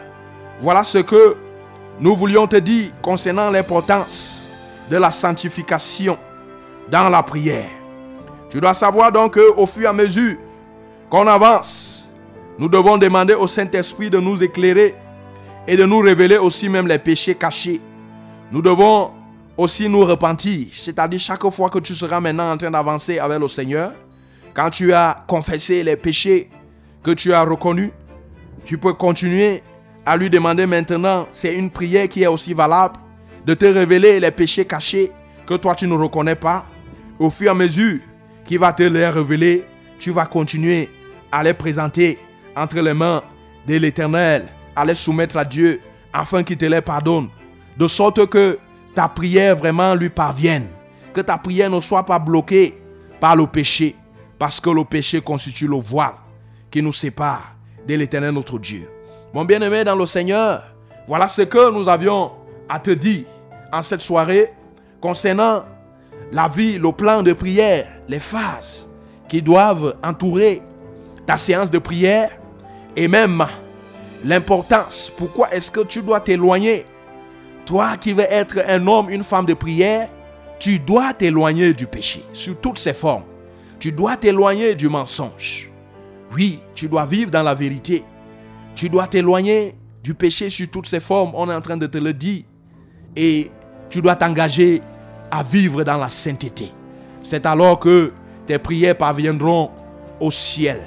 voilà 0.60 0.84
ce 0.84 0.98
que 0.98 1.36
nous 2.00 2.14
voulions 2.16 2.46
te 2.46 2.56
dire 2.56 2.90
concernant 3.02 3.50
l'importance 3.50 4.43
de 4.90 4.96
la 4.96 5.10
sanctification 5.10 6.18
dans 6.90 7.08
la 7.08 7.22
prière. 7.22 7.68
Tu 8.50 8.60
dois 8.60 8.74
savoir 8.74 9.10
donc 9.10 9.34
qu'au 9.34 9.66
fur 9.66 9.82
et 9.82 9.86
à 9.86 9.92
mesure 9.92 10.36
qu'on 11.10 11.26
avance, 11.26 12.10
nous 12.58 12.68
devons 12.68 12.96
demander 12.96 13.34
au 13.34 13.46
Saint-Esprit 13.46 14.10
de 14.10 14.18
nous 14.18 14.42
éclairer 14.42 14.94
et 15.66 15.76
de 15.76 15.84
nous 15.84 15.98
révéler 15.98 16.36
aussi 16.36 16.68
même 16.68 16.86
les 16.86 16.98
péchés 16.98 17.34
cachés. 17.34 17.80
Nous 18.52 18.62
devons 18.62 19.10
aussi 19.56 19.88
nous 19.88 20.04
repentir, 20.04 20.66
c'est-à-dire 20.72 21.18
chaque 21.18 21.48
fois 21.50 21.70
que 21.70 21.78
tu 21.78 21.94
seras 21.94 22.20
maintenant 22.20 22.52
en 22.52 22.56
train 22.56 22.70
d'avancer 22.70 23.18
avec 23.18 23.38
le 23.38 23.48
Seigneur, 23.48 23.92
quand 24.52 24.70
tu 24.70 24.92
as 24.92 25.16
confessé 25.26 25.82
les 25.82 25.96
péchés 25.96 26.50
que 27.02 27.10
tu 27.10 27.32
as 27.32 27.42
reconnus, 27.42 27.90
tu 28.64 28.78
peux 28.78 28.92
continuer 28.92 29.62
à 30.06 30.16
lui 30.16 30.30
demander 30.30 30.66
maintenant, 30.66 31.26
c'est 31.32 31.54
une 31.54 31.70
prière 31.70 32.08
qui 32.08 32.22
est 32.22 32.26
aussi 32.26 32.52
valable, 32.54 32.94
de 33.44 33.54
te 33.54 33.64
révéler 33.66 34.20
les 34.20 34.30
péchés 34.30 34.64
cachés 34.64 35.12
que 35.46 35.54
toi 35.54 35.74
tu 35.74 35.86
ne 35.86 35.94
reconnais 35.94 36.34
pas. 36.34 36.66
Au 37.18 37.30
fur 37.30 37.46
et 37.46 37.50
à 37.50 37.54
mesure 37.54 38.00
qu'il 38.44 38.58
va 38.58 38.72
te 38.72 38.82
les 38.82 39.08
révéler, 39.08 39.64
tu 39.98 40.10
vas 40.10 40.26
continuer 40.26 40.90
à 41.30 41.42
les 41.42 41.54
présenter 41.54 42.18
entre 42.56 42.80
les 42.80 42.94
mains 42.94 43.22
de 43.66 43.76
l'Éternel, 43.76 44.46
à 44.74 44.84
les 44.84 44.94
soumettre 44.94 45.36
à 45.36 45.44
Dieu 45.44 45.80
afin 46.12 46.42
qu'il 46.42 46.56
te 46.56 46.64
les 46.64 46.80
pardonne. 46.80 47.28
De 47.76 47.88
sorte 47.88 48.26
que 48.26 48.58
ta 48.94 49.08
prière 49.08 49.56
vraiment 49.56 49.94
lui 49.94 50.08
parvienne. 50.08 50.68
Que 51.12 51.20
ta 51.20 51.38
prière 51.38 51.70
ne 51.70 51.80
soit 51.80 52.06
pas 52.06 52.18
bloquée 52.18 52.80
par 53.20 53.36
le 53.36 53.46
péché. 53.46 53.96
Parce 54.38 54.60
que 54.60 54.70
le 54.70 54.84
péché 54.84 55.20
constitue 55.20 55.66
le 55.66 55.76
voile 55.76 56.14
qui 56.70 56.82
nous 56.82 56.92
sépare 56.92 57.54
de 57.86 57.94
l'Éternel 57.94 58.32
notre 58.32 58.58
Dieu. 58.58 58.88
Mon 59.32 59.44
bien-aimé 59.44 59.84
dans 59.84 59.96
le 59.96 60.06
Seigneur, 60.06 60.62
voilà 61.08 61.28
ce 61.28 61.42
que 61.42 61.70
nous 61.72 61.88
avions 61.88 62.32
à 62.68 62.78
te 62.78 62.90
dire 62.90 63.24
en 63.74 63.82
cette 63.82 64.00
soirée 64.00 64.52
concernant 65.00 65.64
la 66.30 66.48
vie, 66.48 66.78
le 66.78 66.92
plan 66.92 67.22
de 67.22 67.32
prière, 67.32 67.88
les 68.08 68.20
phases 68.20 68.88
qui 69.28 69.42
doivent 69.42 69.96
entourer 70.02 70.62
ta 71.26 71.36
séance 71.36 71.70
de 71.70 71.78
prière 71.78 72.30
et 72.94 73.08
même 73.08 73.44
l'importance. 74.24 75.12
Pourquoi 75.16 75.52
est-ce 75.52 75.70
que 75.70 75.80
tu 75.80 76.02
dois 76.02 76.20
t'éloigner? 76.20 76.84
Toi 77.66 77.96
qui 77.96 78.12
veux 78.12 78.26
être 78.30 78.62
un 78.68 78.86
homme, 78.86 79.10
une 79.10 79.24
femme 79.24 79.46
de 79.46 79.54
prière, 79.54 80.08
tu 80.58 80.78
dois 80.78 81.12
t'éloigner 81.12 81.72
du 81.72 81.86
péché 81.86 82.24
sous 82.32 82.54
toutes 82.54 82.78
ses 82.78 82.94
formes. 82.94 83.24
Tu 83.80 83.90
dois 83.90 84.16
t'éloigner 84.16 84.74
du 84.74 84.88
mensonge. 84.88 85.70
Oui, 86.32 86.60
tu 86.74 86.88
dois 86.88 87.04
vivre 87.04 87.30
dans 87.30 87.42
la 87.42 87.54
vérité. 87.54 88.04
Tu 88.74 88.88
dois 88.88 89.06
t'éloigner 89.06 89.74
du 90.02 90.14
péché 90.14 90.48
sous 90.48 90.66
toutes 90.66 90.86
ses 90.86 91.00
formes. 91.00 91.32
On 91.34 91.50
est 91.50 91.54
en 91.54 91.60
train 91.60 91.76
de 91.76 91.86
te 91.86 91.98
le 91.98 92.12
dire. 92.12 92.44
Et 93.16 93.50
tu 93.90 94.00
dois 94.00 94.16
t'engager 94.16 94.82
à 95.30 95.42
vivre 95.42 95.82
dans 95.84 95.96
la 95.96 96.08
sainteté. 96.08 96.72
C'est 97.22 97.46
alors 97.46 97.78
que 97.78 98.12
tes 98.46 98.58
prières 98.58 98.96
parviendront 98.96 99.70
au 100.20 100.30
ciel 100.30 100.80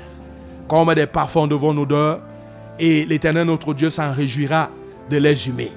comme 0.67 0.93
des 0.93 1.07
parfums 1.07 1.47
de 1.47 1.55
bonne 1.55 1.79
odeur 1.79 2.19
et 2.79 3.05
l'Éternel 3.05 3.45
notre 3.45 3.73
Dieu 3.73 3.89
s'en 3.89 4.11
réjouira 4.11 4.69
de 5.09 5.17
les 5.17 5.47
humer. 5.47 5.71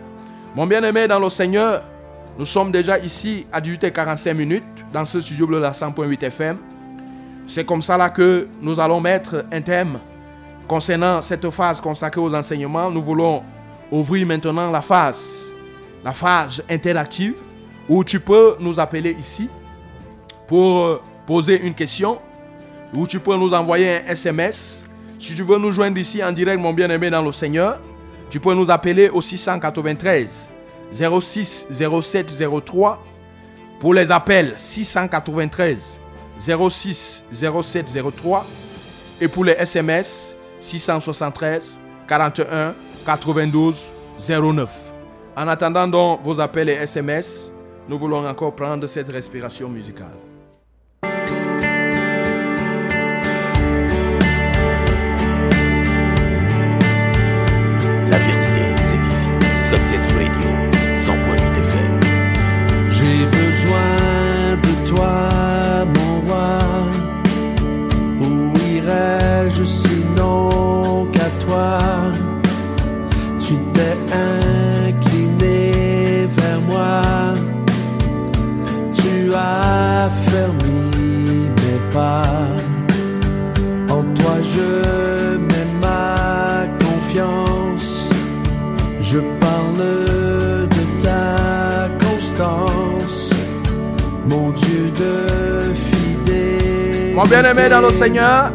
Mon 0.54 0.66
bien-aimé 0.66 1.06
dans 1.06 1.18
le 1.18 1.30
Seigneur, 1.30 1.82
nous 2.38 2.44
sommes 2.44 2.72
déjà 2.72 2.98
ici 2.98 3.46
à 3.52 3.60
18h45 3.60 4.34
minutes 4.34 4.64
dans 4.92 5.04
ce 5.04 5.20
studio 5.20 5.46
bleu 5.46 5.60
la 5.60 5.70
100.8 5.70 6.24
FM. 6.24 6.58
C'est 7.46 7.64
comme 7.64 7.82
ça 7.82 8.08
que 8.10 8.48
nous 8.60 8.78
allons 8.78 9.00
mettre 9.00 9.44
un 9.52 9.60
thème 9.60 9.98
concernant 10.66 11.22
cette 11.22 11.48
phase 11.50 11.80
consacrée 11.80 12.20
aux 12.20 12.34
enseignements. 12.34 12.90
Nous 12.90 13.02
voulons 13.02 13.42
ouvrir 13.90 14.26
maintenant 14.26 14.70
la 14.70 14.80
phase, 14.80 15.49
la 16.05 16.12
phase 16.12 16.62
interactive 16.68 17.42
où 17.88 18.05
tu 18.05 18.20
peux 18.20 18.57
nous 18.61 18.78
appeler 18.78 19.16
ici 19.18 19.48
pour 20.46 21.01
poser 21.26 21.61
une 21.61 21.74
question, 21.74 22.18
où 22.94 23.07
tu 23.07 23.20
peux 23.20 23.36
nous 23.36 23.53
envoyer 23.55 23.96
un 23.96 24.12
SMS. 24.12 24.86
Si 25.18 25.34
tu 25.34 25.42
veux 25.42 25.59
nous 25.59 25.72
joindre 25.72 25.98
ici 25.98 26.22
en 26.24 26.32
direct, 26.32 26.61
mon 26.61 26.72
bien-aimé 26.72 27.11
dans 27.11 27.22
le 27.22 27.32
Seigneur, 27.32 27.78
tu 28.30 28.40
peux 28.40 28.55
nous 28.55 28.70
appeler 28.70 29.09
au 29.11 29.20
693 29.20 30.48
06 30.92 31.66
07 31.70 32.32
03 32.64 33.05
pour 33.78 33.94
les 33.94 34.11
appels 34.11 34.55
693 34.57 36.01
06 36.38 37.24
07 37.32 37.98
03 38.16 38.46
et 39.20 39.28
pour 39.28 39.44
les 39.44 39.53
SMS 39.53 40.36
673 40.61 41.80
41 42.09 42.74
92 43.05 43.92
09. 44.28 44.89
En 45.41 45.49
attendant 45.49 45.88
donc 45.88 46.20
vos 46.22 46.38
appels 46.38 46.68
et 46.68 46.74
SMS, 46.74 47.51
nous 47.88 47.99
voulons 47.99 48.28
encore 48.28 48.55
prendre 48.55 48.86
cette 48.86 49.11
respiration 49.11 49.70
musicale. 49.70 50.29
Bien-aimé 97.30 97.68
dans 97.70 97.80
le 97.80 97.90
Seigneur, 97.90 98.50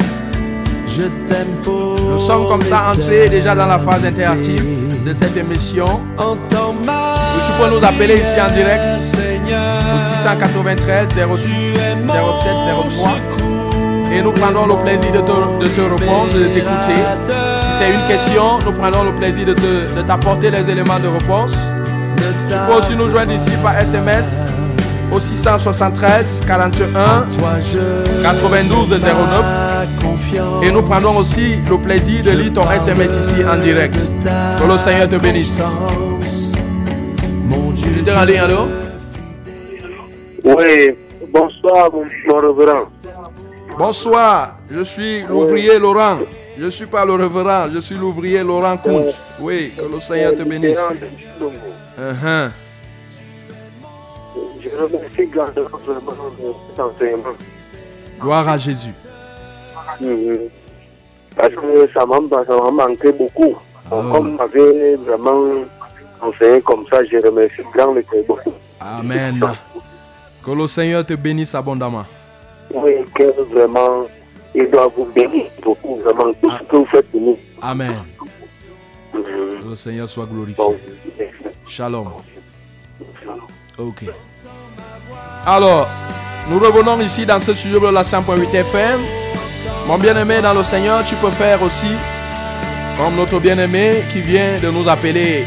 Je 0.86 1.02
t'aime 1.26 1.54
pour 1.64 1.96
nous 2.00 2.18
sommes 2.18 2.46
comme 2.48 2.62
ça 2.62 2.92
entrés 2.92 3.28
déjà 3.28 3.54
dans 3.54 3.66
la 3.66 3.78
phase 3.78 4.04
interactive 4.04 4.64
de 5.04 5.12
cette 5.12 5.36
émission. 5.36 6.00
Où 6.18 6.36
tu 7.44 7.52
peux 7.60 7.68
nous 7.70 7.84
appeler 7.84 8.20
ici 8.20 8.34
en 8.40 8.52
direct 8.54 8.84
au 9.94 10.14
693 10.14 11.08
06 11.36 11.46
07 11.46 12.06
03 12.06 13.10
et 14.12 14.22
nous 14.22 14.32
prendrons 14.32 14.66
le 14.66 14.76
plaisir 14.76 15.12
de 15.12 15.18
te, 15.20 15.64
de 15.64 15.68
te 15.68 15.80
répondre, 15.80 16.32
de 16.32 16.46
t'écouter. 16.54 16.94
Si 17.72 17.78
c'est 17.78 17.90
une 17.92 18.06
question, 18.08 18.58
nous 18.64 18.72
prendrons 18.72 19.02
le 19.04 19.14
plaisir 19.14 19.44
de 19.46 19.52
te- 19.52 19.94
de 19.96 20.02
t'apporter 20.02 20.50
les 20.50 20.70
éléments 20.70 20.98
de 21.00 21.08
réponse. 21.08 21.54
Tu 22.48 22.54
peux 22.66 22.78
aussi 22.78 22.94
nous 22.96 23.10
joindre 23.10 23.32
ici 23.32 23.50
par 23.62 23.76
SMS 23.78 24.52
au 25.16 25.20
673 25.20 26.42
41 26.46 27.26
Toi 27.38 27.52
je 27.72 28.22
92 28.22 28.90
09 28.90 29.00
ma 29.00 29.86
confiance. 30.02 30.64
et 30.64 30.70
nous 30.70 30.82
prendrons 30.82 31.16
aussi 31.16 31.56
le 31.68 31.78
plaisir 31.78 32.22
de 32.22 32.32
lire 32.32 32.52
ton 32.52 32.70
SMS 32.70 33.12
ici 33.16 33.36
en 33.50 33.56
direct. 33.56 33.96
Que 33.96 34.70
le 34.70 34.78
Seigneur 34.78 35.08
te 35.08 35.16
bénisse. 35.16 35.58
Mon 37.48 37.70
Dieu 37.70 38.02
Tu 38.04 38.10
es 38.10 38.14
en 38.14 38.24
ligne, 38.24 38.40
allô? 38.40 38.68
Oui, 40.44 40.90
bonsoir, 41.32 41.90
mon, 41.92 42.36
révérend. 42.36 42.84
Bonsoir, 43.78 44.56
je 44.70 44.80
suis 44.82 45.22
l'ouvrier 45.22 45.78
Laurent. 45.78 46.18
Je 46.58 46.64
ne 46.64 46.70
suis 46.70 46.86
pas 46.86 47.04
le 47.04 47.14
révérend, 47.14 47.68
je 47.72 47.80
suis 47.80 47.96
l'ouvrier 47.96 48.42
Laurent 48.42 48.76
Kuntz. 48.76 49.18
Oui, 49.40 49.72
que 49.76 49.82
le 49.92 49.98
Seigneur 50.00 50.34
te 50.34 50.42
bénisse. 50.42 50.78
Uh-huh. 51.98 52.50
Je 54.66 54.76
remercie 54.82 55.26
grandement 55.26 55.78
vraiment 55.86 56.30
de 56.38 56.52
cet 56.70 56.80
enseignement. 56.80 57.34
Gloire 58.20 58.48
à 58.48 58.58
Jésus. 58.58 58.92
Mhm. 60.00 60.48
Parce 61.36 61.54
que 61.54 61.88
ça 61.94 62.06
m'a 62.06 62.18
manqué 62.70 63.12
beaucoup. 63.12 63.56
Ah. 63.86 63.90
Comme 63.90 64.30
vous 64.30 64.36
m'avez 64.36 64.96
vraiment 64.96 65.64
enseigné 66.20 66.60
comme 66.62 66.84
ça, 66.90 67.04
je 67.04 67.18
remercie 67.18 67.62
grand 67.74 67.92
le 67.92 68.02
Québec. 68.02 68.38
Amen. 68.80 69.40
Que 70.44 70.50
le 70.50 70.66
Seigneur 70.66 71.04
te 71.04 71.14
bénisse 71.14 71.54
abondamment. 71.54 72.04
Oui, 72.74 72.92
que 73.14 73.42
vraiment, 73.54 74.06
il 74.54 74.68
doit 74.70 74.88
vous 74.96 75.04
bénir 75.06 75.46
beaucoup, 75.62 75.96
vraiment, 75.96 76.32
tout 76.42 76.50
ce 76.50 76.62
que 76.64 76.76
vous 76.76 76.86
faites 76.86 77.10
pour 77.10 77.20
nous. 77.20 77.38
Amen. 77.62 78.02
Mhm. 79.14 79.22
Que 79.62 79.68
le 79.68 79.74
Seigneur 79.76 80.08
soit 80.08 80.26
glorifié. 80.26 80.64
Bon, 80.64 80.76
Shalom. 81.66 82.08
Ok. 83.78 84.04
Alors, 85.48 85.88
nous 86.50 86.58
revenons 86.58 87.00
ici 87.00 87.24
dans 87.24 87.38
ce 87.38 87.54
studio 87.54 87.78
de 87.78 87.86
la 87.86 88.02
100.8 88.02 88.52
FM. 88.52 89.00
Mon 89.86 89.96
bien-aimé 89.96 90.42
dans 90.42 90.52
le 90.52 90.64
Seigneur, 90.64 91.04
tu 91.04 91.14
peux 91.14 91.30
faire 91.30 91.62
aussi 91.62 91.86
comme 92.98 93.14
notre 93.14 93.38
bien-aimé 93.38 94.02
qui 94.12 94.22
vient 94.22 94.58
de 94.58 94.68
nous 94.70 94.88
appeler 94.88 95.44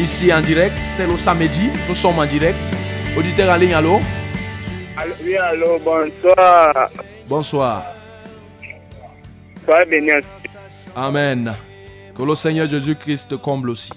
ici 0.00 0.32
en 0.32 0.40
direct. 0.40 0.76
C'est 0.96 1.06
le 1.06 1.18
samedi. 1.18 1.68
Nous 1.86 1.94
sommes 1.94 2.18
en 2.18 2.24
direct. 2.24 2.70
Auditeur 3.14 3.52
en 3.52 3.56
ligne, 3.56 3.74
allô? 3.74 4.00
Allô, 4.96 5.12
oui, 5.22 5.36
allô, 5.36 5.78
bonsoir. 5.80 6.88
Bonsoir. 7.28 7.82
Soyez 9.66 9.84
bénis. 9.84 10.24
Amen. 10.94 11.54
Que 12.16 12.22
le 12.22 12.34
Seigneur 12.34 12.70
Jésus-Christ 12.70 13.28
te 13.28 13.34
comble 13.34 13.68
aussi. 13.68 13.92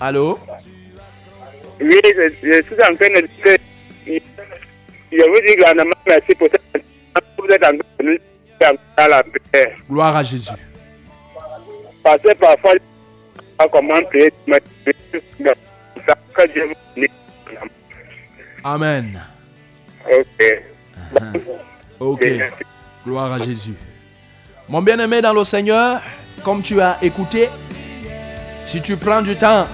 Allô? 0.00 0.38
Oui, 1.80 2.00
je, 2.04 2.28
je 2.42 2.62
suis 2.62 2.82
en 2.82 2.94
train 2.94 3.08
de 3.08 3.26
dire 3.26 3.58
je 5.10 5.24
vous 5.24 5.40
dis 5.46 5.56
grandement 5.56 5.94
merci 6.06 6.34
pour 6.34 6.48
cette 6.50 6.84
vous 7.38 7.46
êtes 7.46 7.64
en 7.64 7.70
train 7.70 8.04
de 8.04 8.20
à 8.96 9.08
la 9.08 9.22
prière. 9.22 9.76
Gloire 9.88 10.16
à 10.16 10.22
Jésus. 10.22 10.50
Parce 12.02 12.20
que 12.22 12.34
parfois, 12.34 12.72
je 12.72 12.76
ne 12.76 13.40
sais 13.40 13.52
pas 13.56 13.68
comment 13.68 14.02
prier, 14.04 14.32
que 16.34 16.52
Dieu 16.52 16.66
vous. 16.66 17.04
Amen. 18.64 19.20
Ok. 20.10 20.62
Ok. 22.00 22.26
Gloire 23.06 23.32
à 23.32 23.38
Jésus. 23.38 23.74
Mon 24.68 24.82
bien-aimé 24.82 25.22
dans 25.22 25.32
le 25.32 25.44
Seigneur, 25.44 26.02
comme 26.44 26.62
tu 26.62 26.80
as 26.80 26.98
écouté, 27.02 27.48
si 28.64 28.82
tu 28.82 28.96
prends 28.96 29.22
du 29.22 29.36
temps 29.36 29.66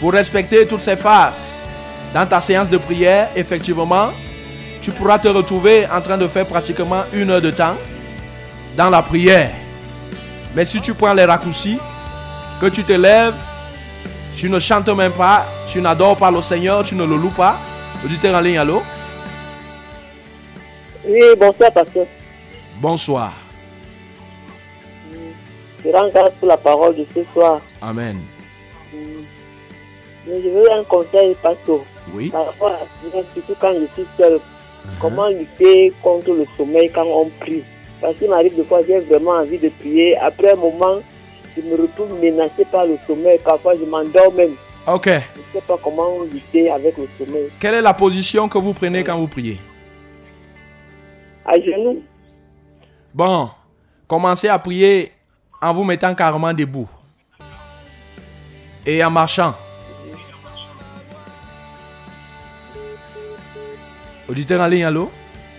pour 0.00 0.12
respecter 0.12 0.66
toutes 0.66 0.80
ces 0.80 0.96
phases 0.96 1.62
dans 2.12 2.26
ta 2.26 2.40
séance 2.40 2.70
de 2.70 2.78
prière, 2.78 3.28
effectivement, 3.34 4.10
tu 4.80 4.90
pourras 4.90 5.18
te 5.18 5.28
retrouver 5.28 5.86
en 5.86 6.00
train 6.00 6.18
de 6.18 6.28
faire 6.28 6.46
pratiquement 6.46 7.02
une 7.12 7.30
heure 7.30 7.40
de 7.40 7.50
temps 7.50 7.76
dans 8.76 8.90
la 8.90 9.02
prière. 9.02 9.52
Mais 10.54 10.64
si 10.64 10.80
tu 10.80 10.94
prends 10.94 11.14
les 11.14 11.24
raccourcis, 11.24 11.78
que 12.60 12.66
tu 12.66 12.84
te 12.84 12.92
lèves, 12.92 13.34
tu 14.36 14.48
ne 14.48 14.58
chantes 14.58 14.88
même 14.88 15.12
pas, 15.12 15.46
tu 15.68 15.80
n'adores 15.80 16.16
pas 16.16 16.30
le 16.30 16.40
Seigneur, 16.40 16.82
tu 16.84 16.94
ne 16.94 17.04
le 17.04 17.16
loues 17.16 17.30
pas, 17.30 17.58
auditeur 18.04 18.34
en 18.34 18.40
ligne, 18.40 18.58
allô? 18.58 18.82
Oui, 21.06 21.20
bonsoir, 21.38 21.72
pasteur. 21.72 22.06
Bonsoir. 22.80 23.32
Je 25.84 25.90
rends 25.90 26.08
grâce 26.08 26.32
pour 26.38 26.48
la 26.48 26.56
parole 26.56 26.96
de 26.96 27.06
ce 27.14 27.20
soir. 27.32 27.60
Amen. 27.80 28.20
Mais 30.26 30.42
je 30.42 30.48
veux 30.48 30.72
un 30.72 30.84
conseil, 30.84 31.34
pasteur. 31.42 31.80
Oui. 32.12 32.30
Par 32.30 32.46
rapport 32.46 32.72
à 32.72 32.80
surtout 33.34 33.54
quand 33.60 33.74
je 33.74 33.86
suis 33.94 34.08
seul. 34.18 34.40
Comment 35.00 35.28
lutter 35.28 35.92
contre 36.02 36.32
le 36.32 36.46
sommeil 36.56 36.90
quand 36.94 37.04
on 37.04 37.28
prie? 37.40 37.64
Parce 38.00 38.16
qu'il 38.16 38.28
m'arrive 38.28 38.54
des 38.54 38.64
fois, 38.64 38.80
j'ai 38.86 39.00
vraiment 39.00 39.32
envie 39.32 39.58
de 39.58 39.68
prier. 39.80 40.16
Après 40.18 40.52
un 40.52 40.56
moment, 40.56 41.00
je 41.56 41.62
me 41.62 41.80
retrouve 41.82 42.20
menacé 42.20 42.64
par 42.70 42.86
le 42.86 42.96
sommeil. 43.06 43.38
Parfois, 43.44 43.74
je 43.76 43.84
m'endors 43.84 44.32
même. 44.32 44.54
Ok. 44.86 45.06
Je 45.06 45.10
ne 45.10 45.20
sais 45.54 45.60
pas 45.66 45.78
comment 45.82 46.22
lutter 46.32 46.70
avec 46.70 46.96
le 46.96 47.08
sommeil. 47.18 47.48
Quelle 47.58 47.74
est 47.74 47.82
la 47.82 47.94
position 47.94 48.48
que 48.48 48.58
vous 48.58 48.72
prenez 48.72 49.02
quand 49.02 49.18
vous 49.18 49.26
priez? 49.26 49.58
À 51.44 51.60
genoux, 51.60 52.02
Bon, 53.14 53.48
commencez 54.06 54.48
à 54.48 54.58
prier 54.58 55.10
en 55.62 55.72
vous 55.72 55.84
mettant 55.84 56.14
carrément 56.14 56.52
debout. 56.52 56.88
Et 58.84 59.02
en 59.02 59.10
marchant. 59.10 59.54
Auditeur 64.28 64.60
en 64.60 64.66
ligne, 64.66 64.84
allô 64.84 65.10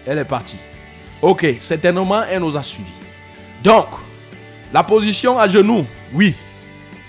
Elle 0.05 0.19
est 0.19 0.25
partie. 0.25 0.57
Ok, 1.21 1.45
certainement, 1.61 2.23
elle 2.29 2.41
nous 2.41 2.55
a 2.55 2.63
suivis. 2.63 2.89
Donc, 3.63 3.87
la 4.73 4.83
position 4.83 5.39
à 5.39 5.47
genoux, 5.47 5.85
oui, 6.13 6.35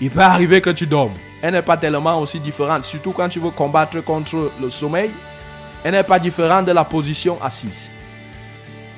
il 0.01 0.09
peut 0.09 0.21
arriver 0.21 0.61
que 0.61 0.69
tu 0.69 0.87
dormes. 0.87 1.13
Elle 1.41 1.53
n'est 1.53 1.61
pas 1.61 1.77
tellement 1.77 2.19
aussi 2.19 2.39
différente, 2.39 2.83
surtout 2.83 3.11
quand 3.11 3.29
tu 3.29 3.39
veux 3.39 3.51
combattre 3.51 4.01
contre 4.01 4.51
le 4.59 4.69
sommeil. 4.69 5.11
Elle 5.83 5.91
n'est 5.91 6.03
pas 6.03 6.19
différente 6.19 6.65
de 6.65 6.71
la 6.71 6.83
position 6.83 7.37
assise. 7.41 7.89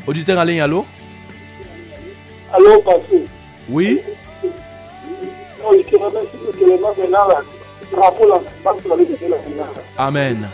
Auditeur 0.08 0.40
en 0.40 0.44
ligne, 0.44 0.62
allô 0.62 0.86
Allô, 2.54 2.82
pasteur. 2.82 3.20
Oui. 3.70 4.00
Amen. 9.98 10.48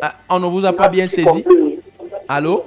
Ah, 0.00 0.14
on 0.28 0.40
ne 0.40 0.46
vous 0.46 0.64
a 0.64 0.72
pas 0.72 0.88
bien 0.88 1.06
saisi 1.06 1.44
Allô? 2.28 2.64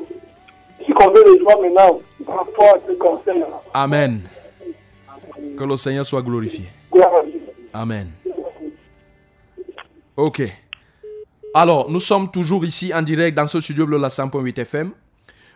Si 0.85 0.91
combien 0.93 1.21
de 1.23 1.39
joie 1.39 1.61
maintenant, 1.61 1.99
par 2.25 2.37
rapport 2.37 2.75
à 2.75 2.79
ce 2.87 2.93
conseil, 2.93 3.39
là, 3.39 3.61
Amen. 3.73 4.21
Que 5.57 5.63
le 5.63 5.77
Seigneur 5.77 6.05
soit 6.05 6.21
glorifié. 6.21 6.65
Amen. 7.73 8.11
Ok. 10.15 10.43
Alors, 11.53 11.89
nous 11.89 11.99
sommes 11.99 12.29
toujours 12.29 12.63
ici 12.65 12.93
en 12.93 13.01
direct 13.01 13.35
dans 13.35 13.47
ce 13.47 13.59
studio 13.59 13.85
Bleu 13.85 13.97
la 13.97 14.09
100.8 14.09 14.59
FM. 14.59 14.91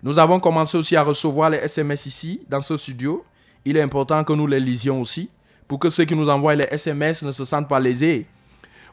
Nous 0.02 0.18
avons 0.18 0.40
commencé 0.40 0.78
aussi 0.78 0.96
à 0.96 1.04
recevoir 1.04 1.50
les 1.50 1.58
SMS 1.58 2.06
ici, 2.06 2.42
dans 2.48 2.62
ce 2.62 2.78
studio. 2.78 3.24
Il 3.66 3.76
est 3.78 3.82
important 3.82 4.24
que 4.24 4.34
nous 4.34 4.48
les 4.48 4.60
lisions 4.60 5.02
aussi, 5.02 5.30
pour 5.70 5.80
que 5.80 5.90
ceux 5.90 6.04
qui 6.04 6.16
nous 6.16 6.28
envoient 6.28 6.56
les 6.56 6.68
SMS 6.72 7.22
ne 7.24 7.32
se 7.32 7.46
sentent 7.46 7.70
pas 7.70 7.80
lésés. 7.80 8.26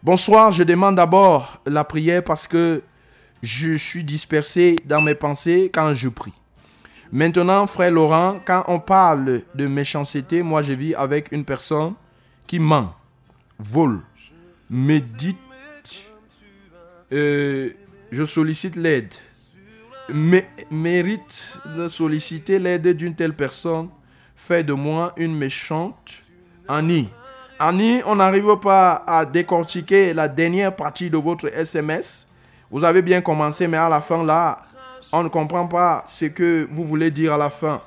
Bonsoir, 0.03 0.53
je 0.53 0.63
demande 0.63 0.95
d'abord 0.97 1.59
la 1.67 1.83
prière 1.85 2.23
parce 2.23 2.47
que 2.47 2.83
je 3.43 3.75
suis 3.75 4.05
dispersé 4.05 4.77
dans 4.85 5.01
mes 5.01 5.15
pensées 5.15 5.71
quand 5.73 5.93
je 5.95 6.09
prie. 6.11 6.35
Maintenant, 7.11 7.67
frère 7.67 7.91
Laurent, 7.91 8.41
quand 8.45 8.65
on 8.69 8.79
parle 8.79 9.43
de 9.55 9.67
méchanceté, 9.67 10.43
moi 10.43 10.61
je 10.63 10.73
vis 10.75 10.95
avec 10.95 11.33
une 11.33 11.45
personne 11.47 11.95
qui 12.47 12.59
ment, 12.61 12.95
vole, 13.59 14.01
médite, 14.69 15.39
euh, 17.13 17.71
je 18.11 18.25
sollicite 18.25 18.77
l'aide, 18.77 19.15
mé- 20.11 20.45
mérite 20.71 21.59
de 21.77 21.89
solliciter 21.89 22.59
l'aide 22.59 22.89
d'une 22.89 23.15
telle 23.15 23.35
personne, 23.35 23.89
fait 24.35 24.63
de 24.65 24.73
moi 24.75 25.15
une 25.17 25.35
méchante 25.35 26.23
Annie. 26.69 27.09
Annie, 27.59 28.03
on 28.05 28.17
n'arrive 28.17 28.57
pas 28.57 29.03
à 29.07 29.25
décortiquer 29.25 30.13
la 30.13 30.29
dernière 30.29 30.75
partie 30.75 31.09
de 31.09 31.17
votre 31.17 31.47
SMS. 31.47 32.29
Vous 32.71 32.85
avez 32.85 33.03
bien 33.03 33.21
commencé, 33.21 33.67
mais 33.67 33.77
à 33.77 33.89
la 33.89 34.01
fin, 34.01 34.25
là, 34.25 34.59
on 35.13 35.23
ne 35.23 35.29
comprend 35.29 35.67
pas 35.67 36.05
ce 36.07 36.27
que 36.27 36.69
vous 36.71 36.85
voulez 36.85 37.11
dire 37.11 37.33
à 37.35 37.39
la 37.39 37.49
fin. 37.49 37.81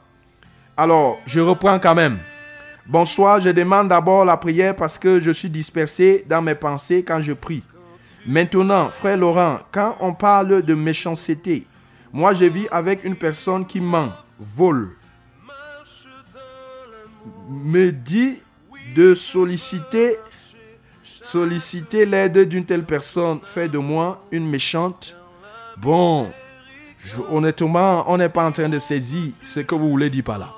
Alors, 0.75 1.19
je 1.25 1.39
reprends 1.39 1.77
quand 1.79 1.93
même. 1.93 2.17
Bonsoir, 2.87 3.39
je 3.41 3.49
demande 3.49 3.89
d'abord 3.89 4.25
la 4.25 4.37
prière 4.37 4.75
parce 4.75 4.97
que 4.97 5.19
je 5.19 5.31
suis 5.31 5.49
dispersé 5.49 6.25
dans 6.27 6.41
mes 6.41 6.55
pensées 6.55 7.03
quand 7.03 7.21
je 7.21 7.33
prie. 7.33 7.61
Maintenant, 8.25 8.89
frère 8.89 9.17
Laurent, 9.17 9.59
quand 9.71 9.97
on 9.99 10.13
parle 10.13 10.63
de 10.63 10.73
méchanceté, 10.73 11.67
moi 12.11 12.33
je 12.33 12.45
vis 12.45 12.67
avec 12.71 13.03
une 13.03 13.15
personne 13.15 13.65
qui 13.65 13.79
ment, 13.79 14.09
vole, 14.39 14.89
me 17.49 17.91
dit 17.91 18.39
de 18.95 19.13
solliciter 19.13 20.17
solliciter 21.29 22.05
l'aide 22.05 22.39
d'une 22.49 22.65
telle 22.65 22.83
personne 22.83 23.39
fait 23.43 23.69
de 23.69 23.77
moi 23.77 24.23
une 24.31 24.49
méchante. 24.49 25.15
Bon, 25.77 26.31
honnêtement, 27.29 28.03
on 28.07 28.17
n'est 28.17 28.29
pas 28.29 28.47
en 28.47 28.51
train 28.51 28.67
de 28.67 28.79
saisir 28.79 29.31
ce 29.41 29.59
que 29.59 29.75
vous 29.75 29.89
voulez 29.89 30.09
dire 30.09 30.23
par 30.23 30.39
là. 30.39 30.53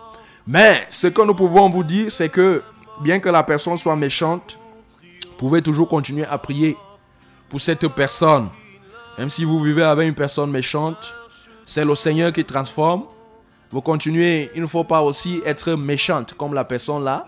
Mais 0.47 0.87
ce 0.89 1.07
que 1.07 1.21
nous 1.23 1.35
pouvons 1.35 1.69
vous 1.69 1.83
dire, 1.83 2.09
c'est 2.09 2.29
que 2.29 2.63
bien 3.01 3.19
que 3.19 3.27
la 3.29 3.43
personne 3.43 3.75
soit 3.75 3.95
méchante, 3.97 4.57
vous 5.01 5.37
pouvez 5.37 5.61
toujours 5.61 5.89
continuer 5.89 6.25
à 6.25 6.37
prier 6.37 6.77
pour 7.49 7.59
cette 7.59 7.87
personne. 7.89 8.49
Même 9.17 9.29
si 9.29 9.43
vous 9.43 9.59
vivez 9.59 9.83
avec 9.83 10.07
une 10.07 10.15
personne 10.15 10.51
méchante, 10.51 11.13
c'est 11.65 11.83
le 11.83 11.95
Seigneur 11.95 12.31
qui 12.31 12.45
transforme. 12.45 13.03
Vous 13.71 13.81
continuez, 13.81 14.49
il 14.55 14.61
ne 14.61 14.67
faut 14.67 14.83
pas 14.83 15.01
aussi 15.01 15.41
être 15.45 15.73
méchante 15.73 16.33
comme 16.35 16.53
la 16.53 16.63
personne 16.63 17.03
là. 17.03 17.25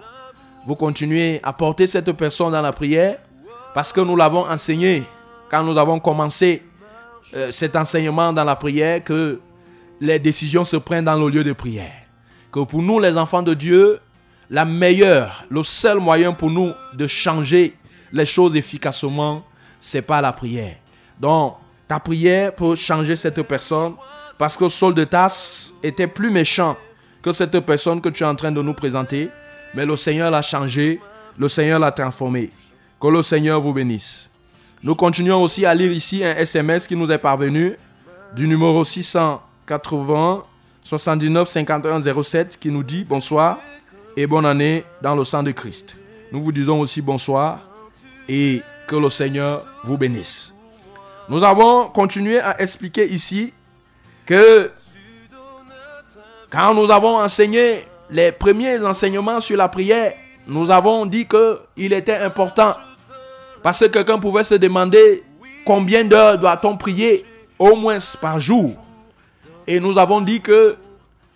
Vous 0.66 0.76
continuez 0.76 1.40
à 1.44 1.52
porter 1.52 1.88
cette 1.88 2.12
personne 2.14 2.52
dans 2.52 2.62
la 2.62 2.72
prière 2.72 3.18
parce 3.74 3.92
que 3.92 4.02
nous 4.02 4.16
l'avons 4.16 4.48
enseigné 4.48 5.04
quand 5.50 5.64
nous 5.64 5.78
avons 5.78 6.00
commencé 6.00 6.64
euh, 7.36 7.52
cet 7.52 7.76
enseignement 7.76 8.32
dans 8.32 8.44
la 8.44 8.56
prière 8.56 9.04
que 9.04 9.40
les 10.00 10.20
décisions 10.20 10.64
se 10.64 10.78
prennent 10.78 11.06
dans 11.06 11.18
le 11.18 11.30
lieu 11.30 11.44
de 11.44 11.54
prière. 11.54 11.92
Que 12.52 12.62
pour 12.62 12.82
nous, 12.82 13.00
les 13.00 13.18
enfants 13.18 13.42
de 13.42 13.54
Dieu, 13.54 14.00
la 14.50 14.66
meilleure, 14.66 15.44
le 15.50 15.64
seul 15.64 16.00
moyen 16.00 16.34
pour 16.34 16.50
nous 16.50 16.72
de 16.94 17.08
changer 17.08 17.76
les 18.12 18.26
choses 18.26 18.56
efficacement, 18.56 19.44
c'est 19.80 20.02
pas 20.02 20.22
la 20.22 20.32
prière. 20.32 20.76
Donc, 21.20 21.56
ta 21.88 22.00
prière 22.00 22.54
peut 22.56 22.76
changer 22.76 23.16
cette 23.16 23.42
personne 23.44 23.96
parce 24.38 24.56
que 24.56 24.70
Saul 24.70 24.94
de 24.94 25.04
Tasse 25.04 25.74
était 25.84 26.08
plus 26.08 26.32
méchant 26.32 26.78
que 27.22 27.32
cette 27.32 27.60
personne 27.62 28.02
que 28.02 28.10
tu 28.10 28.24
es 28.24 28.26
en 28.26 28.36
train 28.36 28.52
de 28.52 28.62
nous 28.62 28.74
présenter, 28.74 29.30
mais 29.74 29.86
le 29.86 29.96
Seigneur 29.96 30.30
l'a 30.32 30.42
changé, 30.42 31.00
le 31.38 31.48
Seigneur 31.48 31.80
l'a 31.80 31.92
transformé. 31.92 32.52
Que 33.00 33.08
le 33.08 33.22
Seigneur 33.22 33.60
vous 33.60 33.74
bénisse. 33.74 34.30
Nous 34.82 34.96
continuons 34.96 35.42
aussi 35.42 35.66
à 35.66 35.74
lire 35.74 35.92
ici 35.92 36.24
un 36.24 36.36
SMS 36.36 36.88
qui 36.88 36.96
nous 36.96 37.12
est 37.12 37.18
parvenu 37.18 37.76
du 38.36 38.48
numéro 38.48 38.84
680 38.84 40.44
79 40.84 41.48
51 41.48 42.24
07 42.24 42.58
qui 42.60 42.70
nous 42.70 42.84
dit 42.84 43.04
bonsoir 43.04 43.60
et 44.18 44.28
bonne 44.28 44.46
année 44.46 44.84
dans 45.02 45.16
le 45.16 45.24
sang 45.24 45.44
de 45.44 45.52
Christ. 45.52 45.96
Nous 46.32 46.42
vous 46.42 46.52
disons 46.52 46.80
aussi 46.80 47.02
bonsoir 47.02 47.60
et 48.28 48.62
que 48.88 48.96
le 48.96 49.10
Seigneur 49.10 49.66
vous 49.84 49.98
bénisse. 49.98 50.54
Nous 51.30 51.44
avons 51.44 51.88
continué 51.88 52.40
à 52.40 52.60
expliquer 52.62 53.08
ici 53.10 53.54
que 54.26 54.72
quand 56.50 56.74
nous 56.74 56.92
avons 56.92 57.18
enseigné 57.18 57.86
les 58.14 58.32
premiers 58.32 58.78
enseignements 58.80 59.42
sur 59.42 59.58
la 59.58 59.68
prière, 59.68 60.14
nous 60.48 60.70
avons 60.70 61.06
dit 61.08 61.26
que 61.26 61.60
il 61.76 61.94
était 61.94 62.18
important 62.18 62.76
parce 63.64 63.80
que 63.80 63.86
quelqu'un 63.86 64.20
pouvait 64.20 64.44
se 64.44 64.54
demander 64.54 65.24
combien 65.66 66.04
d'heures 66.04 66.38
doit-on 66.38 66.78
prier 66.78 67.26
au 67.58 67.76
moins 67.76 67.98
par 68.22 68.40
jour? 68.40 68.76
Et 69.66 69.80
nous 69.80 69.98
avons 69.98 70.22
dit 70.22 70.42
que 70.42 70.76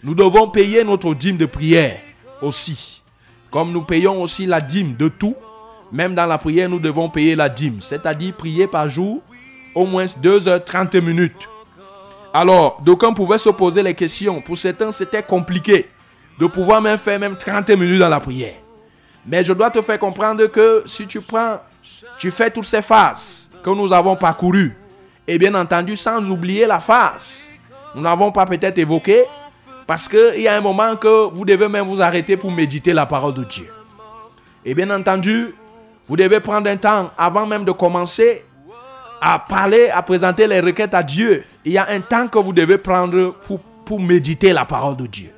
nous 0.04 0.14
devons 0.14 0.50
payer 0.50 0.84
notre 0.84 1.16
dîme 1.16 1.38
de 1.38 1.48
prière 1.48 1.98
aussi. 2.44 3.02
Comme 3.50 3.72
nous 3.72 3.82
payons 3.82 4.22
aussi 4.22 4.46
la 4.46 4.62
dîme 4.62 4.94
de 4.94 5.08
tout, 5.08 5.36
même 5.92 6.14
dans 6.14 6.28
la 6.28 6.38
prière, 6.38 6.70
nous 6.70 6.80
devons 6.80 7.10
payer 7.10 7.36
la 7.36 7.50
dîme. 7.50 7.78
C'est-à-dire 7.82 8.36
prier 8.36 8.68
par 8.68 8.88
jour 8.88 9.22
au 9.74 9.86
moins 9.88 10.06
2h30 10.06 11.02
minutes. 11.02 11.50
Alors, 12.34 12.80
d'aucuns 12.84 13.14
pouvaient 13.14 13.40
se 13.40 13.50
poser 13.50 13.82
les 13.82 13.96
questions. 13.96 14.42
Pour 14.42 14.58
certains, 14.58 14.92
c'était 14.92 15.24
compliqué 15.24 15.88
de 16.38 16.46
pouvoir 16.48 16.82
même 16.82 16.98
faire 16.98 17.20
même 17.20 17.36
30 17.36 17.70
minutes 17.72 18.00
dans 18.00 18.10
la 18.10 18.20
prière. 18.20 18.56
Mais 19.26 19.44
je 19.44 19.54
dois 19.54 19.70
te 19.70 19.82
faire 19.82 20.00
comprendre 20.00 20.46
que 20.48 20.84
si 20.86 21.06
tu 21.08 21.22
prends, 21.22 21.60
tu 22.18 22.32
fais 22.32 22.50
toutes 22.50 22.66
ces 22.66 22.82
phases 22.82 23.50
que 23.64 23.70
nous 23.70 23.92
avons 23.92 24.16
parcourues, 24.16 24.78
et 25.28 25.38
bien 25.38 25.54
entendu 25.56 25.98
sans 25.98 26.24
oublier 26.30 26.66
la 26.66 26.80
phase, 26.80 27.50
nous 27.96 28.02
n'avons 28.02 28.32
pas 28.32 28.46
peut-être 28.46 28.78
évoqué, 28.78 29.26
parce 29.86 30.08
qu'il 30.08 30.42
y 30.42 30.48
a 30.48 30.56
un 30.56 30.62
moment 30.62 30.96
que 30.96 31.30
vous 31.32 31.46
devez 31.46 31.68
même 31.68 31.86
vous 31.86 32.02
arrêter 32.02 32.38
pour 32.38 32.52
méditer 32.52 32.94
la 32.94 33.06
parole 33.06 33.34
de 33.34 33.44
Dieu. 33.44 33.68
Et 34.64 34.74
bien 34.74 34.90
entendu, 34.90 35.56
vous 36.08 36.16
devez 36.16 36.40
prendre 36.40 36.70
un 36.70 36.78
temps 36.78 37.12
avant 37.18 37.46
même 37.46 37.66
de 37.66 37.72
commencer 37.72 38.46
à 39.22 39.40
parler, 39.40 39.90
à 39.90 40.02
présenter 40.02 40.48
les 40.48 40.60
requêtes 40.60 40.94
à 40.94 41.04
Dieu. 41.04 41.44
Il 41.66 41.72
y 41.72 41.78
a 41.78 41.88
un 41.90 42.02
temps 42.02 42.28
que 42.28 42.38
vous 42.38 42.54
devez 42.54 42.78
prendre 42.78 43.34
pour, 43.46 43.60
pour 43.60 44.00
méditer 44.00 44.54
la 44.54 44.66
parole 44.66 44.96
de 44.96 45.08
Dieu. 45.08 45.32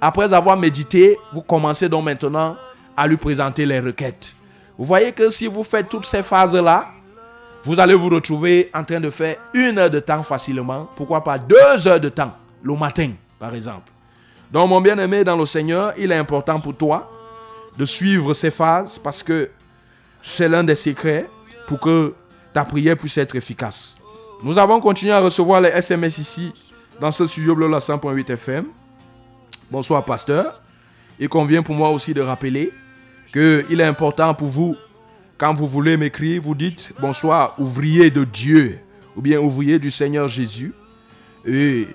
Après 0.00 0.32
avoir 0.32 0.56
médité, 0.56 1.18
vous 1.32 1.42
commencez 1.42 1.88
donc 1.88 2.04
maintenant 2.04 2.56
à 2.96 3.06
lui 3.06 3.16
présenter 3.16 3.66
les 3.66 3.80
requêtes. 3.80 4.34
Vous 4.78 4.84
voyez 4.84 5.12
que 5.12 5.28
si 5.28 5.46
vous 5.46 5.62
faites 5.62 5.88
toutes 5.88 6.06
ces 6.06 6.22
phases-là, 6.22 6.86
vous 7.64 7.78
allez 7.78 7.94
vous 7.94 8.08
retrouver 8.08 8.70
en 8.74 8.82
train 8.82 9.00
de 9.00 9.10
faire 9.10 9.36
une 9.52 9.78
heure 9.78 9.90
de 9.90 10.00
temps 10.00 10.22
facilement. 10.22 10.88
Pourquoi 10.96 11.22
pas 11.22 11.38
deux 11.38 11.86
heures 11.86 12.00
de 12.00 12.08
temps 12.08 12.32
le 12.62 12.74
matin, 12.74 13.10
par 13.38 13.54
exemple. 13.54 13.92
Donc, 14.50 14.68
mon 14.70 14.80
bien-aimé 14.80 15.22
dans 15.22 15.36
le 15.36 15.46
Seigneur, 15.46 15.92
il 15.98 16.10
est 16.10 16.16
important 16.16 16.58
pour 16.58 16.74
toi 16.74 17.10
de 17.76 17.84
suivre 17.84 18.34
ces 18.34 18.50
phases 18.50 18.98
parce 18.98 19.22
que 19.22 19.50
c'est 20.22 20.48
l'un 20.48 20.64
des 20.64 20.74
secrets 20.74 21.28
pour 21.66 21.78
que 21.78 22.14
ta 22.52 22.64
prière 22.64 22.96
puisse 22.96 23.16
être 23.18 23.36
efficace. 23.36 23.96
Nous 24.42 24.58
avons 24.58 24.80
continué 24.80 25.12
à 25.12 25.20
recevoir 25.20 25.60
les 25.60 25.68
SMS 25.68 26.18
ici 26.18 26.52
dans 27.00 27.12
ce 27.12 27.26
studio 27.26 27.54
Bleu 27.54 27.68
la 27.68 27.78
100.8 27.78 28.32
FM. 28.32 28.66
Bonsoir, 29.70 30.04
pasteur. 30.04 30.60
Il 31.20 31.28
convient 31.28 31.62
pour 31.62 31.76
moi 31.76 31.90
aussi 31.90 32.12
de 32.12 32.20
rappeler 32.20 32.72
qu'il 33.32 33.80
est 33.80 33.84
important 33.84 34.34
pour 34.34 34.48
vous, 34.48 34.76
quand 35.38 35.54
vous 35.54 35.68
voulez 35.68 35.96
m'écrire, 35.96 36.42
vous 36.42 36.56
dites 36.56 36.92
bonsoir, 37.00 37.54
ouvrier 37.56 38.10
de 38.10 38.24
Dieu, 38.24 38.80
ou 39.16 39.22
bien 39.22 39.38
ouvrier 39.38 39.78
du 39.78 39.92
Seigneur 39.92 40.26
Jésus. 40.26 40.74
Et, 41.46 41.86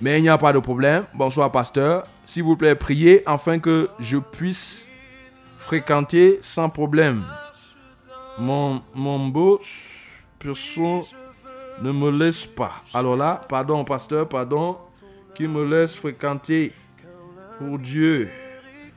mais 0.00 0.18
il 0.18 0.22
n'y 0.22 0.28
a 0.28 0.38
pas 0.38 0.52
de 0.52 0.60
problème. 0.60 1.04
Bonsoir, 1.12 1.50
pasteur. 1.50 2.04
S'il 2.24 2.44
vous 2.44 2.56
plaît, 2.56 2.76
priez 2.76 3.22
afin 3.26 3.58
que 3.58 3.88
je 3.98 4.18
puisse 4.18 4.88
fréquenter 5.58 6.38
sans 6.40 6.68
problème. 6.68 7.24
Mon, 8.38 8.80
beau 9.28 9.60
personne 10.38 11.02
ne 11.82 11.90
me 11.90 12.10
laisse 12.10 12.46
pas. 12.46 12.74
Alors 12.94 13.16
là, 13.16 13.40
pardon, 13.48 13.84
pasteur, 13.84 14.28
pardon, 14.28 14.76
qui 15.34 15.48
me 15.48 15.64
laisse 15.68 15.96
fréquenter 15.96 16.72
pour 17.58 17.78
Dieu. 17.78 18.28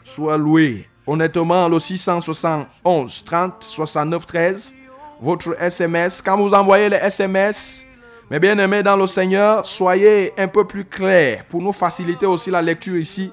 Soit 0.04 0.38
loué. 0.38 0.88
Honnêtement, 1.06 1.70
le 1.70 1.80
671 1.80 3.24
30 3.24 3.64
69 3.64 4.28
13, 4.28 4.74
votre 5.22 5.62
SMS. 5.62 6.22
Quand 6.22 6.38
vous 6.38 6.54
envoyez 6.54 6.90
les 6.90 6.98
SMS, 6.98 7.86
mes 8.30 8.40
bien-aimés 8.40 8.84
dans 8.84 8.98
le 8.98 9.08
Seigneur, 9.08 9.66
soyez 9.66 10.34
un 10.38 10.48
peu 10.48 10.66
plus 10.66 10.84
clairs 10.84 11.46
pour 11.46 11.62
nous 11.62 11.72
faciliter 11.72 12.26
aussi 12.26 12.52
la 12.52 12.62
lecture 12.62 12.98
ici 12.98 13.32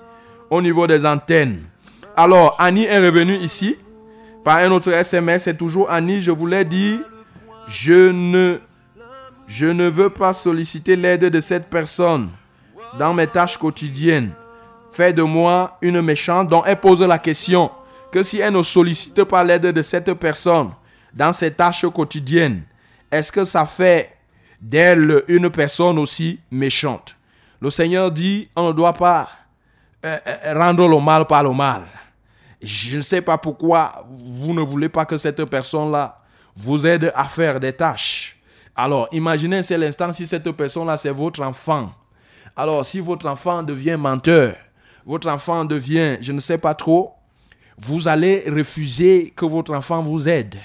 au 0.50 0.62
niveau 0.62 0.86
des 0.86 1.04
antennes. 1.04 1.62
Alors, 2.16 2.54
Annie 2.60 2.84
est 2.84 3.04
revenue 3.04 3.36
ici 3.36 3.76
par 4.44 4.58
un 4.58 4.70
autre 4.70 4.92
SMS. 4.92 5.44
C'est 5.44 5.56
toujours 5.56 5.90
Annie. 5.90 6.22
Je 6.22 6.30
voulais 6.30 6.64
dire, 6.64 7.00
je 7.66 8.10
ne, 8.10 8.58
je 9.48 9.66
ne 9.66 9.88
veux 9.88 10.10
pas 10.10 10.32
solliciter 10.32 10.94
l'aide 10.94 11.24
de 11.24 11.40
cette 11.40 11.66
personne 11.66 12.28
dans 12.98 13.12
mes 13.12 13.26
tâches 13.26 13.58
quotidiennes. 13.58 14.30
Fait 14.94 15.12
de 15.12 15.24
moi 15.24 15.76
une 15.82 16.00
méchante 16.02 16.48
dont 16.48 16.62
elle 16.64 16.78
pose 16.78 17.02
la 17.02 17.18
question 17.18 17.68
que 18.12 18.22
si 18.22 18.38
elle 18.38 18.52
ne 18.52 18.62
sollicite 18.62 19.24
pas 19.24 19.42
l'aide 19.42 19.66
de 19.66 19.82
cette 19.82 20.14
personne 20.14 20.70
dans 21.12 21.32
ses 21.32 21.50
tâches 21.50 21.84
quotidiennes, 21.92 22.62
est-ce 23.10 23.32
que 23.32 23.44
ça 23.44 23.66
fait 23.66 24.16
d'elle 24.60 25.24
une 25.26 25.50
personne 25.50 25.98
aussi 25.98 26.38
méchante? 26.48 27.16
Le 27.60 27.70
Seigneur 27.70 28.12
dit, 28.12 28.48
on 28.54 28.68
ne 28.68 28.72
doit 28.72 28.92
pas 28.92 29.28
euh, 30.06 30.16
euh, 30.28 30.60
rendre 30.60 30.86
le 30.86 31.00
mal 31.00 31.26
par 31.26 31.42
le 31.42 31.52
mal. 31.52 31.82
Je 32.62 32.98
ne 32.98 33.02
sais 33.02 33.20
pas 33.20 33.36
pourquoi 33.36 34.06
vous 34.08 34.54
ne 34.54 34.60
voulez 34.60 34.88
pas 34.88 35.04
que 35.04 35.18
cette 35.18 35.44
personne-là 35.44 36.20
vous 36.54 36.86
aide 36.86 37.10
à 37.16 37.24
faire 37.24 37.58
des 37.58 37.72
tâches. 37.72 38.36
Alors, 38.76 39.08
imaginez 39.10 39.64
c'est 39.64 39.76
l'instant 39.76 40.12
si 40.12 40.24
cette 40.24 40.48
personne-là, 40.52 40.96
c'est 40.98 41.10
votre 41.10 41.42
enfant. 41.42 41.90
Alors, 42.54 42.86
si 42.86 43.00
votre 43.00 43.26
enfant 43.26 43.64
devient 43.64 43.96
menteur, 43.98 44.54
votre 45.06 45.28
enfant 45.28 45.64
devient, 45.64 46.18
je 46.20 46.32
ne 46.32 46.40
sais 46.40 46.58
pas 46.58 46.74
trop, 46.74 47.12
vous 47.78 48.08
allez 48.08 48.44
refuser 48.46 49.32
que 49.34 49.44
votre 49.44 49.74
enfant 49.74 50.02
vous 50.02 50.28
aide 50.28 50.56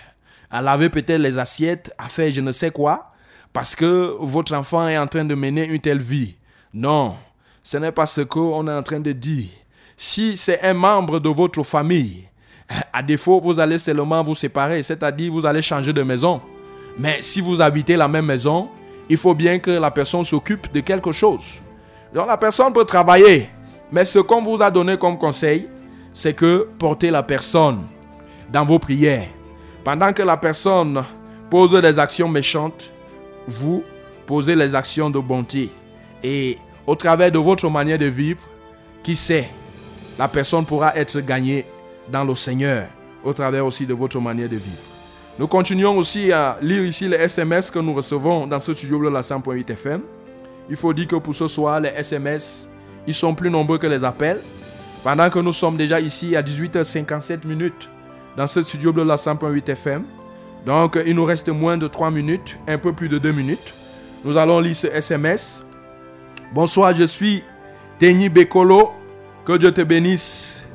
à 0.51 0.61
laver 0.61 0.89
peut-être 0.89 1.21
les 1.21 1.37
assiettes, 1.37 1.93
à 1.97 2.07
faire 2.07 2.31
je 2.31 2.41
ne 2.41 2.51
sais 2.51 2.71
quoi, 2.71 3.11
parce 3.53 3.75
que 3.75 4.15
votre 4.19 4.53
enfant 4.55 4.87
est 4.87 4.97
en 4.97 5.07
train 5.07 5.25
de 5.25 5.35
mener 5.35 5.65
une 5.65 5.79
telle 5.79 5.99
vie. 5.99 6.35
Non, 6.73 7.15
ce 7.63 7.77
n'est 7.77 7.91
pas 7.91 8.05
ce 8.05 8.21
qu'on 8.21 8.67
est 8.67 8.73
en 8.73 8.83
train 8.83 8.99
de 8.99 9.11
dire. 9.11 9.49
Si 9.95 10.37
c'est 10.37 10.61
un 10.61 10.73
membre 10.73 11.19
de 11.19 11.29
votre 11.29 11.63
famille, 11.63 12.27
à 12.93 13.03
défaut, 13.03 13.39
vous 13.39 13.59
allez 13.59 13.79
seulement 13.79 14.23
vous 14.23 14.35
séparer, 14.35 14.81
c'est-à-dire 14.83 15.31
vous 15.31 15.45
allez 15.45 15.61
changer 15.61 15.93
de 15.93 16.03
maison. 16.03 16.41
Mais 16.97 17.21
si 17.21 17.41
vous 17.41 17.61
habitez 17.61 17.95
la 17.95 18.07
même 18.07 18.25
maison, 18.25 18.69
il 19.09 19.17
faut 19.17 19.33
bien 19.33 19.59
que 19.59 19.71
la 19.71 19.91
personne 19.91 20.23
s'occupe 20.23 20.71
de 20.71 20.79
quelque 20.81 21.11
chose. 21.11 21.61
Donc 22.13 22.27
la 22.27 22.37
personne 22.37 22.73
peut 22.73 22.85
travailler, 22.85 23.49
mais 23.91 24.05
ce 24.05 24.19
qu'on 24.19 24.41
vous 24.41 24.61
a 24.61 24.69
donné 24.69 24.97
comme 24.97 25.17
conseil, 25.17 25.67
c'est 26.13 26.33
que 26.33 26.67
portez 26.77 27.11
la 27.11 27.23
personne 27.23 27.83
dans 28.51 28.65
vos 28.65 28.79
prières. 28.79 29.27
Pendant 29.83 30.13
que 30.13 30.21
la 30.21 30.37
personne 30.37 31.03
pose 31.49 31.71
des 31.81 31.97
actions 31.97 32.27
méchantes, 32.27 32.91
vous 33.47 33.83
posez 34.25 34.55
les 34.55 34.75
actions 34.75 35.09
de 35.09 35.19
bonté. 35.19 35.71
Et 36.23 36.57
au 36.85 36.95
travers 36.95 37.31
de 37.31 37.39
votre 37.39 37.69
manière 37.69 37.97
de 37.97 38.05
vivre, 38.05 38.41
qui 39.01 39.15
sait, 39.15 39.49
la 40.17 40.27
personne 40.27 40.65
pourra 40.65 40.95
être 40.95 41.19
gagnée 41.21 41.65
dans 42.11 42.23
le 42.23 42.35
Seigneur, 42.35 42.87
au 43.23 43.33
travers 43.33 43.65
aussi 43.65 43.85
de 43.85 43.93
votre 43.93 44.19
manière 44.19 44.49
de 44.49 44.57
vivre. 44.57 44.83
Nous 45.39 45.47
continuons 45.47 45.97
aussi 45.97 46.31
à 46.33 46.57
lire 46.61 46.83
ici 46.83 47.07
les 47.07 47.15
SMS 47.15 47.71
que 47.71 47.79
nous 47.79 47.93
recevons 47.93 48.45
dans 48.45 48.59
ce 48.59 48.73
studio 48.73 49.01
de 49.05 49.09
la 49.09 49.21
100.8 49.21 49.71
FM. 49.71 50.01
Il 50.69 50.75
faut 50.75 50.93
dire 50.93 51.07
que 51.07 51.15
pour 51.15 51.33
ce 51.33 51.47
soir, 51.47 51.79
les 51.79 51.89
SMS, 51.89 52.69
ils 53.09 53.13
sont 53.15 53.33
plus 53.33 53.49
nombreux 53.49 53.79
que 53.79 53.87
les 53.87 54.03
appels. 54.03 54.39
Pendant 55.03 55.31
que 55.31 55.39
nous 55.39 55.51
sommes 55.51 55.77
déjà 55.77 55.99
ici 55.99 56.35
à 56.35 56.43
18h57 56.43 57.39
minutes 57.43 57.89
dans 58.37 58.45
ce 58.45 58.61
studio 58.61 58.91
de 58.91 59.01
la 59.01 59.15
100.8 59.15 59.67
FM. 59.67 60.03
Donc, 60.63 60.99
il 61.03 61.15
nous 61.15 61.25
reste 61.25 61.49
moins 61.49 61.75
de 61.75 61.87
3 61.87 62.11
minutes, 62.11 62.59
un 62.67 62.77
peu 62.77 62.93
plus 62.93 63.09
de 63.09 63.17
2 63.17 63.31
minutes. 63.31 63.73
Nous 64.23 64.37
allons 64.37 64.59
lire 64.59 64.75
ce 64.75 64.85
SMS. 64.85 65.65
Bonsoir, 66.53 66.93
je 66.93 67.05
suis 67.05 67.43
Teni 67.97 68.29
Bekolo. 68.29 68.91
Que 69.43 69.57
Dieu 69.57 69.71
te 69.71 69.81
bénisse. 69.81 70.67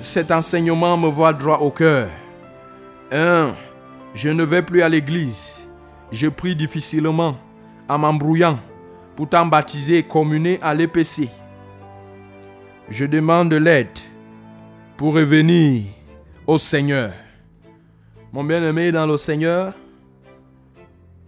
Cet 0.00 0.32
enseignement 0.32 0.96
me 0.96 1.06
voit 1.06 1.32
droit 1.32 1.58
au 1.58 1.70
cœur. 1.70 2.08
1. 3.12 3.54
Je 4.14 4.30
ne 4.30 4.42
vais 4.42 4.62
plus 4.62 4.82
à 4.82 4.88
l'église. 4.88 5.60
Je 6.10 6.26
prie 6.26 6.56
difficilement 6.56 7.36
en 7.88 7.98
m'embrouillant, 7.98 8.58
pourtant 9.14 9.46
baptisé 9.46 9.98
et 9.98 10.02
communé 10.02 10.58
à 10.60 10.74
l'EPC. 10.74 11.28
Je 12.90 13.04
demande 13.04 13.50
de 13.50 13.56
l'aide 13.56 13.98
pour 14.96 15.14
revenir 15.14 15.82
au 16.46 16.56
Seigneur. 16.56 17.12
Mon 18.32 18.42
bien-aimé 18.42 18.90
dans 18.92 19.06
le 19.06 19.18
Seigneur, 19.18 19.74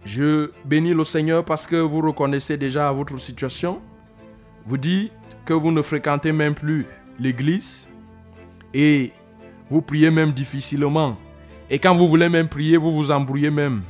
je 0.03 0.49
bénis 0.65 0.95
le 0.95 1.03
Seigneur 1.03 1.45
parce 1.45 1.67
que 1.67 1.75
vous 1.75 2.01
reconnaissez 2.01 2.57
déjà 2.57 2.91
votre 2.91 3.19
situation. 3.19 3.79
Vous 4.65 4.77
dites 4.77 5.11
que 5.45 5.53
vous 5.53 5.71
ne 5.71 5.83
fréquentez 5.83 6.31
même 6.31 6.55
plus 6.55 6.87
l'église 7.19 7.87
et 8.73 9.11
vous 9.69 9.83
priez 9.83 10.09
même 10.09 10.31
difficilement. 10.31 11.15
Et 11.69 11.77
quand 11.77 11.95
vous 11.95 12.07
voulez 12.07 12.29
même 12.29 12.47
prier, 12.47 12.77
vous 12.77 12.91
vous 12.91 13.11
embrouillez 13.11 13.51
même 13.51 13.83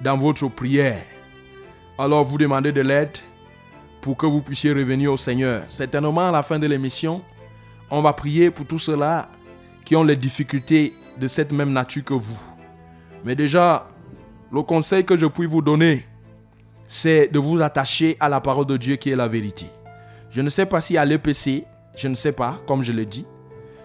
dans 0.00 0.16
votre 0.16 0.48
prière. 0.48 1.04
Alors 1.98 2.24
vous 2.24 2.36
demandez 2.36 2.72
de 2.72 2.80
l'aide 2.80 3.16
pour 4.06 4.16
que 4.16 4.26
vous 4.26 4.40
puissiez 4.40 4.72
revenir 4.72 5.12
au 5.12 5.16
Seigneur. 5.16 5.64
Certainement 5.68 6.28
à 6.28 6.30
la 6.30 6.44
fin 6.44 6.60
de 6.60 6.66
l'émission, 6.68 7.22
on 7.90 8.02
va 8.02 8.12
prier 8.12 8.52
pour 8.52 8.64
tous 8.64 8.78
ceux-là 8.78 9.28
qui 9.84 9.96
ont 9.96 10.04
les 10.04 10.14
difficultés 10.14 10.94
de 11.18 11.26
cette 11.26 11.50
même 11.50 11.72
nature 11.72 12.04
que 12.04 12.14
vous. 12.14 12.38
Mais 13.24 13.34
déjà, 13.34 13.88
le 14.52 14.62
conseil 14.62 15.04
que 15.04 15.16
je 15.16 15.26
puis 15.26 15.46
vous 15.46 15.60
donner, 15.60 16.06
c'est 16.86 17.26
de 17.26 17.40
vous 17.40 17.60
attacher 17.60 18.16
à 18.20 18.28
la 18.28 18.40
parole 18.40 18.66
de 18.66 18.76
Dieu 18.76 18.94
qui 18.94 19.10
est 19.10 19.16
la 19.16 19.26
vérité. 19.26 19.66
Je 20.30 20.40
ne 20.40 20.50
sais 20.50 20.66
pas 20.66 20.80
si 20.80 20.96
à 20.96 21.04
l'EPC, 21.04 21.64
je 21.96 22.06
ne 22.06 22.14
sais 22.14 22.30
pas, 22.30 22.60
comme 22.68 22.84
je 22.84 22.92
l'ai 22.92 23.06
dit, 23.06 23.26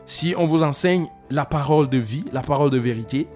si 0.05 0.35
on 0.37 0.45
vous 0.45 0.61
enseigne 0.61 1.07
la 1.31 1.45
parole 1.45 1.89
de 1.89 1.97
vie, 1.97 2.25
la 2.31 2.43
parole 2.43 2.69
de 2.69 2.77
vérité, 2.77 3.27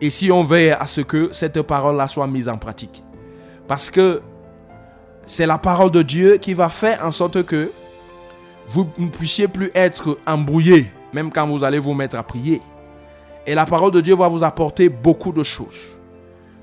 et 0.00 0.08
si 0.08 0.30
on 0.30 0.44
veille 0.44 0.70
à 0.70 0.86
ce 0.86 1.00
que 1.00 1.30
cette 1.32 1.60
parole-là 1.62 2.06
soit 2.06 2.28
mise 2.28 2.48
en 2.48 2.58
pratique. 2.58 3.02
Parce 3.66 3.90
que 3.90 4.22
c'est 5.28 5.46
la 5.46 5.58
parole 5.58 5.90
de 5.90 6.00
Dieu 6.00 6.38
qui 6.38 6.54
va 6.54 6.70
faire 6.70 7.04
en 7.04 7.10
sorte 7.10 7.42
que 7.44 7.70
vous 8.66 8.88
ne 8.96 9.08
puissiez 9.08 9.46
plus 9.46 9.70
être 9.74 10.18
embrouillé, 10.26 10.90
même 11.12 11.30
quand 11.30 11.46
vous 11.46 11.62
allez 11.62 11.78
vous 11.78 11.92
mettre 11.92 12.16
à 12.16 12.22
prier. 12.22 12.62
Et 13.46 13.54
la 13.54 13.66
parole 13.66 13.92
de 13.92 14.00
Dieu 14.00 14.14
va 14.16 14.26
vous 14.26 14.42
apporter 14.42 14.88
beaucoup 14.88 15.32
de 15.32 15.42
choses. 15.42 15.98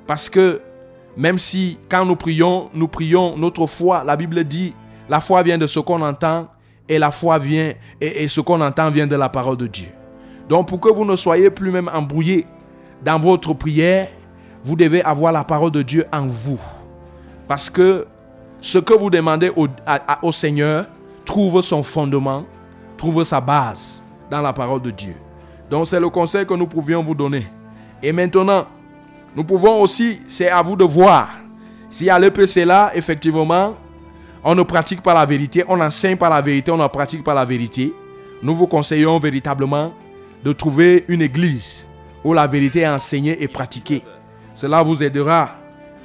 Parce 0.08 0.30
que 0.30 0.62
même 1.16 1.38
si 1.38 1.78
quand 1.90 2.06
nous 2.06 2.16
prions, 2.16 2.72
nous 2.74 2.88
prions 2.88 3.38
notre 3.38 3.68
foi, 3.68 4.04
la 4.04 4.16
Bible 4.16 4.44
dit, 4.44 4.74
la 5.08 5.20
foi 5.20 5.44
vient 5.44 5.60
de 5.60 5.68
ce 5.68 5.80
qu'on 5.80 6.02
entend 6.02 6.48
et 6.90 6.98
la 6.98 7.12
foi 7.12 7.38
vient 7.38 7.72
et, 8.02 8.28
ce 8.28 8.42
qu'on 8.42 8.62
entend 8.62 8.90
vient 8.90 9.08
de 9.08 9.16
la 9.16 9.30
parole 9.30 9.58
de 9.58 9.68
Dieu. 9.68 9.90
Donc 10.50 10.68
pour 10.68 10.80
que 10.80 10.90
vous 10.90 11.06
ne 11.06 11.16
soyez 11.16 11.52
plus 11.52 11.70
même 11.70 11.90
embrouillé 11.94 12.48
dans 13.04 13.20
votre 13.20 13.54
prière, 13.54 14.08
vous 14.64 14.76
devez 14.76 15.04
avoir 15.04 15.32
la 15.32 15.44
parole 15.44 15.72
de 15.72 15.84
Dieu 15.84 16.06
en 16.12 16.26
vous. 16.26 16.60
Parce 17.48 17.70
que 17.70 18.08
ce 18.66 18.80
que 18.80 18.96
vous 18.96 19.12
demandez 19.12 19.52
au, 19.56 20.32
Seigneur 20.32 20.88
trouve 21.24 21.62
son 21.62 21.84
fondement, 21.84 22.46
trouve 22.98 23.24
sa 23.24 23.40
base 23.40 24.04
dans 24.32 24.42
la 24.42 24.54
parole 24.54 24.82
de 24.82 24.90
Dieu. 24.90 25.16
Donc 25.70 25.86
c'est 25.86 26.00
le 26.00 26.10
conseil 26.10 26.48
que 26.48 26.54
nous 26.56 26.66
pouvions 26.66 27.04
vous 27.04 27.14
donner. 27.14 27.46
Et 28.02 28.12
maintenant, 28.12 28.66
Nous 29.36 29.44
pouvons 29.44 29.82
aussi, 29.82 30.22
c'est 30.28 30.50
à 30.50 30.64
vous 30.64 30.76
de 30.76 30.84
voir. 30.84 31.30
Si 31.92 32.10
à 32.10 32.18
l'EPC 32.18 32.66
là, 32.66 32.90
effectivement, 32.96 33.76
on 34.44 34.56
ne 34.56 34.64
pratique 34.64 35.04
pas 35.04 35.14
la 35.14 35.26
vérité, 35.26 35.64
on 35.68 35.80
enseigne 35.80 36.18
pas 36.18 36.30
la 36.30 36.42
vérité, 36.42 36.72
on 36.72 36.78
ne 36.78 36.88
pratique 36.88 37.24
pas 37.24 37.36
la 37.36 37.46
vérité, 37.46 37.94
nous 38.42 38.56
vous 38.56 38.66
conseillons 38.66 39.20
véritablement 39.20 39.94
de 40.44 40.54
trouver 40.54 41.06
une 41.10 41.22
église 41.22 41.86
où 42.24 42.34
la 42.34 42.48
vérité 42.48 42.80
est 42.80 42.88
enseignée 42.88 43.38
et 43.44 43.48
pratiquée. 43.48 44.02
Cela 44.56 44.82
vous 44.82 45.04
aidera 45.04 45.52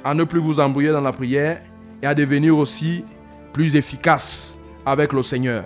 à 0.03 0.13
ne 0.13 0.25
plus 0.25 0.39
vous 0.39 0.59
embrouiller 0.59 0.91
dans 0.91 1.01
la 1.01 1.13
prière 1.13 1.61
et 2.01 2.05
à 2.05 2.13
devenir 2.13 2.57
aussi 2.57 3.03
plus 3.53 3.75
efficace 3.75 4.57
avec 4.85 5.13
le 5.13 5.21
Seigneur. 5.21 5.63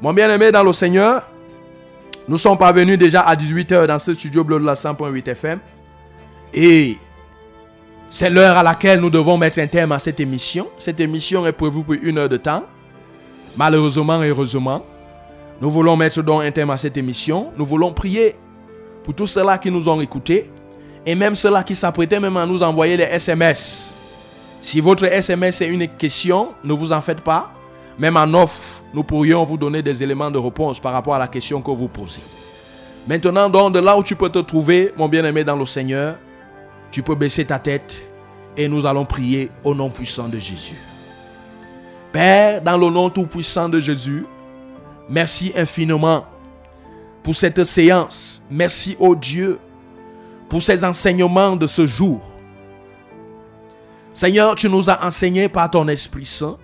Mon 0.00 0.12
bien-aimé 0.12 0.52
dans 0.52 0.62
le 0.62 0.72
Seigneur, 0.72 1.22
nous 2.28 2.38
sommes 2.38 2.58
parvenus 2.58 2.98
déjà 2.98 3.20
à 3.20 3.34
18h 3.34 3.86
dans 3.86 3.98
ce 3.98 4.14
studio 4.14 4.44
bleu 4.44 4.58
de 4.58 4.64
la 4.64 4.74
100.8 4.74 5.28
FM. 5.30 5.58
Et 6.52 6.96
c'est 8.10 8.30
l'heure 8.30 8.56
à 8.56 8.62
laquelle 8.62 9.00
nous 9.00 9.10
devons 9.10 9.36
mettre 9.36 9.58
un 9.58 9.66
terme 9.66 9.92
à 9.92 9.98
cette 9.98 10.20
émission. 10.20 10.68
Cette 10.78 11.00
émission 11.00 11.46
est 11.46 11.52
prévue 11.52 11.82
pour 11.82 11.94
une 11.94 12.18
heure 12.18 12.28
de 12.28 12.36
temps. 12.36 12.64
Malheureusement 13.56 14.20
heureusement, 14.20 14.84
nous 15.60 15.70
voulons 15.70 15.96
mettre 15.96 16.22
donc 16.22 16.42
un 16.42 16.50
terme 16.50 16.70
à 16.70 16.76
cette 16.76 16.96
émission. 16.96 17.52
Nous 17.56 17.66
voulons 17.66 17.92
prier 17.92 18.36
pour 19.04 19.14
tous 19.14 19.26
ceux-là 19.26 19.58
qui 19.58 19.70
nous 19.70 19.88
ont 19.88 20.00
écoutés 20.00 20.50
et 21.06 21.14
même 21.14 21.34
ceux-là 21.34 21.62
qui 21.62 21.76
s'apprêtaient 21.76 22.20
même 22.20 22.36
à 22.36 22.46
nous 22.46 22.62
envoyer 22.62 22.96
des 22.96 23.04
SMS. 23.04 23.93
Si 24.64 24.80
votre 24.80 25.04
SMS 25.04 25.60
est 25.60 25.68
une 25.68 25.86
question, 25.86 26.54
ne 26.64 26.72
vous 26.72 26.90
en 26.90 27.02
faites 27.02 27.20
pas. 27.20 27.52
Même 27.98 28.16
en 28.16 28.32
offre, 28.32 28.82
nous 28.94 29.02
pourrions 29.02 29.44
vous 29.44 29.58
donner 29.58 29.82
des 29.82 30.02
éléments 30.02 30.30
de 30.30 30.38
réponse 30.38 30.80
par 30.80 30.94
rapport 30.94 31.14
à 31.14 31.18
la 31.18 31.28
question 31.28 31.60
que 31.60 31.70
vous 31.70 31.86
posez. 31.86 32.22
Maintenant, 33.06 33.50
donc, 33.50 33.74
de 33.74 33.78
là 33.78 33.94
où 33.94 34.02
tu 34.02 34.16
peux 34.16 34.30
te 34.30 34.38
trouver, 34.38 34.94
mon 34.96 35.06
bien-aimé 35.06 35.44
dans 35.44 35.54
le 35.54 35.66
Seigneur, 35.66 36.16
tu 36.90 37.02
peux 37.02 37.14
baisser 37.14 37.44
ta 37.44 37.58
tête 37.58 38.02
et 38.56 38.66
nous 38.66 38.86
allons 38.86 39.04
prier 39.04 39.50
au 39.64 39.74
nom 39.74 39.90
puissant 39.90 40.28
de 40.28 40.38
Jésus. 40.38 40.78
Père, 42.10 42.62
dans 42.62 42.78
le 42.78 42.88
nom 42.88 43.10
tout 43.10 43.26
puissant 43.26 43.68
de 43.68 43.80
Jésus, 43.80 44.24
merci 45.10 45.52
infiniment 45.54 46.24
pour 47.22 47.36
cette 47.36 47.62
séance. 47.64 48.42
Merci, 48.50 48.96
au 48.98 49.14
Dieu, 49.14 49.58
pour 50.48 50.62
ces 50.62 50.82
enseignements 50.82 51.54
de 51.54 51.66
ce 51.66 51.86
jour. 51.86 52.22
Seigneur, 54.14 54.54
tu 54.54 54.70
nous 54.70 54.88
as 54.88 55.04
enseigné 55.04 55.48
par 55.48 55.68
ton 55.68 55.88
Esprit 55.88 56.24
Saint. 56.24 56.56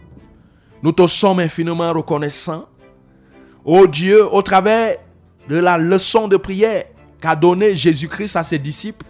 Nous 0.84 0.92
te 0.92 1.04
sommes 1.08 1.40
infiniment 1.40 1.92
reconnaissants. 1.92 2.66
Ô 3.64 3.88
Dieu, 3.88 4.24
au 4.32 4.40
travers 4.40 4.96
de 5.48 5.56
la 5.56 5.76
leçon 5.76 6.28
de 6.28 6.36
prière 6.36 6.84
qu'a 7.20 7.34
donnée 7.34 7.74
Jésus-Christ 7.74 8.36
à 8.36 8.44
ses 8.44 8.58
disciples, 8.58 9.04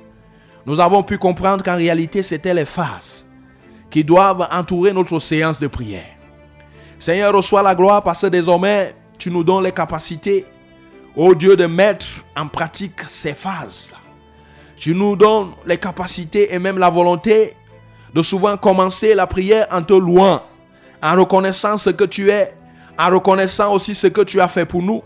nous 0.64 0.80
avons 0.80 1.03
pu 1.03 1.18
comprendre 1.18 1.62
qu'en 1.62 1.76
réalité, 1.76 2.22
c'était 2.22 2.55
les 2.55 2.64
phases 2.64 3.26
qui 3.91 4.03
doivent 4.03 4.49
entourer 4.51 4.95
notre 4.95 5.18
séance 5.18 5.61
de 5.61 5.66
prière. 5.66 6.16
Seigneur, 6.99 7.34
reçois 7.34 7.62
la 7.62 7.74
gloire 7.74 8.03
parce 8.03 8.22
que 8.22 8.28
désormais, 8.28 8.95
tu 9.18 9.30
nous 9.30 9.45
donnes 9.45 9.64
les 9.64 9.72
capacités, 9.72 10.47
ô 11.14 11.34
Dieu, 11.34 11.57
de 11.57 11.66
mettre 11.66 12.07
en 12.34 12.49
pratique 12.49 13.03
ces 13.07 13.34
phases-là. 13.34 13.99
Tu 14.76 14.95
nous 14.95 15.14
donnes 15.14 15.51
les 15.66 15.76
capacités 15.76 16.55
et 16.55 16.59
même 16.59 16.78
la 16.78 16.88
volonté 16.88 17.55
de 18.15 18.23
souvent 18.23 18.57
commencer 18.57 19.15
la 19.15 19.27
prière 19.27 19.67
en 19.71 19.83
te 19.83 19.93
louant, 19.93 20.41
en 21.03 21.17
reconnaissant 21.17 21.79
ce 21.79 21.91
que 21.91 22.05
tu 22.05 22.31
es, 22.31 22.55
en 22.99 23.11
reconnaissant 23.11 23.73
aussi 23.73 23.95
ce 23.95 24.09
que 24.09 24.23
tu 24.23 24.41
as 24.41 24.49
fait 24.49 24.67
pour 24.67 24.83
nous, 24.83 25.03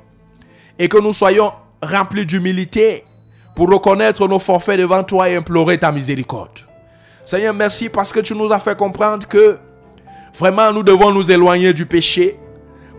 et 0.79 0.89
que 0.89 0.99
nous 0.99 1.13
soyons 1.13 1.53
remplis 1.83 2.27
d'humilité 2.27 3.05
pour 3.55 3.71
reconnaître 3.71 4.27
nos 4.27 4.39
forfaits 4.39 4.79
devant 4.79 5.05
toi 5.05 5.29
et 5.29 5.37
implorer 5.37 5.79
ta 5.79 5.93
miséricorde. 5.93 6.61
Seigneur, 7.25 7.55
merci 7.55 7.89
parce 7.89 8.13
que 8.13 8.21
tu 8.21 8.35
nous 8.35 8.53
as 8.53 8.59
fait 8.59 8.77
comprendre 8.77 9.27
que 9.27 9.59
vraiment 10.37 10.73
nous 10.73 10.83
devons 10.83 11.13
nous 11.13 11.31
éloigner 11.31 11.73
du 11.73 11.87
péché, 11.87 12.39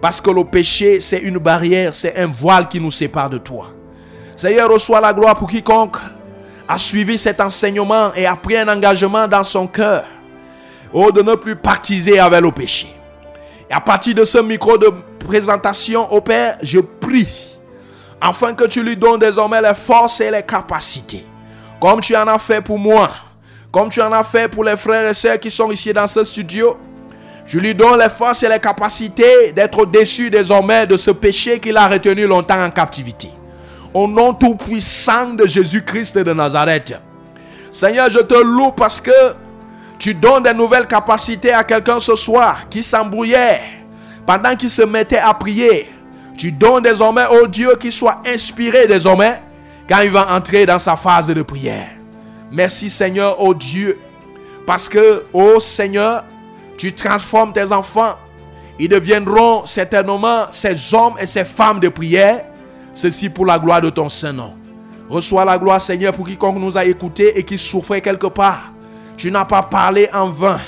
parce 0.01 0.22
que 0.22 0.30
le 0.30 0.43
péché, 0.43 0.99
c'est 0.99 1.20
une 1.20 1.38
barrière, 1.39 1.93
c'est 1.93 2.18
un 2.18 2.28
voile 2.28 2.68
qui 2.70 2.80
nous 2.80 2.91
sépare 2.91 3.30
de 3.30 3.38
toi. 3.38 3.72
Seigneur, 4.38 4.70
reçois 4.70 5.01
la 5.01 5.14
gloire 5.14 5.36
pour 5.36 5.49
quiconque 5.49 5.97
a 6.68 6.78
suivi 6.78 7.18
cet 7.18 7.39
enseignement 7.41 8.13
et 8.16 8.26
a 8.26 8.36
pris 8.36 8.57
un 8.57 8.68
engagement 8.68 9.28
dans 9.28 9.43
son 9.43 9.68
cœur 9.68 10.03
oh, 10.93 11.11
de 11.11 11.22
ne 11.22 11.36
plus 11.36 11.55
partiser 11.55 12.20
avec 12.20 12.41
le 12.41 12.51
péché. 12.51 12.88
Et 13.70 13.74
à 13.74 13.80
partir 13.80 14.16
de 14.16 14.24
ce 14.24 14.39
micro 14.39 14.78
de 14.78 14.91
présentation 15.26 16.11
au 16.11 16.22
Père, 16.22 16.57
je 16.61 16.80
prie 16.80 17.28
afin 18.22 18.53
que 18.53 18.66
tu 18.66 18.82
lui 18.84 18.95
donnes 18.97 19.20
désormais 19.20 19.61
les 19.61 19.74
forces 19.76 20.22
et 20.22 20.32
les 20.32 20.43
capacités. 20.43 21.26
Comme 21.80 21.99
tu 21.99 22.16
en 22.16 22.28
as 22.28 22.39
fait 22.39 22.61
pour 22.61 22.80
moi, 22.80 23.11
comme 23.72 23.89
tu 23.89 24.01
en 24.01 24.11
as 24.13 24.24
fait 24.24 24.47
pour 24.47 24.63
les 24.63 24.78
frères 24.78 25.09
et 25.09 25.13
sœurs 25.13 25.39
qui 25.39 25.51
sont 25.51 25.70
ici 25.70 25.91
dans 25.91 26.07
ce 26.07 26.24
studio. 26.24 26.78
Je 27.45 27.59
lui 27.59 27.76
donne 27.76 27.99
les 27.99 28.09
forces 28.09 28.41
et 28.43 28.49
les 28.49 28.59
capacités 28.59 29.51
d'être 29.51 29.86
déçu 29.86 30.30
désormais 30.30 30.88
de 30.88 30.97
ce 30.97 31.11
péché 31.11 31.59
qu'il 31.59 31.78
a 31.78 31.88
retenu 31.88 32.26
longtemps 32.26 32.63
en 32.63 32.72
captivité. 32.72 33.30
Au 33.96 34.10
nom 34.10 34.34
tout 34.34 34.56
puissant 34.56 35.36
de 35.36 35.48
Jésus-Christ 35.48 36.18
de 36.18 36.34
Nazareth. 36.34 36.96
Seigneur, 37.72 38.10
je 38.10 38.20
te 38.20 38.34
loue 38.34 38.74
parce 38.74 39.00
que 39.00 39.34
tu 39.98 40.14
donnes 40.14 40.43
des 40.43 40.54
nouvelles 40.54 40.86
capacités 40.86 41.54
à 41.54 41.64
quelqu'un 41.64 42.02
ce 42.02 42.14
soir 42.18 42.68
qui 42.70 42.84
s'embrouillait 42.84 43.62
pendant 44.26 44.54
qu'il 44.58 44.70
se 44.70 44.82
mettait 44.82 45.18
à 45.18 45.34
prier. 45.34 45.89
Tu 46.38 46.52
donnes 46.52 46.84
désormais 46.84 47.26
au 47.28 47.48
Dieu 47.48 47.74
qui 47.80 47.89
soit 47.89 48.22
inspiré 48.28 48.86
désormais 48.86 49.41
quand 49.88 50.02
il 50.02 50.10
va 50.10 50.36
entrer 50.36 50.66
dans 50.66 50.80
sa 50.80 50.98
phase 50.98 51.28
de 51.28 51.41
prière. 51.41 51.88
Merci 52.52 52.89
Seigneur, 52.89 53.38
oh 53.39 53.54
Dieu, 53.54 53.98
parce 54.68 54.89
que, 54.89 55.24
oh 55.32 55.62
Seigneur, 55.62 56.26
tu 56.78 56.91
transformes 56.91 57.54
tes 57.54 57.72
enfants. 57.72 58.16
Ils 58.78 58.89
deviendront 58.89 59.64
certainement 59.64 60.48
ces 60.52 60.93
hommes 60.93 61.16
et 61.18 61.28
ces 61.28 61.46
femmes 61.46 61.80
de 61.80 61.88
prière. 61.88 62.43
Ceci 62.96 63.30
pour 63.30 63.46
la 63.46 63.60
gloire 63.60 63.82
de 63.82 63.89
ton 63.89 64.08
Saint-Nom. 64.08 64.54
Reçois 65.10 65.46
la 65.46 65.58
gloire, 65.58 65.82
Seigneur, 65.82 66.14
pour 66.14 66.26
quiconque 66.26 66.58
nous 66.58 66.78
a 66.78 66.86
écoutés 66.86 67.38
et 67.38 67.43
qui 67.43 67.58
souffrait 67.58 68.02
quelque 68.02 68.28
part. 68.28 68.72
Tu 69.18 69.30
n'as 69.30 69.46
pas 69.46 69.62
parlé 69.62 70.10
en 70.14 70.30
vain. 70.30 70.60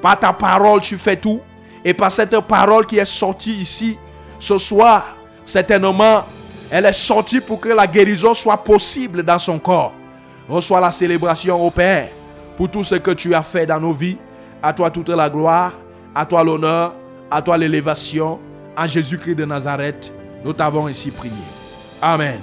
Par 0.00 0.18
ta 0.18 0.32
parole, 0.32 0.80
tu 0.80 0.96
fais 0.96 1.16
tout. 1.16 1.40
Et 1.84 1.92
par 1.92 2.10
cette 2.10 2.38
parole 2.40 2.86
qui 2.86 2.98
est 2.98 3.04
sortie 3.04 3.54
ici, 3.54 3.98
ce 4.38 4.58
soir, 4.58 5.16
certainement, 5.44 6.24
elle 6.70 6.86
est 6.86 6.92
sortie 6.92 7.40
pour 7.40 7.60
que 7.60 7.68
la 7.68 7.86
guérison 7.86 8.32
soit 8.32 8.56
possible 8.56 9.22
dans 9.22 9.38
son 9.38 9.58
corps. 9.58 9.92
Reçois 10.48 10.80
la 10.80 10.92
célébration 10.92 11.64
au 11.64 11.70
Père 11.70 12.08
pour 12.56 12.70
tout 12.70 12.84
ce 12.84 12.94
que 12.94 13.10
tu 13.10 13.34
as 13.34 13.42
fait 13.42 13.66
dans 13.66 13.80
nos 13.80 13.92
vies. 13.92 14.16
À 14.62 14.72
toi 14.72 14.90
toute 14.90 15.08
la 15.08 15.28
gloire, 15.28 15.72
à 16.14 16.24
toi 16.24 16.42
l'honneur, 16.42 16.94
à 17.30 17.42
toi 17.42 17.58
l'élévation. 17.58 18.38
En 18.76 18.86
Jésus-Christ 18.86 19.34
de 19.34 19.44
Nazareth, 19.44 20.12
nous 20.46 20.52
t'avons 20.52 20.86
ainsi 20.86 21.10
prié. 21.10 21.32
Amen. 22.00 22.38